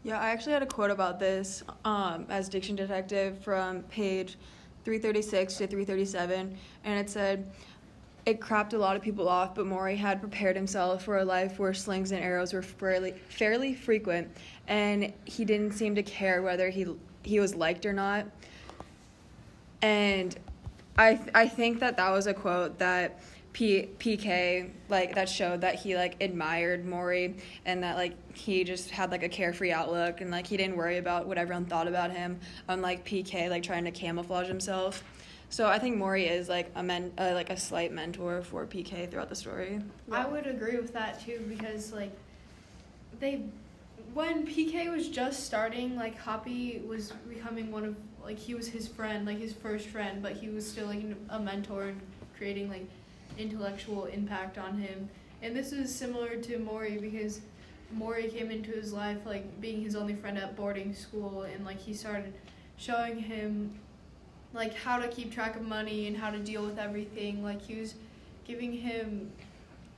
Yeah, 0.04 0.20
I 0.20 0.30
actually 0.30 0.52
had 0.52 0.62
a 0.62 0.66
quote 0.66 0.90
about 0.90 1.18
this 1.18 1.62
um, 1.84 2.26
as 2.28 2.48
Diction 2.48 2.76
Detective 2.76 3.38
from 3.38 3.82
page 3.84 4.36
336 4.84 5.54
to 5.54 5.66
337, 5.66 6.56
and 6.84 6.98
it 6.98 7.10
said, 7.10 7.50
It 8.24 8.40
crapped 8.40 8.74
a 8.74 8.78
lot 8.78 8.96
of 8.96 9.02
people 9.02 9.28
off, 9.28 9.54
but 9.54 9.66
Maury 9.66 9.96
had 9.96 10.20
prepared 10.20 10.56
himself 10.56 11.04
for 11.04 11.18
a 11.18 11.24
life 11.24 11.58
where 11.58 11.74
slings 11.74 12.12
and 12.12 12.22
arrows 12.22 12.52
were 12.52 12.62
fairly, 12.62 13.12
fairly 13.28 13.74
frequent, 13.74 14.28
and 14.68 15.12
he 15.24 15.44
didn't 15.44 15.72
seem 15.72 15.94
to 15.96 16.02
care 16.02 16.42
whether 16.42 16.70
he, 16.70 16.86
he 17.22 17.40
was 17.40 17.54
liked 17.54 17.84
or 17.84 17.92
not. 17.92 18.26
And 19.82 20.36
I, 20.96 21.14
th- 21.14 21.28
I 21.34 21.48
think 21.48 21.80
that 21.80 21.96
that 21.96 22.10
was 22.10 22.26
a 22.26 22.34
quote 22.34 22.78
that 22.78 23.20
P- 23.52 23.88
PK 23.98 24.70
like 24.88 25.14
that 25.14 25.28
showed 25.28 25.62
that 25.62 25.76
he 25.76 25.96
like 25.96 26.22
admired 26.22 26.84
Maury 26.84 27.36
and 27.64 27.82
that 27.82 27.96
like 27.96 28.14
he 28.36 28.62
just 28.62 28.90
had 28.90 29.10
like 29.10 29.22
a 29.22 29.28
carefree 29.28 29.72
outlook 29.72 30.20
and 30.20 30.30
like 30.30 30.46
he 30.46 30.56
didn't 30.56 30.76
worry 30.76 30.98
about 30.98 31.26
what 31.26 31.38
everyone 31.38 31.64
thought 31.64 31.88
about 31.88 32.10
him 32.10 32.38
unlike 32.68 33.04
PK 33.04 33.48
like 33.50 33.62
trying 33.62 33.84
to 33.84 33.90
camouflage 33.90 34.46
himself. 34.46 35.02
So 35.50 35.66
I 35.66 35.78
think 35.78 35.96
Maury 35.96 36.26
is 36.26 36.48
like 36.48 36.70
a 36.74 36.82
men 36.82 37.12
uh, 37.18 37.30
like 37.34 37.50
a 37.50 37.56
slight 37.56 37.92
mentor 37.92 38.42
for 38.42 38.66
PK 38.66 39.10
throughout 39.10 39.28
the 39.28 39.36
story. 39.36 39.80
I 40.12 40.26
would 40.26 40.46
agree 40.46 40.76
with 40.76 40.92
that 40.92 41.24
too 41.24 41.44
because 41.48 41.92
like 41.92 42.12
they 43.18 43.44
when 44.14 44.46
PK 44.46 44.90
was 44.90 45.08
just 45.08 45.44
starting, 45.44 45.96
like 45.96 46.18
Hoppy 46.18 46.82
was 46.86 47.12
becoming 47.28 47.70
one 47.70 47.84
of 47.84 47.96
like 48.22 48.38
he 48.38 48.54
was 48.54 48.68
his 48.68 48.88
friend, 48.88 49.26
like 49.26 49.38
his 49.38 49.52
first 49.52 49.86
friend, 49.88 50.22
but 50.22 50.32
he 50.32 50.48
was 50.48 50.68
still 50.68 50.86
like 50.86 51.02
a 51.30 51.38
mentor 51.38 51.84
and 51.88 52.00
creating 52.36 52.68
like 52.68 52.86
intellectual 53.38 54.06
impact 54.06 54.58
on 54.58 54.78
him. 54.78 55.08
And 55.42 55.56
this 55.56 55.72
is 55.72 55.94
similar 55.94 56.36
to 56.36 56.58
Maury 56.58 56.98
because 56.98 57.40
Maury 57.92 58.28
came 58.28 58.50
into 58.50 58.72
his 58.72 58.92
life 58.92 59.18
like 59.24 59.60
being 59.60 59.80
his 59.80 59.96
only 59.96 60.14
friend 60.14 60.36
at 60.36 60.56
boarding 60.56 60.92
school 60.92 61.42
and 61.42 61.64
like 61.64 61.78
he 61.78 61.94
started 61.94 62.34
showing 62.76 63.18
him 63.18 63.72
like 64.52 64.74
how 64.74 64.98
to 64.98 65.08
keep 65.08 65.32
track 65.32 65.56
of 65.56 65.62
money 65.62 66.06
and 66.06 66.16
how 66.16 66.30
to 66.30 66.38
deal 66.38 66.62
with 66.62 66.78
everything. 66.78 67.42
Like 67.42 67.62
he 67.62 67.76
was 67.76 67.94
giving 68.46 68.72
him 68.72 69.30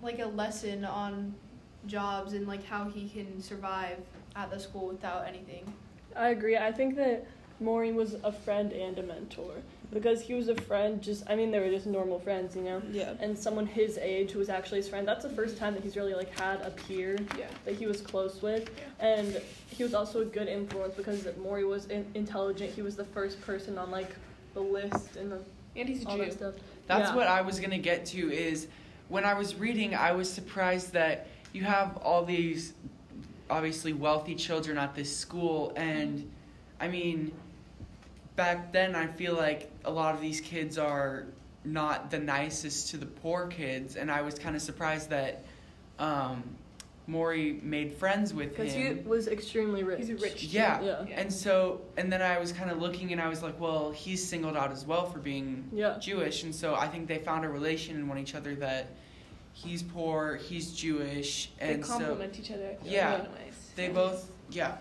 like 0.03 0.19
a 0.19 0.27
lesson 0.27 0.85
on 0.85 1.35
jobs 1.87 2.35
and 2.35 2.47
like 2.47 2.65
how 2.65 2.85
he 2.85 3.09
can 3.09 3.41
survive 3.43 3.99
at 4.37 4.51
the 4.51 4.59
school 4.59 4.89
without 4.89 5.27
anything. 5.27 5.73
I 6.17 6.29
agree. 6.29 6.57
I 6.57 6.73
think 6.73 6.97
that 6.97 7.27
Maureen 7.61 7.95
was 7.95 8.15
a 8.25 8.33
friend 8.33 8.73
and 8.73 8.99
a 8.99 9.03
mentor 9.03 9.55
because 9.93 10.21
he 10.23 10.35
was 10.35 10.49
a 10.49 10.55
friend. 10.55 11.03
Just 11.03 11.25
I 11.29 11.35
mean, 11.37 11.51
they 11.51 11.59
were 11.59 11.71
just 11.71 11.87
normal 11.87 12.19
friends, 12.21 12.55
you 12.57 12.63
know. 12.63 12.83
Yeah. 12.91 13.15
And 13.21 13.39
someone 13.39 13.67
his 13.67 13.99
age 13.99 14.31
who 14.31 14.39
was 14.39 14.49
actually 14.49 14.79
his 14.79 14.89
friend. 14.89 15.07
That's 15.07 15.25
the 15.25 15.31
first 15.31 15.57
time 15.59 15.75
that 15.75 15.83
he's 15.83 15.97
really 15.97 16.15
like 16.15 16.37
had 16.39 16.61
a 16.63 16.71
peer 16.71 17.17
Yeah. 17.39 17.47
that 17.65 17.75
he 17.77 17.87
was 17.87 18.01
close 18.01 18.41
with, 18.43 18.71
yeah. 18.77 19.07
and 19.07 19.41
he 19.69 19.83
was 19.83 19.95
also 19.95 20.23
a 20.23 20.25
good 20.25 20.49
influence 20.49 20.95
because 20.95 21.27
Maury 21.43 21.65
was 21.65 21.87
in- 21.87 22.07
intelligent. 22.15 22.73
He 22.75 22.83
was 22.83 22.97
the 22.97 23.05
first 23.05 23.41
person 23.41 23.79
on 23.79 23.91
like 23.91 24.11
the 24.55 24.61
list 24.61 25.17
and 25.17 25.31
the 25.33 25.41
And 25.77 25.89
he's 25.89 26.05
a 26.05 26.09
all 26.09 26.17
Jew. 26.17 26.25
that 26.25 26.33
stuff. 26.35 26.55
That's 26.87 27.11
Yeah. 27.11 27.17
what 27.17 27.27
I 27.27 27.41
was 27.43 27.61
gonna 27.61 27.79
get 27.79 28.05
to. 28.07 28.33
Is 28.33 28.67
when 29.09 29.25
I 29.25 29.35
was 29.35 29.55
reading, 29.57 29.95
I 29.95 30.13
was 30.13 30.33
surprised 30.33 30.93
that 30.93 31.27
you 31.53 31.63
have 31.65 31.97
all 31.99 32.25
these 32.25 32.75
obviously 33.49 33.93
wealthy 33.93 34.37
children 34.37 34.79
at 34.79 34.95
this 34.95 35.15
school, 35.17 35.73
and 35.75 36.31
I 36.81 36.87
mean, 36.89 37.33
back 38.37 38.73
then 38.73 38.95
I 38.95 39.07
feel 39.07 39.35
like 39.35 39.71
a 39.85 39.91
lot 39.91 40.15
of 40.15 40.21
these 40.21 40.41
kids 40.41 40.79
are 40.79 41.27
not 41.65 42.11
the 42.11 42.19
nicest 42.19 42.91
to 42.91 42.97
the 42.97 43.07
poor 43.07 43.47
kids, 43.47 43.97
and 43.97 44.11
I 44.11 44.23
was 44.23 44.39
kind 44.39 44.57
of 44.57 44.63
surprised 44.63 45.11
that 45.11 45.45
um, 45.99 46.43
Maury 47.07 47.61
made 47.63 47.93
friends 47.93 48.33
with 48.33 48.57
him. 48.57 48.67
Because 48.67 48.73
he 48.73 48.93
was 49.07 49.29
extremely 49.29 49.83
rich. 49.83 49.99
He's 49.99 50.11
a 50.11 50.17
rich 50.17 50.45
Yeah. 50.45 50.81
Yeah. 50.81 51.05
And 51.15 51.33
so, 51.33 51.83
and 51.97 52.11
then 52.11 52.23
I 52.23 52.39
was 52.39 52.53
kind 52.53 52.71
of 52.71 52.81
looking, 52.81 53.13
and 53.13 53.21
I 53.21 53.29
was 53.29 53.43
like, 53.43 53.61
well, 53.61 53.91
he's 53.91 54.27
singled 54.27 54.57
out 54.57 54.73
as 54.73 54.87
well 54.87 55.07
for 55.11 55.19
being 55.19 55.69
Yeah. 55.73 55.99
Jewish, 56.01 56.45
and 56.45 56.55
so 56.55 56.75
I 56.75 56.89
think 56.89 57.09
they 57.09 57.19
found 57.19 57.45
a 57.45 57.49
relation 57.49 57.97
in 57.97 58.09
one 58.09 58.19
each 58.19 58.35
other 58.35 58.55
that 58.57 58.89
he's 59.53 59.83
poor, 59.83 60.37
he's 60.37 60.73
Jewish, 60.73 61.51
They 61.59 61.75
and 61.75 61.85
so 61.85 61.93
complement 61.99 62.39
each 62.39 62.51
other. 62.53 62.77
I 62.83 62.87
Yeah. 62.89 63.17
Really 63.17 63.29
nice. 63.45 63.71
they 63.77 63.89
both, 63.89 64.31
yeah, 64.51 64.79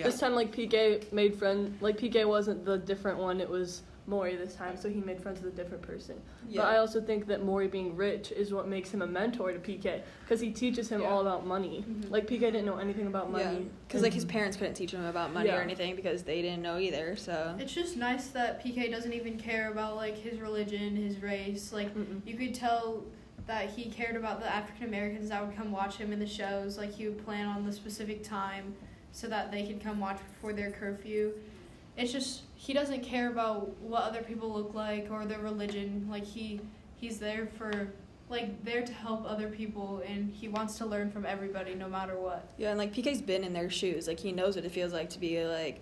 yeah, 0.00 0.06
This 0.06 0.18
time, 0.18 0.34
like 0.34 0.54
PK 0.54 1.12
made 1.12 1.34
friend. 1.36 1.76
Like 1.80 1.98
PK 1.98 2.26
wasn't 2.26 2.64
the 2.64 2.78
different 2.78 3.18
one; 3.18 3.40
it 3.40 3.48
was 3.48 3.82
Maury 4.06 4.34
this 4.34 4.54
time. 4.54 4.76
So 4.76 4.88
he 4.88 5.00
made 5.00 5.22
friends 5.22 5.40
with 5.42 5.52
a 5.52 5.56
different 5.56 5.82
person. 5.82 6.20
But 6.54 6.64
I 6.64 6.78
also 6.78 7.00
think 7.00 7.26
that 7.26 7.44
Maury 7.44 7.68
being 7.68 7.94
rich 7.94 8.32
is 8.32 8.52
what 8.52 8.66
makes 8.66 8.90
him 8.92 9.02
a 9.02 9.06
mentor 9.06 9.52
to 9.52 9.58
PK 9.58 10.00
because 10.24 10.40
he 10.40 10.50
teaches 10.50 10.88
him 10.88 11.02
Yeah. 11.02 11.08
all 11.08 11.20
about 11.20 11.46
money. 11.46 11.84
Mhm. 11.88 12.10
Like 12.10 12.26
PK 12.26 12.40
didn't 12.40 12.64
know 12.64 12.78
anything 12.78 13.06
about 13.06 13.30
money. 13.30 13.44
Yeah, 13.44 13.68
because 13.86 14.02
like 14.02 14.14
his 14.14 14.24
parents 14.24 14.56
couldn't 14.56 14.74
teach 14.74 14.92
him 14.92 15.04
about 15.04 15.32
money 15.32 15.48
Yeah. 15.48 15.58
or 15.58 15.60
anything 15.62 15.94
because 15.96 16.22
they 16.24 16.40
didn't 16.42 16.62
know 16.62 16.78
either. 16.78 17.14
So 17.14 17.54
It's 17.60 17.72
just 17.74 17.96
nice 17.96 18.28
that 18.28 18.64
PK 18.64 18.90
doesn't 18.90 19.12
even 19.12 19.38
care 19.38 19.70
about 19.70 19.96
like 19.96 20.16
his 20.16 20.40
religion, 20.40 20.96
his 20.96 21.22
race. 21.22 21.72
Like 21.72 21.94
Mm-mm. 21.94 22.22
you 22.26 22.34
could 22.36 22.54
tell 22.54 23.04
that 23.46 23.70
he 23.70 23.90
cared 23.90 24.16
about 24.16 24.40
the 24.40 24.46
African 24.52 24.86
Americans 24.86 25.28
that 25.28 25.44
would 25.46 25.56
come 25.56 25.70
watch 25.70 25.96
him 25.98 26.12
in 26.12 26.18
the 26.18 26.26
shows. 26.26 26.78
Like 26.78 26.90
he 26.92 27.06
would 27.06 27.24
plan 27.24 27.46
on 27.46 27.64
the 27.64 27.72
specific 27.72 28.22
time 28.24 28.74
so 29.12 29.26
that 29.28 29.50
they 29.50 29.66
could 29.66 29.82
come 29.82 30.00
watch 30.00 30.18
before 30.34 30.52
their 30.52 30.70
curfew. 30.70 31.32
It's 31.96 32.12
just 32.12 32.42
he 32.54 32.72
doesn't 32.72 33.02
care 33.02 33.28
about 33.28 33.76
what 33.78 34.02
other 34.02 34.22
people 34.22 34.52
look 34.52 34.74
like 34.74 35.08
or 35.10 35.24
their 35.26 35.40
religion. 35.40 36.06
Like 36.10 36.24
he 36.24 36.60
he's 36.96 37.18
there 37.18 37.46
for 37.58 37.92
like 38.28 38.64
there 38.64 38.82
to 38.82 38.92
help 38.92 39.28
other 39.28 39.48
people 39.48 40.02
and 40.06 40.32
he 40.32 40.46
wants 40.48 40.78
to 40.78 40.86
learn 40.86 41.10
from 41.10 41.26
everybody 41.26 41.74
no 41.74 41.88
matter 41.88 42.16
what. 42.16 42.48
yeah, 42.56 42.70
and 42.70 42.78
like 42.78 42.94
PK's 42.94 43.20
been 43.20 43.42
in 43.42 43.52
their 43.52 43.70
shoes. 43.70 44.06
Like 44.06 44.20
he 44.20 44.32
knows 44.32 44.56
what 44.56 44.64
it 44.64 44.70
feels 44.70 44.92
like 44.92 45.10
to 45.10 45.18
be 45.18 45.44
like 45.44 45.80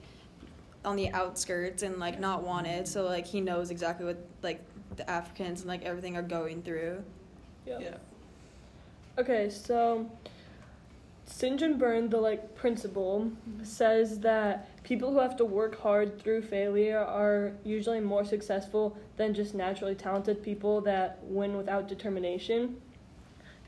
on 0.85 0.97
the 0.97 1.11
outskirts 1.11 1.83
and 1.83 1.99
like 1.99 2.19
not 2.19 2.43
wanted. 2.43 2.89
So 2.89 3.05
like 3.05 3.27
he 3.27 3.41
knows 3.41 3.71
exactly 3.71 4.07
what 4.07 4.25
like 4.43 4.63
the 4.97 5.09
Africans 5.09 5.61
and 5.61 5.69
like 5.69 5.85
everything 5.85 6.17
are 6.17 6.23
going 6.23 6.63
through. 6.63 7.03
Yeah. 7.67 7.79
yeah. 7.79 7.97
Okay, 9.19 9.51
so 9.51 10.09
St. 11.31 11.61
John 11.61 11.77
Byrne, 11.77 12.09
the 12.09 12.17
like 12.19 12.55
principal, 12.55 13.31
says 13.63 14.19
that 14.21 14.83
people 14.83 15.13
who 15.13 15.19
have 15.19 15.37
to 15.37 15.45
work 15.45 15.79
hard 15.79 16.19
through 16.19 16.41
failure 16.43 16.99
are 16.99 17.53
usually 17.65 18.01
more 18.01 18.25
successful 18.25 18.97
than 19.19 19.35
just 19.35 19.55
naturally 19.55 19.95
talented 19.95 20.43
people 20.43 20.81
that 20.81 21.19
win 21.23 21.57
without 21.57 21.87
determination. 21.87 22.81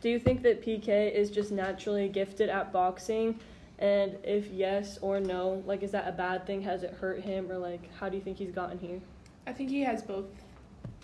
Do 0.01 0.09
you 0.09 0.19
think 0.19 0.43
that 0.43 0.63
PK 0.65 1.13
is 1.13 1.31
just 1.31 1.53
naturally 1.53 2.09
gifted 2.09 2.49
at 2.49 2.73
boxing? 2.73 3.39
And 3.79 4.17
if 4.25 4.47
yes 4.49 4.99
or 5.03 5.21
no, 5.21 5.63
like 5.67 5.83
is 5.83 5.91
that 5.91 6.09
a 6.09 6.13
bad 6.13 6.47
thing? 6.47 6.63
Has 6.63 6.83
it 6.83 6.95
hurt 6.95 7.21
him 7.21 7.53
or 7.53 7.59
like 7.59 7.93
how 7.97 8.09
do 8.09 8.17
you 8.17 8.23
think 8.23 8.39
he's 8.39 8.53
gotten 8.53 8.79
here? 8.79 9.01
I 9.47 9.53
think 9.53 9.69
he 9.69 9.83
has 9.83 10.03
both 10.03 10.27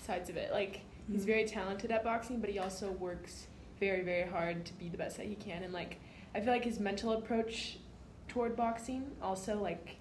sides 0.02 0.30
of 0.30 0.38
it. 0.38 0.52
Like 0.52 0.80
he's 1.12 1.22
Mhm. 1.24 1.26
very 1.26 1.44
talented 1.44 1.90
at 1.90 2.02
boxing, 2.02 2.40
but 2.40 2.48
he 2.48 2.58
also 2.58 2.92
works 2.92 3.46
very, 3.78 4.00
very 4.00 4.22
hard 4.28 4.64
to 4.64 4.72
be 4.78 4.88
the 4.88 4.96
best 4.96 5.18
that 5.18 5.26
he 5.26 5.34
can. 5.34 5.62
And 5.62 5.72
like 5.74 5.98
I 6.36 6.40
feel 6.40 6.52
like 6.52 6.64
his 6.64 6.78
mental 6.78 7.12
approach 7.14 7.78
toward 8.28 8.56
boxing 8.56 9.10
also 9.22 9.58
like 9.58 9.96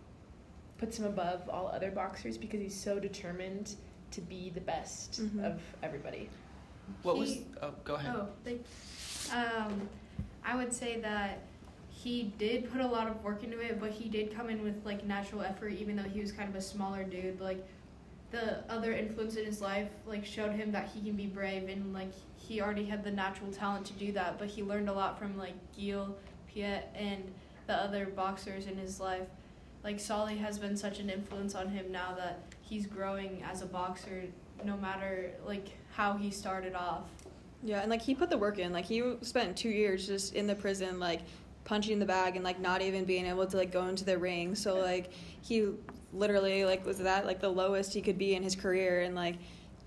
puts 0.77 0.99
him 0.99 1.05
above 1.05 1.47
all 1.49 1.67
other 1.69 1.89
boxers 1.91 2.37
because 2.37 2.59
he's 2.59 2.75
so 2.75 2.99
determined 2.99 3.75
to 4.11 4.19
be 4.19 4.49
the 4.49 4.59
best 4.59 5.21
Mhm. 5.21 5.45
of 5.45 5.61
everybody. 5.81 6.29
What 7.03 7.17
was? 7.17 7.37
Oh, 7.61 7.71
go 7.85 7.95
ahead. 7.95 8.13
Oh, 8.17 8.27
they, 8.43 8.59
um, 9.33 9.87
I 10.43 10.57
would 10.57 10.73
say 10.73 10.99
that 10.99 11.39
he 11.89 12.33
did 12.37 12.69
put 12.69 12.81
a 12.81 12.87
lot 12.87 13.07
of 13.07 13.23
work 13.23 13.41
into 13.45 13.59
it, 13.61 13.79
but 13.79 13.91
he 13.91 14.09
did 14.09 14.35
come 14.35 14.49
in 14.49 14.61
with 14.61 14.85
like 14.85 15.05
natural 15.05 15.41
effort, 15.41 15.69
even 15.69 15.95
though 15.95 16.03
he 16.03 16.19
was 16.19 16.33
kind 16.33 16.49
of 16.49 16.55
a 16.55 16.61
smaller 16.61 17.03
dude. 17.05 17.39
Like 17.39 17.65
the 18.31 18.69
other 18.69 18.91
influence 18.91 19.37
in 19.37 19.45
his 19.45 19.61
life, 19.61 19.87
like 20.05 20.25
showed 20.25 20.51
him 20.51 20.73
that 20.73 20.89
he 20.89 20.99
can 21.01 21.15
be 21.15 21.27
brave, 21.27 21.69
and 21.69 21.93
like 21.93 22.11
he 22.47 22.61
already 22.61 22.85
had 22.85 23.03
the 23.03 23.11
natural 23.11 23.51
talent 23.51 23.85
to 23.87 23.93
do 23.93 24.11
that. 24.13 24.37
But 24.37 24.47
he 24.47 24.63
learned 24.63 24.89
a 24.89 24.93
lot 24.93 25.17
from 25.17 25.37
like 25.37 25.53
Gil, 25.75 26.15
Piet, 26.47 26.89
and 26.95 27.23
the 27.67 27.73
other 27.73 28.05
boxers 28.05 28.67
in 28.67 28.77
his 28.77 28.99
life. 28.99 29.27
Like 29.83 29.99
Solly 29.99 30.37
has 30.37 30.57
been 30.57 30.75
such 30.75 30.99
an 30.99 31.09
influence 31.09 31.55
on 31.55 31.69
him 31.69 31.91
now 31.91 32.13
that 32.15 32.39
he's 32.61 32.85
growing 32.85 33.43
as 33.49 33.61
a 33.61 33.65
boxer, 33.65 34.23
no 34.63 34.77
matter 34.77 35.31
like 35.45 35.69
how 35.93 36.13
he 36.13 36.31
started 36.31 36.75
off. 36.75 37.03
Yeah, 37.63 37.81
and 37.81 37.89
like 37.89 38.01
he 38.01 38.13
put 38.13 38.29
the 38.29 38.37
work 38.37 38.59
in. 38.59 38.71
Like 38.71 38.85
he 38.85 39.15
spent 39.21 39.57
two 39.57 39.69
years 39.69 40.07
just 40.07 40.35
in 40.35 40.47
the 40.47 40.55
prison, 40.55 40.99
like 40.99 41.21
punching 41.63 41.97
the 41.97 42.05
bag 42.05 42.35
and 42.35 42.43
like 42.43 42.59
not 42.59 42.81
even 42.81 43.05
being 43.05 43.25
able 43.25 43.45
to 43.47 43.57
like 43.57 43.71
go 43.71 43.87
into 43.87 44.05
the 44.05 44.17
ring. 44.17 44.55
So 44.55 44.77
like 44.77 45.11
he 45.41 45.69
literally 46.13 46.63
like 46.63 46.85
was 46.85 46.99
that 46.99 47.25
like 47.25 47.41
the 47.41 47.49
lowest 47.49 47.93
he 47.93 48.01
could 48.01 48.17
be 48.17 48.35
in 48.35 48.43
his 48.43 48.55
career, 48.55 49.01
and 49.01 49.15
like 49.15 49.35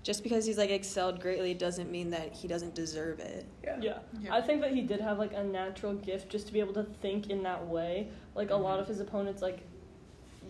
just 0.03 0.23
because 0.23 0.45
he's 0.45 0.57
like 0.57 0.69
excelled 0.69 1.19
greatly 1.19 1.53
doesn't 1.53 1.91
mean 1.91 2.09
that 2.11 2.33
he 2.33 2.47
doesn't 2.47 2.73
deserve 2.73 3.19
it. 3.19 3.45
Yeah. 3.63 3.77
Yeah. 3.81 4.33
I 4.33 4.41
think 4.41 4.61
that 4.61 4.73
he 4.73 4.81
did 4.81 5.01
have 5.01 5.19
like 5.19 5.33
a 5.33 5.43
natural 5.43 5.93
gift 5.93 6.29
just 6.29 6.47
to 6.47 6.53
be 6.53 6.59
able 6.59 6.73
to 6.75 6.83
think 6.83 7.29
in 7.29 7.43
that 7.43 7.67
way. 7.67 8.07
Like 8.35 8.49
a 8.49 8.55
lot 8.55 8.77
Mhm. 8.77 8.81
of 8.83 8.87
his 8.87 8.99
opponents 8.99 9.41
like 9.41 9.59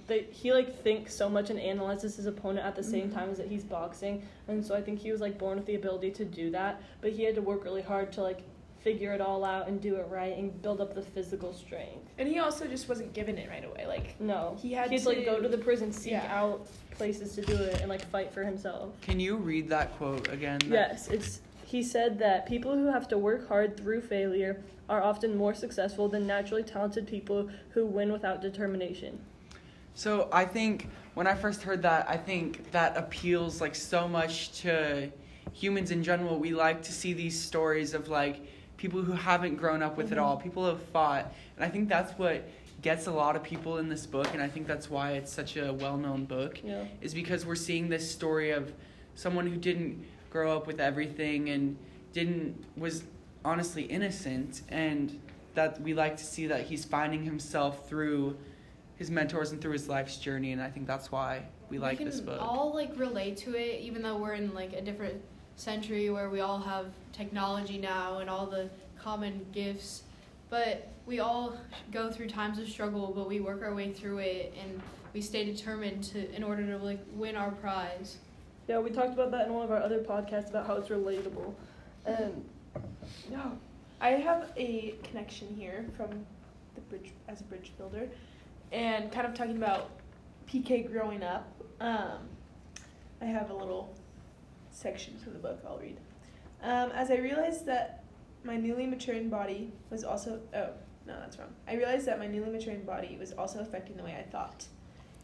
they 0.08 0.24
he 0.32 0.54
like 0.54 0.76
thinks 0.84 1.14
so 1.14 1.30
much 1.30 1.50
and 1.50 1.60
analyzes 1.60 2.16
his 2.16 2.26
opponent 2.26 2.66
at 2.66 2.76
the 2.76 2.84
same 2.84 3.10
Mhm. 3.10 3.14
time 3.14 3.30
as 3.32 3.38
that 3.38 3.48
he's 3.48 3.64
boxing. 3.64 4.22
And 4.48 4.66
so 4.66 4.76
I 4.76 4.82
think 4.82 5.00
he 5.00 5.12
was 5.12 5.22
like 5.22 5.38
born 5.38 5.58
with 5.58 5.66
the 5.66 5.76
ability 5.76 6.12
to 6.12 6.26
do 6.26 6.52
that, 6.52 6.82
but 7.02 7.12
he 7.12 7.24
had 7.24 7.36
to 7.36 7.42
work 7.42 7.64
really 7.64 7.82
hard 7.82 8.12
to 8.14 8.22
like 8.22 8.42
figure 8.84 9.14
it 9.14 9.22
all 9.22 9.44
out 9.44 9.68
and 9.68 9.82
do 9.82 9.96
it 9.96 10.08
right 10.10 10.38
and 10.38 10.62
build 10.62 10.82
up 10.82 10.96
the 10.96 11.02
physical 11.02 11.54
strength. 11.54 12.08
And 12.18 12.28
he 12.28 12.40
also 12.40 12.66
just 12.66 12.88
wasn't 12.88 13.14
given 13.14 13.38
it 13.38 13.50
right 13.50 13.66
away. 13.66 13.86
Like 13.88 14.20
No. 14.20 14.58
He 14.62 14.74
had 14.74 14.90
He'd 14.92 15.06
like 15.06 15.26
go 15.26 15.40
to 15.42 15.50
the 15.50 15.58
prison, 15.58 15.92
seek 15.92 16.14
Yeah. 16.14 16.26
out 16.34 16.68
places 16.92 17.34
to 17.36 17.42
do 17.42 17.56
it 17.56 17.82
and 17.82 17.90
like 17.90 18.02
fight 18.10 18.32
for 18.34 18.44
himself. 18.44 18.90
Can 19.02 19.20
you 19.20 19.36
read 19.36 19.70
that 19.70 19.96
quote 19.98 20.32
again? 20.32 20.60
Yes, 20.68 21.08
it's 21.10 21.42
he 21.66 21.84
said 21.84 22.18
that 22.20 22.48
people 22.48 22.74
who 22.74 22.88
have 22.88 23.08
to 23.10 23.18
work 23.18 23.48
hard 23.48 23.78
through 23.78 24.02
failure 24.02 24.60
are 24.90 25.04
often 25.04 25.38
more 25.38 25.54
successful 25.54 26.08
than 26.08 26.26
naturally 26.26 26.64
talented 26.64 27.06
people 27.06 27.48
who 27.72 27.86
win 27.86 28.12
without 28.12 28.42
determination. 28.42 29.20
So 29.94 30.30
I 30.32 30.46
think 30.46 30.88
when 31.14 31.28
I 31.28 31.36
first 31.36 31.62
heard 31.62 31.82
that, 31.84 32.10
I 32.10 32.18
think 32.18 32.72
that 32.72 32.98
appeals 32.98 33.62
like 33.62 33.76
so 33.76 34.08
much 34.08 34.52
to 34.62 35.12
humans 35.54 35.92
in 35.92 36.02
general. 36.04 36.40
We 36.40 36.54
like 36.54 36.82
to 36.84 36.92
see 36.92 37.14
these 37.14 37.40
stories 37.40 37.94
of 37.94 38.08
like 38.08 38.42
people 38.80 39.02
who 39.02 39.12
haven't 39.12 39.58
grown 39.58 39.84
up 39.84 39.98
with 39.98 40.12
it 40.14 40.16
Mhm. 40.18 40.22
all, 40.22 40.38
people 40.38 40.64
who 40.64 40.70
have 40.70 40.82
fought, 40.82 41.32
and 41.58 41.66
I 41.66 41.70
think 41.70 41.90
that's 41.90 42.18
what 42.18 42.44
gets 42.82 43.08
a 43.08 43.12
lot 43.12 43.36
of 43.36 43.44
people 43.44 43.78
in 43.78 43.90
this 43.90 44.06
book, 44.06 44.28
and 44.34 44.42
I 44.42 44.48
think 44.48 44.66
that's 44.68 44.90
why 44.90 45.12
it's 45.12 45.32
such 45.32 45.58
a 45.58 45.74
well-known 45.74 46.24
book. 46.24 46.62
Yeah. 46.64 46.86
Is 47.02 47.14
because 47.14 47.46
we're 47.46 47.56
seeing 47.56 47.90
this 47.90 48.10
story 48.10 48.52
of 48.52 48.72
someone 49.16 49.48
who 49.48 49.58
didn't 49.58 50.06
grow 50.30 50.56
up 50.56 50.66
with 50.66 50.80
everything 50.80 51.50
and 51.50 51.76
didn't 52.14 52.56
was 52.78 53.04
honestly 53.44 53.84
innocent, 53.84 54.62
and 54.70 55.20
that 55.56 55.82
we 55.82 55.94
like 55.94 56.16
to 56.18 56.24
see 56.24 56.48
that 56.48 56.62
he's 56.64 56.86
finding 56.86 57.24
himself 57.26 57.88
through 57.90 58.38
his 58.96 59.12
mentors 59.12 59.52
and 59.52 59.62
through 59.62 59.74
his 59.74 59.90
life's 59.90 60.18
journey, 60.18 60.54
and 60.54 60.62
I 60.62 60.70
think 60.70 60.88
that's 60.88 61.12
why 61.12 61.44
we 61.70 61.80
like 61.80 61.98
can 61.98 62.06
this 62.06 62.22
book. 62.22 62.42
all 62.42 62.74
like 62.74 62.98
relate 62.98 63.36
to 63.38 63.56
it, 63.56 63.82
even 63.82 64.02
though 64.02 64.16
we're 64.18 64.34
in 64.36 64.54
like 64.54 64.72
a 64.72 64.82
different 64.82 65.22
century 65.60 66.10
where 66.10 66.30
we 66.30 66.40
all 66.40 66.60
have 66.60 66.88
technology 67.12 67.78
now 67.78 68.20
and 68.20 68.30
all 68.30 68.46
the 68.46 68.70
common 69.02 69.46
gifts. 69.52 70.04
But 70.50 70.88
we 71.06 71.20
all 71.20 71.56
go 71.92 72.12
through 72.12 72.30
times 72.30 72.60
of 72.60 72.68
struggle, 72.70 73.12
but 73.16 73.28
we 73.28 73.40
work 73.40 73.62
our 73.62 73.74
way 73.74 73.92
through 73.92 74.20
it 74.20 74.54
and 74.62 74.82
we 75.14 75.22
stay 75.22 75.46
determined 75.46 76.04
to 76.06 76.34
in 76.36 76.44
order 76.44 76.66
to 76.66 76.78
like 76.78 77.00
win 77.14 77.36
our 77.36 77.52
prize. 77.52 78.18
Yeah, 78.68 78.80
we 78.80 78.92
talked 78.92 79.14
about 79.14 79.32
that 79.32 79.48
in 79.48 79.54
one 79.54 79.66
of 79.66 79.72
our 79.72 79.82
other 79.82 80.00
podcasts 80.00 80.50
about 80.50 80.68
how 80.68 80.76
it's 80.76 80.90
relatable. 80.90 81.54
And 82.06 82.46
No. 83.30 83.58
I 84.02 84.12
have 84.12 84.52
a 84.56 84.96
connection 85.04 85.54
here 85.58 85.86
from 85.98 86.26
the 86.76 86.82
bridge 86.82 87.12
as 87.28 87.42
a 87.42 87.44
bridge 87.44 87.74
builder 87.78 88.08
and 88.72 89.12
kind 89.12 89.28
of 89.28 89.34
talking 89.34 89.58
about 89.58 89.90
PK 90.50 90.90
growing 90.90 91.22
up. 91.22 91.52
Um, 91.82 92.20
I 93.22 93.26
have 93.26 93.50
a 93.50 93.54
little 93.54 93.94
section 94.80 95.18
from 95.18 95.34
the 95.34 95.40
book 95.40 95.60
I'll 95.68 95.80
read. 95.80 95.98
Um, 96.62 96.92
as 96.92 97.12
I 97.12 97.18
realized 97.18 97.66
that 97.66 98.04
my 98.44 98.58
newly 98.58 98.86
maturing 98.86 99.30
body 99.30 99.72
was 99.90 100.04
also 100.04 100.40
oh 100.54 100.70
no 101.06 101.20
that's 101.20 101.38
wrong. 101.38 101.54
I 101.68 101.76
realized 101.76 102.06
that 102.08 102.20
my 102.20 102.28
newly 102.28 102.50
maturing 102.50 102.84
body 102.84 103.18
was 103.20 103.34
also 103.34 103.60
affecting 103.60 103.98
the 103.98 104.04
way 104.04 104.16
I 104.18 104.30
thought. 104.30 104.66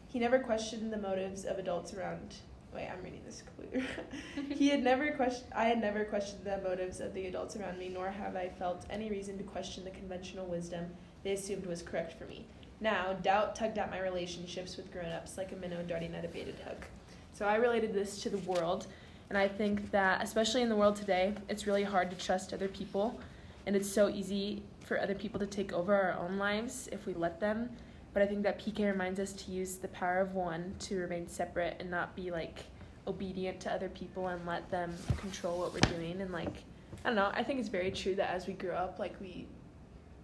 He 0.08 0.18
never 0.18 0.38
questioned 0.38 0.92
the 0.92 0.98
motives 0.98 1.44
of 1.44 1.58
adults 1.58 1.94
around 1.94 2.36
Wait, 2.74 2.88
I'm 2.92 3.02
reading 3.02 3.22
this 3.24 3.42
completely. 3.42 3.88
he 4.54 4.68
had 4.68 4.84
never 4.84 5.10
questioned. 5.12 5.50
I 5.54 5.64
had 5.64 5.80
never 5.80 6.04
questioned 6.04 6.44
the 6.44 6.58
motives 6.58 7.00
of 7.00 7.14
the 7.14 7.26
adults 7.26 7.56
around 7.56 7.78
me, 7.78 7.88
nor 7.88 8.10
have 8.10 8.36
I 8.36 8.50
felt 8.50 8.84
any 8.90 9.08
reason 9.08 9.38
to 9.38 9.44
question 9.44 9.82
the 9.82 9.90
conventional 9.90 10.44
wisdom 10.44 10.90
they 11.22 11.32
assumed 11.32 11.64
was 11.64 11.80
correct 11.80 12.18
for 12.18 12.26
me. 12.26 12.44
Now, 12.80 13.14
doubt 13.14 13.56
tugged 13.56 13.78
at 13.78 13.90
my 13.90 14.00
relationships 14.00 14.76
with 14.76 14.92
grown-ups 14.92 15.38
like 15.38 15.52
a 15.52 15.56
minnow 15.56 15.82
darting 15.82 16.14
at 16.14 16.26
a 16.26 16.28
baited 16.28 16.56
hook. 16.66 16.86
So 17.32 17.46
I 17.46 17.54
related 17.54 17.94
this 17.94 18.22
to 18.22 18.30
the 18.30 18.38
world, 18.38 18.86
and 19.28 19.38
I 19.38 19.48
think 19.48 19.90
that 19.90 20.22
especially 20.22 20.62
in 20.62 20.68
the 20.68 20.76
world 20.76 20.96
today, 20.96 21.34
it's 21.48 21.66
really 21.66 21.84
hard 21.84 22.10
to 22.10 22.16
trust 22.16 22.52
other 22.52 22.68
people, 22.68 23.18
and 23.66 23.74
it's 23.74 23.90
so 23.90 24.08
easy 24.08 24.62
for 24.84 25.00
other 25.00 25.14
people 25.14 25.40
to 25.40 25.46
take 25.46 25.72
over 25.72 25.94
our 25.94 26.12
own 26.18 26.38
lives 26.38 26.88
if 26.92 27.06
we 27.06 27.14
let 27.14 27.40
them. 27.40 27.70
But 28.12 28.22
I 28.22 28.26
think 28.26 28.44
that 28.44 28.58
PK 28.58 28.86
reminds 28.90 29.20
us 29.20 29.32
to 29.34 29.50
use 29.50 29.76
the 29.76 29.88
power 29.88 30.20
of 30.20 30.34
one 30.34 30.74
to 30.80 30.98
remain 30.98 31.28
separate 31.28 31.76
and 31.80 31.90
not 31.90 32.14
be 32.16 32.30
like 32.30 32.64
obedient 33.06 33.60
to 33.60 33.72
other 33.72 33.88
people 33.90 34.28
and 34.28 34.44
let 34.46 34.70
them 34.70 34.94
control 35.18 35.58
what 35.60 35.74
we're 35.74 35.80
doing. 35.96 36.20
And 36.22 36.32
like, 36.32 36.64
I 37.04 37.08
don't 37.08 37.16
know, 37.16 37.30
I 37.34 37.42
think 37.42 37.60
it's 37.60 37.68
very 37.68 37.90
true 37.90 38.14
that 38.14 38.30
as 38.30 38.46
we 38.46 38.54
grow 38.54 38.74
up, 38.74 38.98
like 38.98 39.14
we 39.20 39.46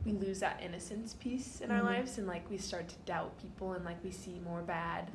we 0.05 0.12
lose 0.14 0.40
that 0.40 0.61
innocence 0.61 1.14
piece 1.14 1.61
in 1.61 1.70
our 1.70 1.80
Mhm. 1.80 1.84
lives 1.84 2.18
and 2.18 2.26
like 2.26 2.48
we 2.50 2.59
start 2.59 2.88
to 2.88 2.96
doubt 3.07 3.38
people 3.40 3.74
and 3.74 3.84
like 3.84 4.03
we 4.03 4.11
see 4.11 4.40
more 4.44 4.61
bad. 4.62 5.09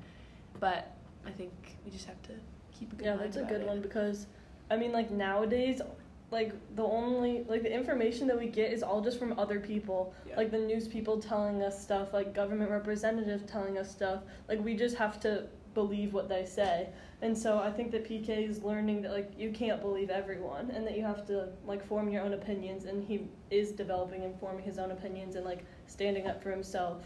But 0.61 0.91
I 1.25 1.31
think 1.31 1.51
we 1.83 1.91
just 1.91 2.05
have 2.05 2.21
to 2.23 2.33
keep 2.77 2.93
a 2.93 2.95
good 2.95 3.05
Yeah, 3.05 3.15
that's 3.15 3.37
a 3.37 3.43
good 3.43 3.61
it. 3.61 3.67
one 3.67 3.81
because, 3.81 4.27
I 4.69 4.77
mean, 4.77 4.91
like 4.91 5.11
nowadays, 5.11 5.81
like 6.29 6.53
the 6.75 6.83
only 6.83 7.45
like 7.47 7.63
the 7.63 7.73
information 7.73 8.27
that 8.27 8.37
we 8.37 8.47
get 8.47 8.73
is 8.73 8.83
all 8.83 9.01
just 9.01 9.17
from 9.17 9.37
other 9.39 9.59
people. 9.59 10.13
Yeah. 10.27 10.37
Like 10.37 10.51
the 10.51 10.57
news 10.59 10.87
people 10.87 11.19
telling 11.19 11.61
us 11.63 11.81
stuff, 11.81 12.13
like 12.13 12.33
government 12.33 12.69
representatives 12.69 13.49
telling 13.49 13.77
us 13.77 13.89
stuff. 13.89 14.23
Like 14.49 14.63
we 14.63 14.75
just 14.75 14.97
have 14.97 15.19
to 15.21 15.47
believe 15.73 16.13
what 16.13 16.27
they 16.27 16.43
say. 16.45 16.89
And 17.21 17.35
so 17.37 17.59
I 17.59 17.71
think 17.71 17.91
that 17.91 18.07
PK 18.07 18.49
is 18.49 18.61
learning 18.61 19.01
that 19.03 19.11
like 19.11 19.31
you 19.37 19.51
can't 19.51 19.81
believe 19.81 20.09
everyone 20.09 20.69
and 20.71 20.85
that 20.85 20.97
you 20.97 21.03
have 21.03 21.25
to 21.27 21.49
like 21.65 21.85
form 21.85 22.09
your 22.09 22.23
own 22.23 22.33
opinions 22.33 22.85
and 22.85 23.03
he 23.03 23.27
is 23.49 23.71
developing 23.71 24.23
and 24.23 24.37
forming 24.39 24.63
his 24.65 24.77
own 24.77 24.91
opinions 24.91 25.35
and 25.35 25.45
like 25.45 25.65
standing 25.87 26.27
up 26.27 26.43
for 26.43 26.51
himself. 26.51 27.03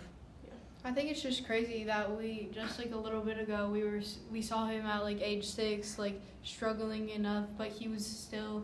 I 0.84 0.92
think 0.92 1.12
it's 1.12 1.22
just 1.22 1.46
crazy 1.46 1.84
that 1.84 2.16
we 2.18 2.50
just 2.54 2.80
like 2.80 2.92
a 2.92 2.98
little 2.98 3.22
bit 3.22 3.38
ago 3.40 3.70
we 3.72 3.84
were 3.84 4.02
we 4.32 4.42
saw 4.42 4.66
him 4.68 4.86
at 4.86 5.04
like 5.04 5.22
age 5.22 5.46
six 5.46 6.00
like 6.00 6.20
struggling 6.44 7.10
enough, 7.10 7.46
but 7.58 7.68
he 7.68 7.88
was 7.88 8.06
still 8.06 8.64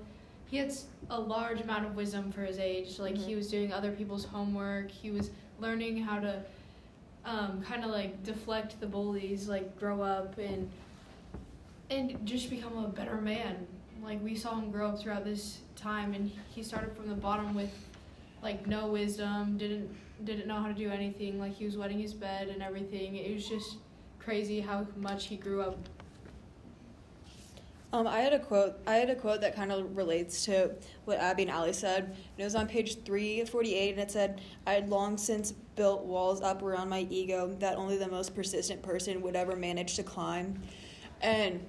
he 0.50 0.58
had 0.58 0.74
a 1.10 1.20
large 1.20 1.62
amount 1.62 1.86
of 1.86 1.96
wisdom 1.96 2.32
for 2.32 2.42
his 2.44 2.58
age. 2.58 2.98
Like 3.00 3.16
he 3.16 3.34
Mhm. 3.34 3.38
was 3.38 3.50
doing 3.52 3.72
other 3.72 3.92
people's 3.92 4.26
homework. 4.26 4.90
He 4.90 5.12
was 5.12 5.30
learning 5.60 5.98
how 5.98 6.20
to 6.20 6.42
um, 7.26 7.62
kind 7.62 7.84
of 7.84 7.92
like 7.92 8.24
deflect 8.24 8.80
the 8.80 8.88
bullies, 8.88 9.48
like 9.50 9.78
grow 9.78 10.02
up 10.02 10.38
and 10.38 10.70
and 11.90 12.26
just 12.26 12.50
become 12.50 12.78
a 12.84 12.88
better 12.88 13.18
man. 13.22 13.68
Like 14.04 14.24
we 14.24 14.36
saw 14.36 14.56
him 14.60 14.72
grow 14.72 14.90
up 14.90 15.00
throughout 15.00 15.24
this 15.24 15.60
time, 15.76 16.14
and 16.14 16.32
he 16.50 16.64
started 16.64 16.96
from 16.96 17.08
the 17.10 17.16
bottom 17.16 17.54
with 17.54 17.70
like 18.42 18.68
no 18.68 18.88
wisdom, 18.88 19.58
didn't 19.58 19.90
didn't 20.24 20.48
know 20.48 20.60
how 20.60 20.68
to 20.68 20.74
do 20.74 20.90
anything. 20.90 21.40
Like 21.40 21.56
he 21.56 21.66
was 21.66 21.78
wetting 21.78 22.00
his 22.00 22.14
bed 22.14 22.50
and 22.50 22.62
everything. 22.62 23.16
It 23.16 23.34
was 23.34 23.48
just 23.48 23.78
crazy 24.20 24.60
how 24.60 24.86
much 24.96 25.28
he 25.28 25.38
grew 25.38 25.62
up. 25.62 25.78
Um, 27.94 28.06
I 28.06 28.20
had 28.20 28.34
a 28.34 28.40
quote. 28.40 28.78
I 28.86 28.96
had 28.96 29.10
a 29.10 29.16
quote 29.16 29.40
that 29.42 29.56
kind 29.56 29.72
of 29.72 29.96
relates 29.96 30.44
to 30.46 30.72
what 31.06 31.20
Abby 31.20 31.44
and 31.44 31.52
Ali 31.52 31.72
said. 31.72 32.04
And 32.04 32.16
it 32.38 32.44
was 32.44 32.56
on 32.56 32.68
page 32.68 33.04
three 33.04 33.46
forty 33.46 33.76
eight, 33.76 33.92
and 33.92 34.02
it 34.02 34.12
said, 34.12 34.42
"I 34.66 34.74
had 34.74 34.90
long 34.90 35.18
since 35.18 35.54
built 35.76 36.04
walls 36.04 36.42
up 36.42 36.62
around 36.62 36.90
my 36.90 37.08
ego 37.10 37.56
that 37.60 37.78
only 37.78 37.98
the 37.98 38.10
most 38.10 38.36
persistent 38.36 38.82
person 38.82 39.22
would 39.22 39.36
ever 39.36 39.56
manage 39.56 39.96
to 39.96 40.04
climb." 40.04 40.62
And 41.22 41.66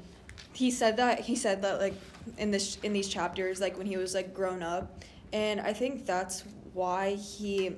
he 0.52 0.72
said 0.72 0.96
that 0.96 1.20
he 1.20 1.36
said 1.36 1.62
that 1.62 1.80
like 1.80 1.94
in 2.36 2.50
this 2.50 2.78
in 2.82 2.92
these 2.92 3.08
chapters, 3.08 3.60
like 3.60 3.78
when 3.78 3.86
he 3.86 3.96
was 3.96 4.12
like 4.12 4.34
grown 4.34 4.62
up, 4.62 5.04
and 5.32 5.60
I 5.60 5.72
think 5.72 6.04
that's 6.04 6.42
why 6.78 7.14
he 7.14 7.76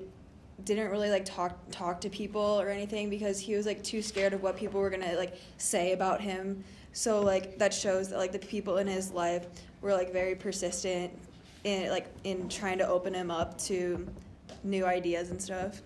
didn't 0.64 0.90
really 0.90 1.10
like 1.10 1.24
talk 1.24 1.58
talk 1.70 2.00
to 2.02 2.10
people 2.10 2.60
or 2.60 2.68
anything 2.68 3.08
because 3.08 3.40
he 3.40 3.54
was 3.54 3.64
like 3.64 3.82
too 3.82 4.02
scared 4.02 4.34
of 4.34 4.42
what 4.42 4.56
people 4.56 4.78
were 4.78 4.90
gonna 4.90 5.14
like 5.14 5.34
say 5.56 5.92
about 5.92 6.20
him 6.20 6.62
so 6.92 7.20
like 7.20 7.58
that 7.58 7.72
shows 7.72 8.10
that 8.10 8.18
like 8.18 8.32
the 8.32 8.38
people 8.38 8.76
in 8.78 8.86
his 8.86 9.10
life 9.10 9.46
were 9.80 9.92
like 9.92 10.12
very 10.12 10.34
persistent 10.34 11.10
in 11.64 11.90
like 11.90 12.06
in 12.24 12.48
trying 12.48 12.78
to 12.78 12.86
open 12.86 13.14
him 13.14 13.30
up 13.30 13.56
to 13.58 14.06
new 14.64 14.84
ideas 14.84 15.30
and 15.30 15.40
stuff. 15.40 15.82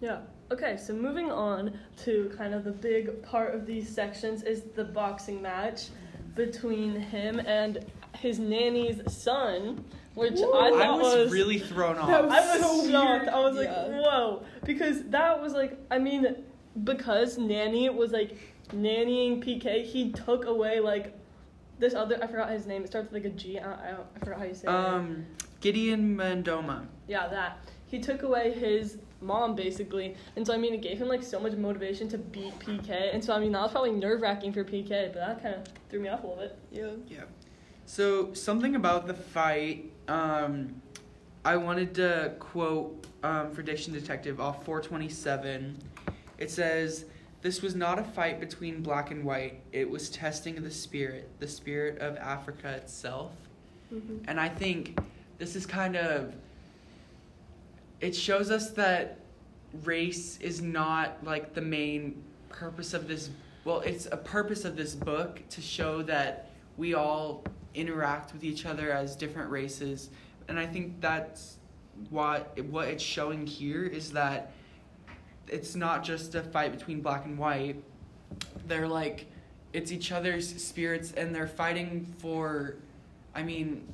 Yeah. 0.00 0.20
Okay, 0.52 0.76
so 0.76 0.92
moving 0.92 1.30
on 1.30 1.78
to 2.04 2.32
kind 2.36 2.54
of 2.54 2.64
the 2.64 2.72
big 2.72 3.22
part 3.22 3.54
of 3.54 3.66
these 3.66 3.88
sections 3.88 4.42
is 4.42 4.62
the 4.74 4.84
boxing 4.84 5.40
match 5.40 5.88
between 6.34 6.94
him 6.94 7.38
and 7.40 7.84
his 8.16 8.38
nanny's 8.38 9.00
son, 9.12 9.84
which 10.14 10.38
I 10.40 10.44
I 10.44 10.70
thought 10.70 11.00
was, 11.00 11.32
really 11.32 11.58
thrown 11.58 11.96
off. 11.96 12.08
That 12.08 12.24
was 12.24 12.34
I 12.34 12.40
was 12.58 12.60
so 12.60 12.90
shocked. 12.90 13.24
weird. 13.24 13.28
I 13.28 13.40
was 13.40 13.56
like, 13.56 13.68
Yeah. 13.68 14.00
whoa, 14.00 14.42
because 14.64 15.02
that 15.04 15.40
was 15.40 15.52
like, 15.52 15.78
I 15.90 15.98
mean, 15.98 16.36
because 16.84 17.38
nanny 17.38 17.88
was 17.90 18.12
like 18.12 18.36
nannying 18.72 19.44
PK, 19.44 19.84
he 19.84 20.12
took 20.12 20.44
away 20.46 20.80
like 20.80 21.16
this 21.78 21.94
other. 21.94 22.18
I 22.22 22.26
forgot 22.26 22.50
his 22.50 22.66
name. 22.66 22.82
It 22.82 22.88
starts 22.88 23.10
with 23.10 23.24
like 23.24 23.32
a 23.32 23.34
G. 23.36 23.58
I, 23.58 23.72
I, 23.72 23.96
forgot 24.18 24.38
how 24.38 24.44
you 24.44 24.54
say 24.54 24.68
it. 24.68 24.68
um, 24.68 25.24
Gideon 25.60 26.16
Mandoma. 26.16 26.86
Yeah, 27.08 27.28
that. 27.28 27.58
He 27.86 27.98
took 27.98 28.22
away 28.22 28.52
his 28.52 28.98
mom 29.20 29.54
basically, 29.54 30.14
and 30.36 30.46
so 30.46 30.54
I 30.54 30.56
mean, 30.56 30.74
it 30.74 30.80
gave 30.82 30.98
him 30.98 31.08
like 31.08 31.22
so 31.22 31.40
much 31.40 31.52
motivation 31.54 32.08
to 32.10 32.18
beat 32.18 32.56
PK, 32.60 33.12
and 33.12 33.22
so 33.22 33.34
I 33.34 33.40
mean, 33.40 33.52
that 33.52 33.62
was 33.62 33.72
probably 33.72 33.90
nerve 33.92 34.20
wracking 34.22 34.52
for 34.52 34.62
PK, 34.64 35.12
but 35.12 35.14
that 35.14 35.42
kind 35.42 35.54
of 35.56 35.64
threw 35.88 36.00
me 36.00 36.08
off 36.08 36.22
a 36.22 36.26
little 36.26 36.42
bit. 36.42 36.58
Yeah. 36.70 36.90
Yeah. 37.08 37.24
So 37.86 38.32
something 38.34 38.76
about 38.76 39.08
the 39.08 39.14
fight, 39.14 39.90
um, 40.10 40.82
I 41.44 41.56
wanted 41.56 41.94
to 41.94 42.34
quote 42.40 43.06
um, 43.22 43.52
for 43.52 43.62
Diction 43.62 43.92
Detective 43.92 44.40
off 44.40 44.64
427. 44.64 45.78
It 46.38 46.50
says, 46.50 47.04
"This 47.42 47.62
was 47.62 47.74
not 47.74 47.98
a 47.98 48.02
fight 48.02 48.40
between 48.40 48.82
black 48.82 49.10
and 49.10 49.24
white. 49.24 49.60
It 49.72 49.88
was 49.88 50.10
testing 50.10 50.58
of 50.58 50.64
the 50.64 50.70
spirit, 50.70 51.30
the 51.38 51.46
spirit 51.48 51.98
of 52.00 52.16
Africa 52.16 52.70
itself." 52.70 53.30
And 54.26 54.40
I 54.40 54.48
think 54.48 54.98
this 55.38 55.54
is 55.56 55.64
kind 55.64 55.96
of. 55.96 56.34
It 58.00 58.16
shows 58.16 58.50
us 58.50 58.70
that 58.72 59.18
race 59.84 60.38
is 60.40 60.60
not 60.60 61.22
like 61.22 61.54
the 61.54 61.60
main 61.60 62.22
purpose 62.48 62.94
of 62.94 63.06
this. 63.06 63.30
Well, 63.64 63.80
it's 63.80 64.06
a 64.06 64.16
purpose 64.16 64.64
of 64.64 64.76
this 64.76 64.94
book 64.94 65.40
to 65.50 65.60
show 65.60 66.02
that 66.02 66.50
we 66.76 66.94
all 66.94 67.44
interact 67.74 68.32
with 68.32 68.44
each 68.44 68.66
other 68.66 68.90
as 68.90 69.16
different 69.16 69.50
races, 69.50 70.10
and 70.48 70.58
I 70.58 70.66
think 70.66 71.00
that's 71.00 71.58
what 72.08 72.58
what 72.64 72.88
it's 72.88 73.02
showing 73.02 73.46
here 73.46 73.84
is 73.84 74.12
that 74.12 74.52
it's 75.48 75.74
not 75.74 76.02
just 76.02 76.34
a 76.34 76.42
fight 76.42 76.72
between 76.72 77.00
black 77.00 77.24
and 77.26 77.36
white. 77.36 77.76
They're 78.66 78.88
like 78.88 79.26
it's 79.72 79.92
each 79.92 80.12
other's 80.12 80.48
spirits 80.62 81.12
and 81.12 81.34
they're 81.34 81.46
fighting 81.46 82.06
for 82.18 82.76
I 83.34 83.42
mean, 83.42 83.86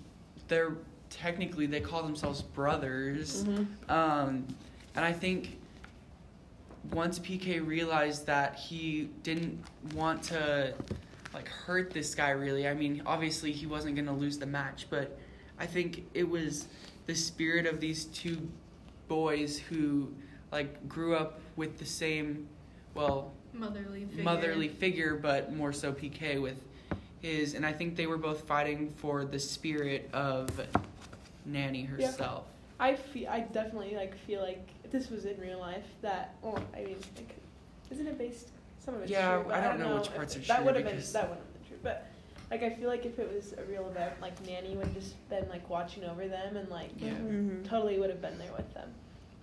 they're 0.48 0.76
technically 1.10 1.66
they 1.66 1.80
call 1.80 2.02
themselves 2.02 2.42
brothers. 2.42 3.44
Mm-hmm. 3.44 3.90
Um, 3.90 4.46
and 4.94 5.04
I 5.04 5.12
think 5.12 5.58
once 6.92 7.18
PK 7.18 7.66
realized 7.66 8.26
that 8.26 8.56
he 8.56 9.10
didn't 9.22 9.62
want 9.94 10.22
to 10.24 10.74
like 11.36 11.48
hurt 11.48 11.90
this 11.90 12.14
guy 12.14 12.30
really, 12.30 12.66
I 12.66 12.72
mean, 12.72 13.02
obviously 13.04 13.52
he 13.52 13.66
wasn't 13.66 13.94
going 13.94 14.06
to 14.06 14.12
lose 14.12 14.38
the 14.38 14.46
match, 14.46 14.86
but 14.88 15.18
I 15.58 15.66
think 15.66 16.06
it 16.14 16.26
was 16.28 16.66
the 17.04 17.14
spirit 17.14 17.66
of 17.66 17.78
these 17.78 18.06
two 18.06 18.48
boys 19.06 19.58
who 19.58 20.12
like 20.50 20.88
grew 20.88 21.14
up 21.14 21.38
with 21.56 21.78
the 21.78 21.84
same 21.84 22.48
well, 22.94 23.32
Motherly 23.52 24.06
figure. 24.06 24.24
motherly 24.24 24.68
figure, 24.68 25.14
but 25.16 25.54
more 25.54 25.74
so 25.74 25.92
PK 25.92 26.40
with 26.40 26.56
his, 27.20 27.52
and 27.52 27.66
I 27.66 27.72
think 27.72 27.96
they 27.96 28.06
were 28.06 28.16
both 28.16 28.46
fighting 28.46 28.94
for 28.96 29.26
the 29.26 29.38
spirit 29.38 30.08
of 30.14 30.48
Nanny 31.44 31.82
Yeah. 31.82 32.06
herself. 32.06 32.46
I 32.80 32.94
feel 32.94 33.28
I 33.28 33.40
definitely 33.40 33.94
like 33.94 34.16
feel 34.26 34.40
like 34.40 34.66
if 34.84 34.90
this 34.90 35.10
was 35.10 35.26
in 35.26 35.38
real 35.38 35.58
life 35.58 35.84
that 36.00 36.34
well 36.42 36.58
I 36.74 36.84
mean 36.84 36.96
like, 37.16 37.34
isn't 37.90 38.06
it 38.06 38.16
based 38.18 38.50
some 38.86 38.94
of 38.94 39.02
it's 39.02 39.10
Yeah, 39.10 39.34
true 39.36 39.44
but 39.48 39.54
I 39.54 39.58
I 39.58 39.68
don't 39.68 39.78
don't 39.80 39.88
know 39.90 39.96
which 39.96 40.14
parts 40.14 40.36
are 40.36 40.38
that 40.38 40.46
true 40.46 40.54
That 40.54 40.64
would 40.64 40.76
have 40.76 40.84
been 40.86 41.12
that 41.12 41.28
would 41.28 41.38
have 41.38 41.52
been 41.52 41.68
true 41.68 41.78
but 41.82 42.06
like 42.50 42.62
I 42.62 42.70
feel 42.70 42.88
like 42.88 43.04
if 43.04 43.18
it 43.18 43.30
was 43.34 43.52
a 43.52 43.64
real 43.64 43.86
event 43.88 44.14
like 44.22 44.40
Nanny 44.46 44.74
would 44.76 44.86
have 44.86 44.94
just 44.94 45.28
been 45.28 45.46
like 45.50 45.68
watching 45.68 46.04
over 46.04 46.26
them 46.26 46.56
and 46.56 46.68
like 46.70 46.90
Yeah. 46.96 47.10
Mm-hmm. 47.10 47.64
totally 47.64 47.98
would 47.98 48.08
have 48.10 48.22
been 48.22 48.38
there 48.38 48.52
with 48.56 48.72
them 48.72 48.88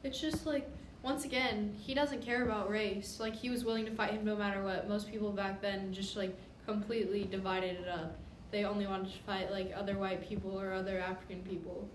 It's 0.03 0.19
just 0.19 0.45
like 0.47 0.67
once 1.03 1.25
again, 1.25 1.75
he 1.77 1.93
doesn't 1.93 2.21
care 2.21 2.43
about 2.43 2.69
race. 2.69 3.17
Like 3.19 3.35
he 3.35 3.49
was 3.49 3.65
willing 3.65 3.83
to 3.85 3.91
fight 3.91 4.11
him 4.11 4.23
no 4.23 4.37
matter 4.37 4.63
what. 4.63 4.87
Most 4.87 5.11
people 5.11 5.31
back 5.33 5.61
then 5.61 5.91
just 5.91 6.15
like 6.15 6.33
completely 6.65 7.25
divided 7.25 7.77
it 7.81 7.89
up. 7.89 8.15
They 8.51 8.63
only 8.63 8.87
wanted 8.87 9.11
to 9.11 9.19
fight 9.23 9.51
like 9.51 9.73
other 9.75 9.97
white 9.97 10.25
people 10.25 10.57
or 10.57 10.71
other 10.71 10.99
African 10.99 11.41
people. 11.41 11.89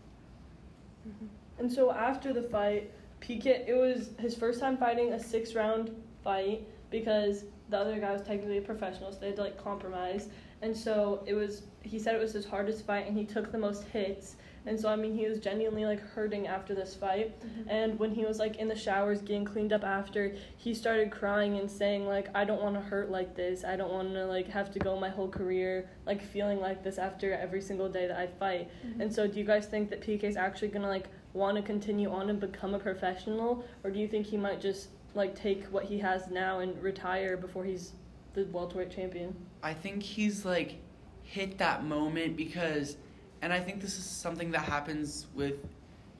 And 1.58 1.72
so 1.72 1.90
after 1.90 2.34
the 2.34 2.42
fight, 2.42 2.90
PK, 3.22 3.66
it 3.66 3.74
was 3.74 4.10
his 4.18 4.34
first 4.36 4.60
time 4.60 4.76
fighting 4.76 5.14
a 5.14 5.18
six 5.18 5.54
round 5.54 5.90
fight 6.22 6.66
because 6.90 7.44
the 7.68 7.78
other 7.78 7.98
guy 7.98 8.12
was 8.12 8.22
technically 8.22 8.58
a 8.58 8.62
professional, 8.62 9.12
so 9.12 9.18
they 9.18 9.26
had 9.26 9.36
to 9.36 9.42
like 9.42 9.62
compromise. 9.62 10.28
And 10.62 10.76
so 10.76 11.22
it 11.26 11.34
was. 11.34 11.62
He 11.82 11.98
said 11.98 12.14
it 12.14 12.20
was 12.20 12.32
his 12.32 12.44
hardest 12.44 12.84
fight, 12.86 13.06
and 13.06 13.16
he 13.16 13.24
took 13.24 13.52
the 13.52 13.58
most 13.58 13.84
hits. 13.84 14.36
And 14.66 14.78
so 14.78 14.88
I 14.88 14.96
mean, 14.96 15.16
he 15.16 15.26
was 15.26 15.38
genuinely 15.38 15.86
like 15.86 16.00
hurting 16.00 16.46
after 16.46 16.74
this 16.74 16.94
fight. 16.94 17.40
Mm-hmm. 17.40 17.70
And 17.70 17.98
when 17.98 18.10
he 18.10 18.24
was 18.24 18.38
like 18.38 18.56
in 18.56 18.68
the 18.68 18.76
showers 18.76 19.22
getting 19.22 19.44
cleaned 19.44 19.72
up 19.72 19.84
after, 19.84 20.34
he 20.56 20.74
started 20.74 21.10
crying 21.10 21.58
and 21.58 21.70
saying 21.70 22.06
like, 22.06 22.28
"I 22.34 22.44
don't 22.44 22.60
want 22.60 22.74
to 22.74 22.80
hurt 22.80 23.10
like 23.10 23.34
this. 23.34 23.64
I 23.64 23.76
don't 23.76 23.92
want 23.92 24.12
to 24.14 24.26
like 24.26 24.48
have 24.48 24.70
to 24.72 24.78
go 24.78 24.98
my 24.98 25.08
whole 25.08 25.28
career 25.28 25.88
like 26.06 26.22
feeling 26.22 26.60
like 26.60 26.82
this 26.82 26.98
after 26.98 27.32
every 27.32 27.62
single 27.62 27.88
day 27.88 28.06
that 28.08 28.18
I 28.18 28.26
fight." 28.26 28.70
Mm-hmm. 28.86 29.00
And 29.00 29.14
so, 29.14 29.26
do 29.26 29.38
you 29.38 29.44
guys 29.44 29.66
think 29.66 29.90
that 29.90 30.02
PK 30.02 30.24
is 30.24 30.36
actually 30.36 30.68
gonna 30.68 30.88
like 30.88 31.08
want 31.32 31.56
to 31.56 31.62
continue 31.62 32.10
on 32.10 32.28
and 32.28 32.40
become 32.40 32.74
a 32.74 32.78
professional, 32.78 33.64
or 33.84 33.90
do 33.90 33.98
you 33.98 34.08
think 34.08 34.26
he 34.26 34.36
might 34.36 34.60
just 34.60 34.88
like 35.14 35.34
take 35.34 35.64
what 35.66 35.84
he 35.84 35.98
has 35.98 36.28
now 36.28 36.60
and 36.60 36.80
retire 36.82 37.36
before 37.36 37.64
he's 37.64 37.92
the 38.34 38.44
welterweight 38.44 38.90
champion? 38.90 39.34
I 39.62 39.74
think 39.74 40.02
he's 40.02 40.44
like 40.44 40.76
hit 41.22 41.58
that 41.58 41.84
moment 41.84 42.36
because, 42.36 42.96
and 43.42 43.52
I 43.52 43.60
think 43.60 43.80
this 43.80 43.98
is 43.98 44.04
something 44.04 44.50
that 44.52 44.62
happens 44.62 45.26
with 45.34 45.56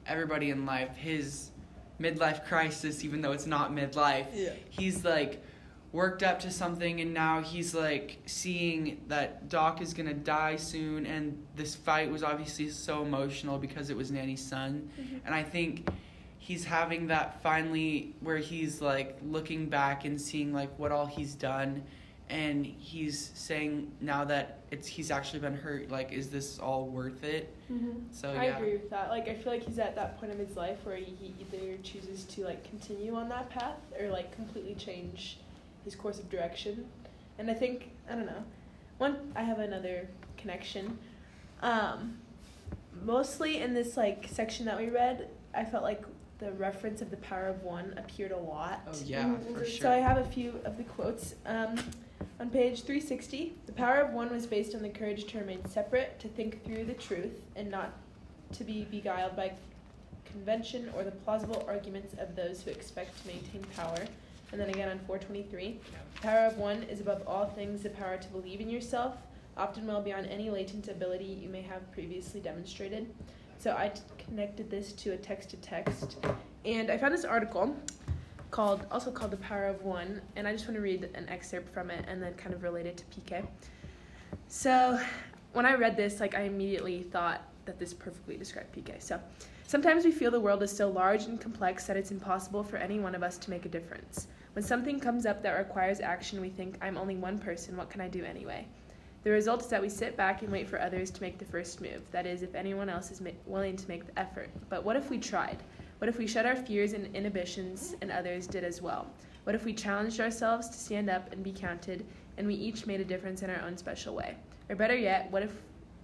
everybody 0.07 0.51
in 0.51 0.67
life. 0.67 0.95
His 0.97 1.51
midlife 2.01 2.45
crisis, 2.47 3.05
even 3.05 3.21
though 3.21 3.33
it's 3.33 3.47
not 3.47 3.73
midlife, 3.73 4.27
Yeah. 4.35 4.53
he's 4.71 5.05
like 5.05 5.43
worked 5.91 6.23
up 6.23 6.39
to 6.41 6.51
something, 6.51 7.01
and 7.01 7.15
now 7.15 7.41
he's 7.41 7.75
like 7.75 8.19
seeing 8.27 9.01
that 9.09 9.49
Doc 9.49 9.81
is 9.81 9.95
gonna 9.95 10.15
die 10.15 10.57
soon, 10.57 11.07
and 11.07 11.43
this 11.57 11.75
fight 11.75 12.11
was 12.11 12.23
obviously 12.23 12.69
so 12.69 13.03
emotional 13.03 13.59
because 13.59 13.89
it 13.89 13.97
was 13.97 14.11
Nanny's 14.11 14.45
son, 14.45 14.91
mm-hmm. 15.01 15.17
and 15.25 15.35
I 15.35 15.43
think 15.43 15.89
he's 16.49 16.65
having 16.65 17.09
that 17.09 17.43
finally 17.43 18.15
where 18.21 18.39
he's 18.39 18.81
like 18.81 19.19
looking 19.23 19.67
back 19.67 20.07
and 20.07 20.19
seeing 20.19 20.51
like 20.51 20.71
what 20.79 20.91
all 20.91 21.05
he's 21.05 21.35
done 21.35 21.83
and 22.31 22.65
he's 22.65 23.31
saying 23.35 23.93
now 24.01 24.25
that 24.25 24.61
it's 24.71 24.87
he's 24.87 25.11
actually 25.11 25.39
been 25.41 25.55
hurt 25.55 25.91
like 25.91 26.11
is 26.11 26.31
this 26.31 26.59
all 26.59 26.87
worth 26.87 27.23
it 27.23 27.55
Mm-hmm. 27.71 27.99
so 28.13 28.31
I 28.31 28.45
agree 28.45 28.73
with 28.73 28.89
that. 28.89 29.11
Like 29.11 29.29
I 29.29 29.35
feel 29.35 29.53
like 29.53 29.63
he's 29.63 29.79
at 29.79 29.95
that 29.97 30.19
point 30.19 30.33
of 30.33 30.39
his 30.39 30.57
life 30.57 30.79
where 30.85 30.97
he 30.97 31.35
either 31.39 31.77
chooses 31.83 32.25
to 32.25 32.45
like 32.45 32.65
continue 32.65 33.15
on 33.15 33.29
that 33.29 33.51
path 33.51 33.77
or 34.01 34.09
like 34.09 34.35
completely 34.35 34.75
change 34.75 35.37
his 35.85 35.95
course 35.95 36.19
of 36.19 36.31
direction. 36.31 36.87
And 37.39 37.51
I 37.51 37.53
think 37.53 37.91
I 38.11 38.15
don't 38.15 38.25
know. 38.25 38.43
One 38.97 39.19
I 39.37 39.43
have 39.43 39.59
another 39.59 40.09
connection. 40.39 40.97
Um 41.61 42.17
mostly 43.05 43.61
in 43.61 43.75
this 43.75 43.99
like 43.99 44.27
section 44.31 44.65
that 44.65 44.79
we 44.79 44.89
read, 44.89 45.29
I 45.55 45.67
felt 45.67 45.83
like 45.83 46.03
the 46.39 46.53
reference 46.53 47.03
of 47.03 47.11
the 47.11 47.17
power 47.19 47.47
of 47.47 47.63
one 47.63 47.95
appeared 47.97 48.33
a 48.33 48.37
lot. 48.37 48.81
oh 48.87 48.93
yeah 49.05 49.25
Mhm. 49.25 49.55
for 49.59 49.65
sure 49.65 49.81
So 49.83 49.91
I 49.91 49.97
have 49.97 50.19
a 50.19 50.25
few 50.25 50.61
of 50.65 50.77
the 50.77 50.85
quotes. 50.85 51.35
Um, 51.47 51.79
on 52.41 52.51
page 52.51 52.83
360, 52.83 53.55
the 53.67 53.73
power 53.73 53.97
of 54.01 54.13
one 54.13 54.31
was 54.31 54.47
based 54.47 54.75
on 54.75 54.83
the 54.83 54.89
courage 54.89 55.25
to 55.27 55.39
remain 55.39 55.65
separate, 55.67 56.19
to 56.21 56.29
think 56.29 56.65
through 56.65 56.85
the 56.85 56.95
truth, 56.95 57.41
and 57.57 57.71
not 57.71 57.93
to 58.53 58.65
be 58.65 58.85
beguiled 58.85 59.35
by 59.37 59.53
convention 60.25 60.91
or 60.97 61.03
the 61.05 61.11
plausible 61.11 61.65
arguments 61.69 62.15
of 62.19 62.37
those 62.37 62.63
who 62.63 62.71
expect 62.71 63.21
to 63.23 63.27
maintain 63.29 63.63
power. 63.75 63.99
And 64.53 64.61
then 64.61 64.69
again 64.71 64.89
on 64.89 64.99
423, 65.01 65.81
the 66.15 66.21
power 66.21 66.47
of 66.47 66.57
one 66.59 66.85
is 66.85 67.01
above 67.01 67.23
all 67.27 67.47
things 67.47 67.83
the 67.83 67.91
power 67.91 68.17
to 68.17 68.29
believe 68.29 68.61
in 68.61 68.71
yourself, 68.71 69.17
often 69.57 69.87
well 69.87 70.01
beyond 70.01 70.27
any 70.29 70.49
latent 70.51 70.89
ability 70.89 71.25
you 71.25 71.49
may 71.49 71.63
have 71.63 71.91
previously 71.93 72.41
demonstrated. 72.41 73.07
So 73.59 73.73
I 73.73 73.93
connected 74.19 74.71
this 74.71 74.93
to 74.93 75.13
a 75.13 75.17
text 75.17 75.51
to 75.51 75.57
text, 75.57 76.19
and 76.65 76.91
I 76.91 76.99
found 76.99 77.13
this 77.13 77.25
article 77.25 77.77
called 78.51 78.87
also 78.91 79.11
called 79.11 79.31
the 79.31 79.37
power 79.39 79.67
of 79.67 79.83
one 79.83 80.21
and 80.37 80.49
i 80.49 80.53
just 80.53 80.65
want 80.67 80.75
to 80.75 80.81
read 80.81 81.09
an 81.15 81.29
excerpt 81.29 81.73
from 81.73 81.91
it 81.91 82.05
and 82.09 82.23
then 82.23 82.33
kind 82.35 82.55
of 82.55 82.63
relate 82.63 82.87
it 82.87 82.97
to 82.97 83.05
pk 83.05 83.47
so 84.49 84.99
when 85.53 85.67
i 85.67 85.75
read 85.75 85.97
this 85.97 86.21
like 86.21 86.35
i 86.35 86.43
immediately 86.43 87.03
thought 87.03 87.43
that 87.67 87.79
this 87.79 87.93
perfectly 87.93 88.37
described 88.37 88.75
pk 88.75 89.03
so 89.03 89.21
sometimes 89.67 90.05
we 90.05 90.11
feel 90.11 90.31
the 90.31 90.41
world 90.41 90.63
is 90.63 90.75
so 90.75 90.89
large 90.89 91.25
and 91.25 91.41
complex 91.41 91.87
that 91.87 91.97
it's 91.97 92.11
impossible 92.11 92.63
for 92.63 92.79
any 92.79 92.99
one 92.99 93.15
of 93.15 93.23
us 93.23 93.37
to 93.37 93.51
make 93.51 93.67
a 93.67 93.69
difference. 93.69 94.29
When 94.55 94.65
something 94.65 94.99
comes 94.99 95.27
up 95.27 95.43
that 95.43 95.59
requires 95.59 96.01
action 96.01 96.41
we 96.41 96.49
think 96.49 96.79
i'm 96.81 96.97
only 96.97 97.17
one 97.17 97.39
person 97.39 97.77
what 97.77 97.91
can 97.91 98.01
i 98.01 98.09
do 98.09 98.25
anyway 98.25 98.67
the 99.25 99.31
result 99.31 99.63
is 99.63 99.69
that 99.69 99.83
we 99.83 99.89
sit 99.89 100.17
back 100.17 100.43
and 100.43 100.51
wait 100.51 100.69
for 100.69 100.81
others 100.81 101.11
to 101.11 101.23
make 101.23 101.39
the 101.39 101.45
first 101.45 101.81
move 101.81 102.03
that 102.11 102.27
is 102.27 102.43
if 102.43 102.55
anyone 102.55 102.89
else 102.89 103.11
is 103.11 103.21
ma- 103.21 103.31
willing 103.47 103.77
to 103.77 103.89
make 103.89 104.07
the 104.07 104.19
effort 104.19 104.51
but 104.69 104.85
what 104.85 104.97
if 104.97 105.11
we 105.11 105.19
tried 105.19 105.59
what 105.99 106.09
if 106.09 106.17
we 106.17 106.29
shut 106.29 106.47
our 106.47 106.55
fears 106.55 106.93
and 106.93 107.13
inhibitions 107.15 107.97
and 108.01 108.13
others 108.13 108.47
did 108.47 108.63
as 108.63 108.81
well? 108.81 109.11
What 109.43 109.57
if 109.57 109.65
we 109.65 109.73
challenged 109.73 110.21
ourselves 110.21 110.69
to 110.69 110.79
stand 110.79 111.11
up 111.11 111.33
and 111.33 111.43
be 111.43 111.51
counted 111.51 112.07
and 112.37 112.47
we 112.47 112.55
each 112.55 112.87
made 112.87 113.01
a 113.01 113.05
difference 113.05 113.43
in 113.43 113.51
our 113.51 113.61
own 113.63 113.77
special 113.77 114.15
way? 114.15 114.37
Or 114.69 114.77
better 114.77 114.97
yet, 114.97 115.29
what 115.33 115.43
if 115.43 115.53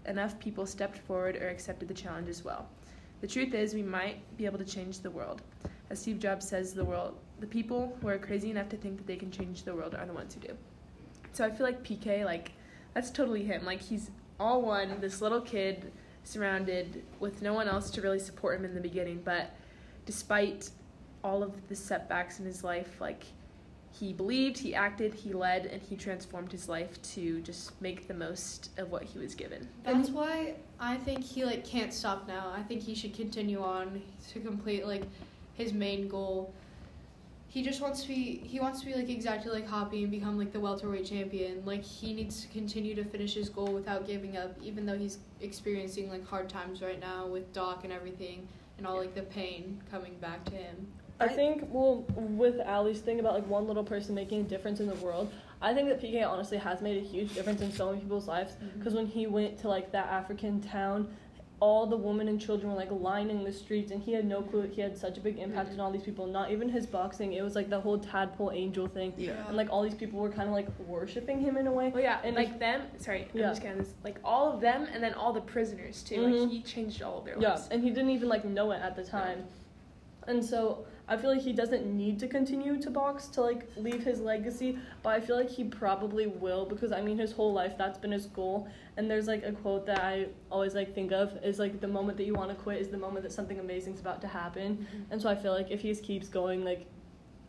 enough 0.06 0.36
people 0.40 0.66
stepped 0.66 0.98
forward 0.98 1.36
or 1.36 1.48
accepted 1.48 1.86
the 1.86 1.94
challenge 1.94 2.28
as 2.28 2.44
well? 2.44 2.68
The 3.20 3.28
truth 3.28 3.54
is, 3.54 3.72
we 3.72 3.84
might 3.84 4.18
be 4.36 4.46
able 4.46 4.58
to 4.58 4.64
change 4.64 4.98
the 4.98 5.10
world. 5.10 5.42
As 5.90 6.00
Steve 6.00 6.18
Jobs 6.18 6.48
says, 6.48 6.74
the 6.74 6.84
world, 6.84 7.16
the 7.38 7.46
people 7.46 7.96
who 8.00 8.08
are 8.08 8.18
crazy 8.18 8.50
enough 8.50 8.68
to 8.70 8.76
think 8.76 8.96
that 8.96 9.06
they 9.06 9.16
can 9.16 9.30
change 9.30 9.62
the 9.62 9.76
world 9.76 9.94
are 9.94 10.06
the 10.06 10.12
ones 10.12 10.34
who 10.34 10.40
do. 10.40 10.54
So 11.32 11.44
I 11.44 11.50
feel 11.50 11.66
like 11.66 11.84
PK, 11.84 12.24
like, 12.24 12.50
that's 12.94 13.10
totally 13.10 13.44
him. 13.44 13.64
Like, 13.64 13.80
he's 13.80 14.10
all 14.40 14.62
one, 14.62 15.00
this 15.00 15.20
little 15.20 15.40
kid 15.40 15.92
surrounded 16.24 17.02
with 17.20 17.42
no 17.42 17.52
one 17.52 17.68
else 17.68 17.90
to 17.90 18.00
really 18.00 18.18
support 18.18 18.58
him 18.58 18.64
in 18.64 18.74
the 18.74 18.80
beginning, 18.80 19.20
but 19.24 19.54
despite 20.06 20.70
all 21.22 21.42
of 21.42 21.68
the 21.68 21.76
setbacks 21.76 22.38
in 22.38 22.46
his 22.46 22.64
life, 22.64 23.00
like 23.00 23.24
he 23.92 24.12
believed, 24.12 24.58
he 24.58 24.74
acted, 24.74 25.14
he 25.14 25.32
led, 25.32 25.66
and 25.66 25.80
he 25.80 25.96
transformed 25.96 26.50
his 26.50 26.68
life 26.68 27.00
to 27.02 27.40
just 27.42 27.80
make 27.80 28.08
the 28.08 28.14
most 28.14 28.70
of 28.78 28.90
what 28.90 29.04
he 29.04 29.18
was 29.18 29.34
given. 29.34 29.68
That's 29.84 30.10
why 30.10 30.54
I 30.80 30.96
think 30.96 31.22
he 31.22 31.44
like 31.44 31.64
can't 31.64 31.92
stop 31.92 32.26
now. 32.26 32.52
I 32.54 32.62
think 32.62 32.82
he 32.82 32.94
should 32.94 33.14
continue 33.14 33.62
on 33.62 34.02
to 34.32 34.40
complete 34.40 34.86
like 34.86 35.04
his 35.54 35.72
main 35.72 36.08
goal. 36.08 36.52
He 37.54 37.62
just 37.62 37.80
wants 37.80 38.02
to 38.02 38.08
be 38.08 38.40
he 38.44 38.58
wants 38.58 38.80
to 38.80 38.86
be 38.86 38.94
like 38.94 39.08
exactly 39.08 39.52
like 39.52 39.68
Hoppy 39.68 40.02
and 40.02 40.10
become 40.10 40.36
like 40.36 40.52
the 40.52 40.58
welterweight 40.58 41.06
champion. 41.06 41.62
Like 41.64 41.84
he 41.84 42.12
needs 42.12 42.42
to 42.42 42.48
continue 42.48 42.96
to 42.96 43.04
finish 43.04 43.34
his 43.34 43.48
goal 43.48 43.68
without 43.68 44.08
giving 44.08 44.36
up, 44.36 44.56
even 44.60 44.84
though 44.84 44.98
he's 44.98 45.18
experiencing 45.40 46.10
like 46.10 46.26
hard 46.26 46.48
times 46.48 46.82
right 46.82 46.98
now 46.98 47.28
with 47.28 47.52
Doc 47.52 47.84
and 47.84 47.92
everything 47.92 48.48
and 48.76 48.88
all 48.88 48.96
like 48.96 49.14
the 49.14 49.22
pain 49.22 49.80
coming 49.88 50.16
back 50.16 50.44
to 50.46 50.56
him. 50.56 50.88
I 51.20 51.28
think, 51.28 51.68
well, 51.70 52.04
with 52.16 52.58
Ali's 52.66 52.98
thing 52.98 53.20
about 53.20 53.34
like 53.34 53.46
one 53.46 53.68
little 53.68 53.84
person 53.84 54.16
making 54.16 54.40
a 54.40 54.44
difference 54.44 54.80
in 54.80 54.88
the 54.88 54.96
world, 54.96 55.32
I 55.62 55.72
think 55.72 55.88
that 55.90 56.02
PK 56.02 56.28
honestly 56.28 56.58
has 56.58 56.82
made 56.82 57.00
a 57.00 57.06
huge 57.06 57.34
difference 57.34 57.60
in 57.60 57.70
so 57.70 57.90
many 57.90 58.00
people's 58.00 58.26
lives. 58.26 58.54
Mm-hmm. 58.54 58.80
Because 58.80 58.94
when 58.94 59.06
he 59.06 59.28
went 59.28 59.58
to 59.58 59.68
like 59.68 59.92
that 59.92 60.08
African 60.08 60.60
town, 60.60 61.08
all 61.60 61.86
the 61.86 61.96
women 61.96 62.28
and 62.28 62.40
children 62.40 62.70
were 62.70 62.76
like 62.76 62.90
lining 62.90 63.44
the 63.44 63.52
streets, 63.52 63.90
and 63.92 64.02
he 64.02 64.12
had 64.12 64.24
no 64.26 64.42
clue 64.42 64.62
he 64.62 64.80
had 64.80 64.96
such 64.96 65.16
a 65.18 65.20
big 65.20 65.38
impact 65.38 65.72
on 65.72 65.80
all 65.80 65.90
these 65.90 66.02
people. 66.02 66.26
Not 66.26 66.50
even 66.50 66.68
his 66.68 66.86
boxing; 66.86 67.32
it 67.32 67.42
was 67.42 67.54
like 67.54 67.70
the 67.70 67.80
whole 67.80 67.98
tadpole 67.98 68.50
angel 68.50 68.86
thing, 68.86 69.14
yeah 69.16 69.46
and 69.46 69.56
like 69.56 69.70
all 69.70 69.82
these 69.82 69.94
people 69.94 70.18
were 70.18 70.30
kind 70.30 70.48
of 70.48 70.54
like 70.54 70.68
worshiping 70.80 71.40
him 71.40 71.56
in 71.56 71.66
a 71.66 71.72
way. 71.72 71.92
Oh 71.94 71.98
yeah, 71.98 72.20
And 72.24 72.34
like 72.36 72.58
them. 72.58 72.82
Sorry, 72.98 73.28
Yeah. 73.32 73.44
I'm 73.44 73.50
just 73.52 73.62
gonna 73.62 73.76
this 73.76 73.94
like 74.02 74.18
all 74.24 74.52
of 74.52 74.60
them, 74.60 74.86
and 74.92 75.02
then 75.02 75.14
all 75.14 75.32
the 75.32 75.40
prisoners 75.40 76.02
too. 76.02 76.16
Mhm. 76.16 76.40
Like 76.42 76.50
he 76.50 76.62
changed 76.62 77.02
all 77.02 77.18
of 77.18 77.24
their 77.24 77.38
Yeah, 77.38 77.50
lives. 77.50 77.68
and 77.70 77.82
he 77.82 77.90
didn't 77.90 78.10
even 78.10 78.28
like 78.28 78.44
know 78.44 78.72
it 78.72 78.80
at 78.82 78.96
the 78.96 79.04
time. 79.04 79.44
And 80.26 80.44
so 80.44 80.84
I 81.06 81.16
feel 81.18 81.30
like 81.30 81.42
he 81.42 81.52
doesn't 81.52 81.84
need 81.84 82.18
to 82.20 82.28
continue 82.28 82.80
to 82.80 82.90
box 82.90 83.26
to 83.28 83.42
like 83.42 83.68
leave 83.76 84.02
his 84.02 84.20
legacy, 84.20 84.78
but 85.02 85.10
I 85.10 85.20
feel 85.20 85.36
like 85.36 85.50
he 85.50 85.64
probably 85.64 86.26
will 86.26 86.64
because 86.64 86.92
I 86.92 87.02
mean 87.02 87.18
his 87.18 87.32
whole 87.32 87.52
life 87.52 87.76
that's 87.76 87.98
been 87.98 88.12
his 88.12 88.26
goal. 88.26 88.68
And 88.96 89.10
there's 89.10 89.26
like 89.26 89.44
a 89.44 89.52
quote 89.52 89.84
that 89.86 90.02
I 90.02 90.28
always 90.50 90.74
like 90.74 90.94
think 90.94 91.12
of 91.12 91.36
is 91.44 91.58
like 91.58 91.80
the 91.80 91.88
moment 91.88 92.16
that 92.18 92.24
you 92.24 92.34
want 92.34 92.50
to 92.50 92.56
quit 92.56 92.80
is 92.80 92.88
the 92.88 92.96
moment 92.96 93.22
that 93.24 93.32
something 93.32 93.58
amazing's 93.58 94.00
about 94.00 94.22
to 94.22 94.28
happen. 94.28 94.76
Mm-hmm. 94.78 95.12
And 95.12 95.20
so 95.20 95.28
I 95.28 95.34
feel 95.34 95.52
like 95.52 95.70
if 95.70 95.82
he 95.82 95.90
just 95.90 96.02
keeps 96.02 96.28
going 96.28 96.64
like 96.64 96.86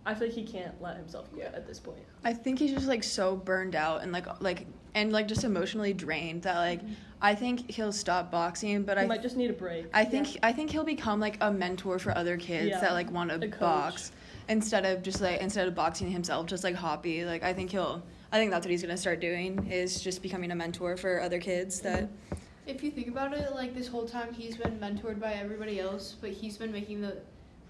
I 0.06 0.14
feel 0.14 0.28
like 0.28 0.36
he 0.36 0.44
can't 0.44 0.80
let 0.82 0.98
himself 0.98 1.32
quit 1.32 1.52
at 1.56 1.66
this 1.66 1.80
point. 1.80 2.04
I 2.24 2.34
think 2.34 2.60
he's 2.60 2.74
just 2.74 2.88
like 2.88 3.04
so 3.04 3.36
burned 3.36 3.76
out 3.76 4.04
and 4.04 4.12
like 4.12 4.28
like 4.42 4.68
and 4.94 5.12
like 5.12 5.28
just 5.28 5.44
emotionally 5.44 5.94
drained 5.94 6.44
that 6.44 6.58
like 6.58 6.82
mm-hmm. 6.82 6.94
I 7.26 7.34
think 7.34 7.72
he'll 7.72 7.92
stop 7.92 8.30
boxing, 8.30 8.84
but 8.84 9.00
he 9.00 9.04
I 9.04 9.08
might 9.08 9.24
just 9.24 9.36
need 9.36 9.50
a 9.50 9.54
break. 9.54 9.88
I 9.96 10.06
think 10.06 10.38
I 10.44 10.52
think 10.54 10.70
he'll 10.70 10.84
become 10.84 11.20
like 11.20 11.38
a 11.42 11.52
mentor 11.52 11.98
for 11.98 12.16
other 12.16 12.38
kids 12.38 12.70
Yeah, 12.70 12.82
that 12.82 12.94
like 12.94 13.10
want 13.12 13.32
to 13.32 13.48
box 13.58 14.12
instead 14.48 14.86
of 14.86 15.02
just 15.02 15.22
like 15.22 15.42
instead 15.42 15.68
of 15.68 15.74
boxing 15.74 16.12
himself 16.12 16.46
just 16.46 16.64
like 16.64 16.76
Hoppy. 16.76 17.26
Like 17.26 17.42
I 17.42 17.52
think 17.52 17.72
he'll 17.72 18.04
I 18.32 18.38
think 18.38 18.52
that's 18.52 18.64
what 18.64 18.70
he's 18.70 18.84
gonna 18.84 18.96
start 18.96 19.22
doing 19.22 19.72
is 19.72 20.02
just 20.02 20.22
becoming 20.22 20.52
a 20.52 20.56
mentor 20.56 20.98
for 20.98 21.20
other 21.20 21.40
kids 21.40 21.80
that 21.80 22.10
If 22.68 22.84
you 22.84 22.92
think 22.92 23.08
about 23.08 23.34
it, 23.34 23.56
like 23.56 23.74
this 23.74 23.88
whole 23.88 24.08
time 24.08 24.32
he's 24.32 24.58
been 24.58 24.78
mentored 24.78 25.20
by 25.20 25.34
everybody 25.34 25.80
else, 25.80 26.16
but 26.22 26.30
he's 26.30 26.58
been 26.58 26.72
making 26.72 27.02
the 27.02 27.18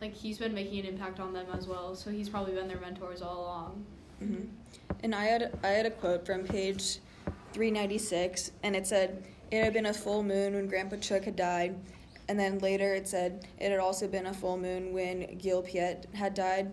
like 0.02 0.14
he's 0.14 0.38
been 0.38 0.54
making 0.54 0.80
an 0.82 0.86
impact 0.86 1.22
on 1.22 1.32
them 1.32 1.48
as 1.54 1.66
well. 1.66 1.96
So 1.96 2.12
he's 2.12 2.28
probably 2.28 2.56
been 2.56 2.68
their 2.68 2.82
mentors 2.82 3.22
all 3.22 3.40
along. 3.40 3.86
hmm 4.20 4.48
And 5.02 5.16
I 5.16 5.24
had 5.24 5.58
I 5.64 5.70
had 5.70 5.86
a 5.86 5.92
quote 5.92 6.26
from 6.26 6.44
page 6.44 7.00
396, 7.54 8.52
and 8.64 8.76
it 8.76 8.86
said, 8.86 9.24
"It 9.52 9.64
had 9.64 9.74
been 9.74 9.86
a 9.86 9.94
full 9.94 10.24
moon 10.24 10.54
when 10.56 10.68
Grandpa 10.68 10.98
Chook 10.98 11.26
had 11.26 11.36
died." 11.36 11.76
And 12.28 12.40
then 12.40 12.60
later 12.60 12.96
it 12.96 13.08
said 13.08 13.48
it 13.60 13.70
had 13.72 13.80
also 13.80 14.08
been 14.08 14.26
a 14.26 14.34
full 14.34 14.58
moon 14.58 14.94
when 14.94 15.38
Gil 15.38 15.62
Piet 15.62 16.08
had 16.14 16.34
died. 16.34 16.72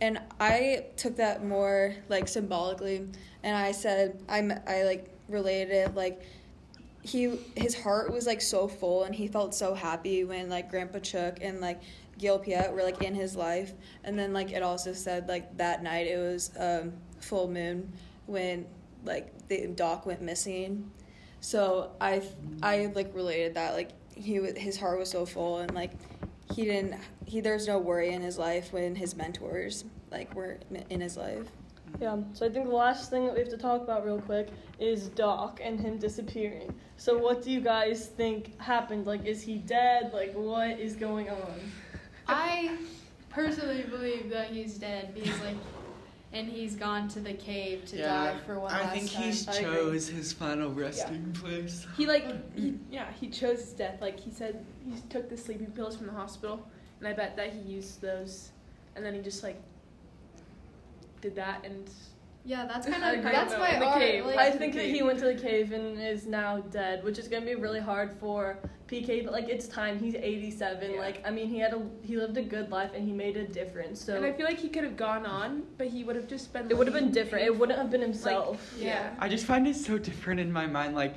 and 0.00 0.18
I 0.40 0.86
took 0.96 1.16
that 1.16 1.44
more 1.44 1.94
like 2.08 2.28
symbolically, 2.28 3.06
and 3.42 3.56
I 3.56 3.72
said 3.72 4.22
I'm 4.28 4.52
I 4.66 4.82
like 4.84 5.10
related 5.28 5.72
it 5.72 5.94
like 5.94 6.22
he 7.02 7.38
his 7.56 7.74
heart 7.74 8.12
was 8.12 8.26
like 8.26 8.40
so 8.40 8.66
full 8.66 9.04
and 9.04 9.14
he 9.14 9.28
felt 9.28 9.54
so 9.54 9.74
happy 9.74 10.24
when 10.24 10.48
like 10.48 10.70
Grandpa 10.70 10.98
Chook 11.00 11.38
and 11.42 11.60
like 11.60 11.80
Gil 12.18 12.38
Piet 12.38 12.72
were 12.72 12.82
like 12.82 13.02
in 13.02 13.14
his 13.14 13.36
life, 13.36 13.72
and 14.04 14.18
then 14.18 14.32
like 14.32 14.52
it 14.52 14.62
also 14.62 14.92
said 14.92 15.28
like 15.28 15.56
that 15.58 15.82
night 15.82 16.06
it 16.06 16.18
was 16.18 16.50
um, 16.58 16.92
full 17.20 17.48
moon 17.48 17.92
when 18.26 18.66
like 19.04 19.32
the 19.48 19.66
Doc 19.68 20.06
went 20.06 20.22
missing, 20.22 20.90
so 21.44 21.90
I 22.00 22.22
I 22.62 22.90
like 22.94 23.14
related 23.14 23.54
that 23.54 23.74
like 23.74 23.90
he 24.14 24.36
his 24.56 24.78
heart 24.78 24.98
was 24.98 25.10
so 25.10 25.26
full 25.26 25.58
and 25.58 25.74
like 25.74 25.92
he 26.54 26.64
didn't 26.64 26.98
he 27.26 27.42
there's 27.42 27.66
no 27.66 27.78
worry 27.78 28.14
in 28.14 28.22
his 28.22 28.38
life 28.38 28.72
when 28.72 28.94
his 28.94 29.14
mentors 29.14 29.84
like 30.10 30.34
were 30.34 30.58
in 30.88 31.02
his 31.02 31.18
life. 31.18 31.46
Yeah, 32.00 32.16
so 32.32 32.46
I 32.46 32.48
think 32.48 32.66
the 32.66 32.74
last 32.74 33.10
thing 33.10 33.26
that 33.26 33.34
we 33.34 33.40
have 33.40 33.50
to 33.50 33.58
talk 33.58 33.82
about 33.82 34.06
real 34.06 34.20
quick 34.22 34.48
is 34.80 35.08
Doc 35.08 35.60
and 35.62 35.78
him 35.78 35.98
disappearing. 35.98 36.74
So 36.96 37.18
what 37.18 37.42
do 37.42 37.50
you 37.50 37.60
guys 37.60 38.06
think 38.06 38.58
happened? 38.60 39.06
Like, 39.06 39.24
is 39.24 39.42
he 39.42 39.58
dead? 39.58 40.12
Like, 40.12 40.32
what 40.34 40.80
is 40.80 40.96
going 40.96 41.28
on? 41.28 41.60
I 42.26 42.76
personally 43.28 43.82
believe 43.82 44.28
that 44.30 44.48
he's 44.48 44.76
dead 44.76 45.14
because 45.14 45.38
like, 45.40 45.56
and 46.34 46.48
he's 46.48 46.74
gone 46.74 47.08
to 47.08 47.20
the 47.20 47.32
cave 47.32 47.84
to 47.86 47.96
die 47.96 48.36
for 48.44 48.58
one 48.58 48.72
I 48.72 48.82
last 48.82 48.92
think 48.92 49.12
time. 49.12 49.22
he's 49.22 49.48
I 49.48 49.54
agree. 49.54 49.74
chose 49.74 50.08
his 50.08 50.32
final 50.32 50.70
resting 50.72 51.32
place. 51.32 51.86
He 51.96 52.06
like 52.06 52.24
mm-hmm. 52.24 52.60
he, 52.60 52.74
yeah 52.90 53.06
he 53.20 53.28
chose 53.28 53.60
his 53.60 53.72
death. 53.72 54.00
Like 54.00 54.18
he 54.18 54.30
said 54.30 54.64
he 54.84 55.00
took 55.08 55.30
the 55.30 55.36
sleeping 55.36 55.70
pills 55.70 55.96
from 55.96 56.06
the 56.06 56.12
hospital, 56.12 56.66
and 56.98 57.08
I 57.08 57.12
bet 57.12 57.36
that 57.36 57.52
he 57.52 57.60
used 57.60 58.00
those, 58.02 58.50
and 58.96 59.04
then 59.04 59.14
he 59.14 59.20
just 59.20 59.42
like 59.42 59.62
did 61.20 61.36
that 61.36 61.64
and 61.64 61.88
yeah, 62.44 62.66
that's 62.66 62.86
kind 62.86 63.02
of 63.02 63.22
that's 63.24 63.52
that. 63.52 63.60
my 63.60 63.78
the 63.78 63.84
art. 63.86 63.98
cave. 64.00 64.26
Like, 64.26 64.38
I 64.38 64.50
think 64.50 64.74
that 64.74 64.84
he 64.84 65.02
went 65.02 65.18
to 65.20 65.24
the 65.24 65.34
cave 65.34 65.72
and 65.72 65.98
is 66.00 66.26
now 66.26 66.58
dead, 66.60 67.02
which 67.02 67.18
is 67.18 67.26
gonna 67.28 67.46
be 67.46 67.54
really 67.54 67.80
hard 67.80 68.16
for 68.20 68.58
PK. 68.86 69.24
But 69.24 69.32
like, 69.32 69.48
it's 69.48 69.66
time. 69.66 69.98
He's 69.98 70.14
87. 70.14 70.92
Yeah. 70.92 70.98
Like, 70.98 71.26
I 71.26 71.30
mean, 71.30 71.48
he 71.48 71.58
had 71.58 71.72
a 71.72 71.82
he 72.02 72.16
lived 72.16 72.36
a 72.36 72.42
good 72.42 72.70
life 72.70 72.90
and 72.94 73.02
he 73.06 73.12
made 73.12 73.36
a 73.38 73.46
difference. 73.46 73.98
So 74.04 74.14
and 74.16 74.26
I 74.26 74.32
feel 74.32 74.44
like 74.46 74.58
he 74.58 74.68
could 74.68 74.84
have 74.84 74.96
gone 74.96 75.24
on, 75.24 75.62
but 75.78 75.86
he 75.86 76.04
would 76.04 76.16
have 76.16 76.28
just 76.28 76.52
been. 76.52 76.70
it 76.70 76.76
would 76.76 76.86
have 76.86 76.94
been 76.94 77.10
different. 77.10 77.46
It 77.46 77.58
wouldn't 77.58 77.78
have 77.78 77.90
been 77.90 78.02
himself. 78.02 78.74
Yeah. 78.78 79.14
I 79.18 79.28
just 79.28 79.46
find 79.46 79.66
it 79.66 79.76
so 79.76 79.96
different 79.98 80.38
in 80.40 80.52
my 80.52 80.66
mind, 80.66 80.94
like 80.94 81.14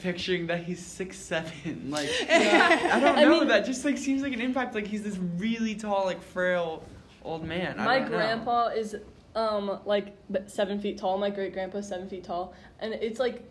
picturing 0.00 0.46
that 0.46 0.62
he's 0.64 0.84
six 0.84 1.16
seven. 1.18 1.86
Like 1.90 2.08
Yeah. 2.28 2.90
I 2.92 3.00
don't 3.00 3.18
I 3.18 3.24
know. 3.24 3.40
mean- 3.40 3.48
that 3.48 3.64
just 3.66 3.84
like 3.84 3.98
seems 3.98 4.22
like 4.22 4.32
an 4.32 4.40
impact. 4.40 4.74
Like 4.76 4.86
he's 4.86 5.02
this 5.02 5.18
really 5.38 5.74
tall, 5.74 6.04
like 6.04 6.22
frail 6.22 6.84
old 7.24 7.44
man. 7.44 7.78
I 7.80 7.84
My 7.84 7.98
don't 7.98 8.10
know. 8.12 8.16
grandpa 8.16 8.68
is 8.68 8.94
um 9.38 9.78
like 9.84 10.16
seven 10.46 10.80
feet 10.80 10.98
tall. 10.98 11.16
My 11.16 11.30
great 11.30 11.52
grandpa 11.52 11.80
seven 11.80 12.08
feet 12.08 12.24
tall, 12.24 12.52
and 12.80 12.92
it's 12.92 13.20
like 13.20 13.42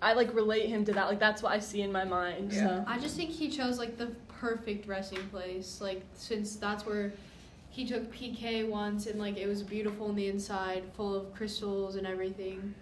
I 0.00 0.12
like 0.12 0.32
relate 0.34 0.68
him 0.68 0.84
to 0.84 0.92
that. 0.92 1.08
Like 1.08 1.18
that's 1.18 1.42
what 1.42 1.52
I 1.52 1.58
see 1.58 1.82
in 1.82 1.90
my 1.90 2.04
mind. 2.04 2.52
So 2.52 2.84
I 2.86 2.98
just 2.98 3.16
think 3.16 3.30
he 3.30 3.48
chose 3.50 3.78
like 3.78 3.96
the 3.98 4.06
perfect 4.28 4.86
resting 4.86 5.26
place. 5.30 5.80
Like 5.80 6.02
since 6.14 6.56
that's 6.56 6.86
where 6.86 7.12
he 7.70 7.84
took 7.84 8.12
PK 8.14 8.68
once 8.68 9.06
and 9.06 9.18
like 9.18 9.36
it 9.36 9.48
was 9.48 9.62
beautiful 9.62 10.06
on 10.06 10.14
the 10.14 10.28
inside, 10.28 10.84
full 10.96 11.14
of 11.14 11.34
crystals 11.34 11.96
and 11.96 12.06
everything. 12.06 12.74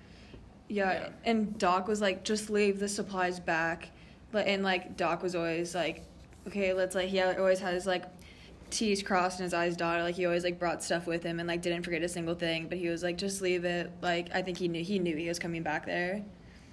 Yeah, 0.68 0.92
Yeah. 0.92 1.09
and 1.24 1.57
Doc 1.59 1.88
was 1.88 2.00
like, 2.00 2.24
just 2.24 2.50
leave 2.50 2.78
the 2.78 2.88
supplies 2.88 3.40
back. 3.40 3.90
But 4.30 4.46
and 4.46 4.62
like 4.62 4.96
Doc 4.98 5.22
was 5.22 5.34
always 5.34 5.74
like, 5.74 6.05
okay, 6.48 6.72
let's 6.74 6.94
like 6.94 7.09
he 7.09 7.20
always 7.22 7.61
had 7.61 7.72
his 7.74 7.86
like 7.86 8.05
T's 8.73 9.03
crossed 9.03 9.39
and 9.39 9.45
his 9.45 9.55
I's 9.55 9.77
dotted. 9.77 10.05
Like 10.05 10.14
he 10.16 10.27
always 10.27 10.43
like 10.45 10.59
brought 10.59 10.83
stuff 10.83 11.07
with 11.07 11.23
him 11.23 11.39
and 11.39 11.49
like 11.49 11.62
didn't 11.62 11.83
forget 11.83 12.03
a 12.03 12.09
single 12.09 12.35
thing. 12.35 12.66
But 12.68 12.79
he 12.79 12.89
was 12.89 13.03
like, 13.03 13.16
just 13.18 13.41
leave 13.41 13.64
it. 13.64 13.93
Like 14.01 14.29
I 14.35 14.43
think 14.43 14.59
he 14.59 14.68
knew 14.68 14.83
he 14.83 14.99
knew 14.99 15.16
he 15.16 15.29
was 15.29 15.39
coming 15.39 15.62
back 15.62 15.87
there. 15.87 16.23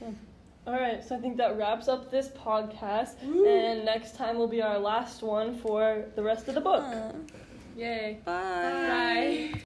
Yeah. 0.01 0.07
all 0.65 0.73
right, 0.73 1.03
so 1.03 1.15
I 1.15 1.19
think 1.19 1.37
that 1.37 1.57
wraps 1.57 1.87
up 1.87 2.09
this 2.09 2.29
podcast, 2.29 3.21
and 3.21 3.85
next 3.85 4.15
time 4.15 4.37
will 4.37 4.47
be 4.47 4.61
our 4.61 4.79
last 4.79 5.21
one 5.21 5.57
for 5.57 6.05
the 6.15 6.23
rest 6.23 6.47
of 6.47 6.55
the 6.55 6.61
book. 6.61 6.83
Uh, 6.83 7.11
Yay. 7.77 8.19
Bye. 8.25 8.31
Bye. 8.33 9.53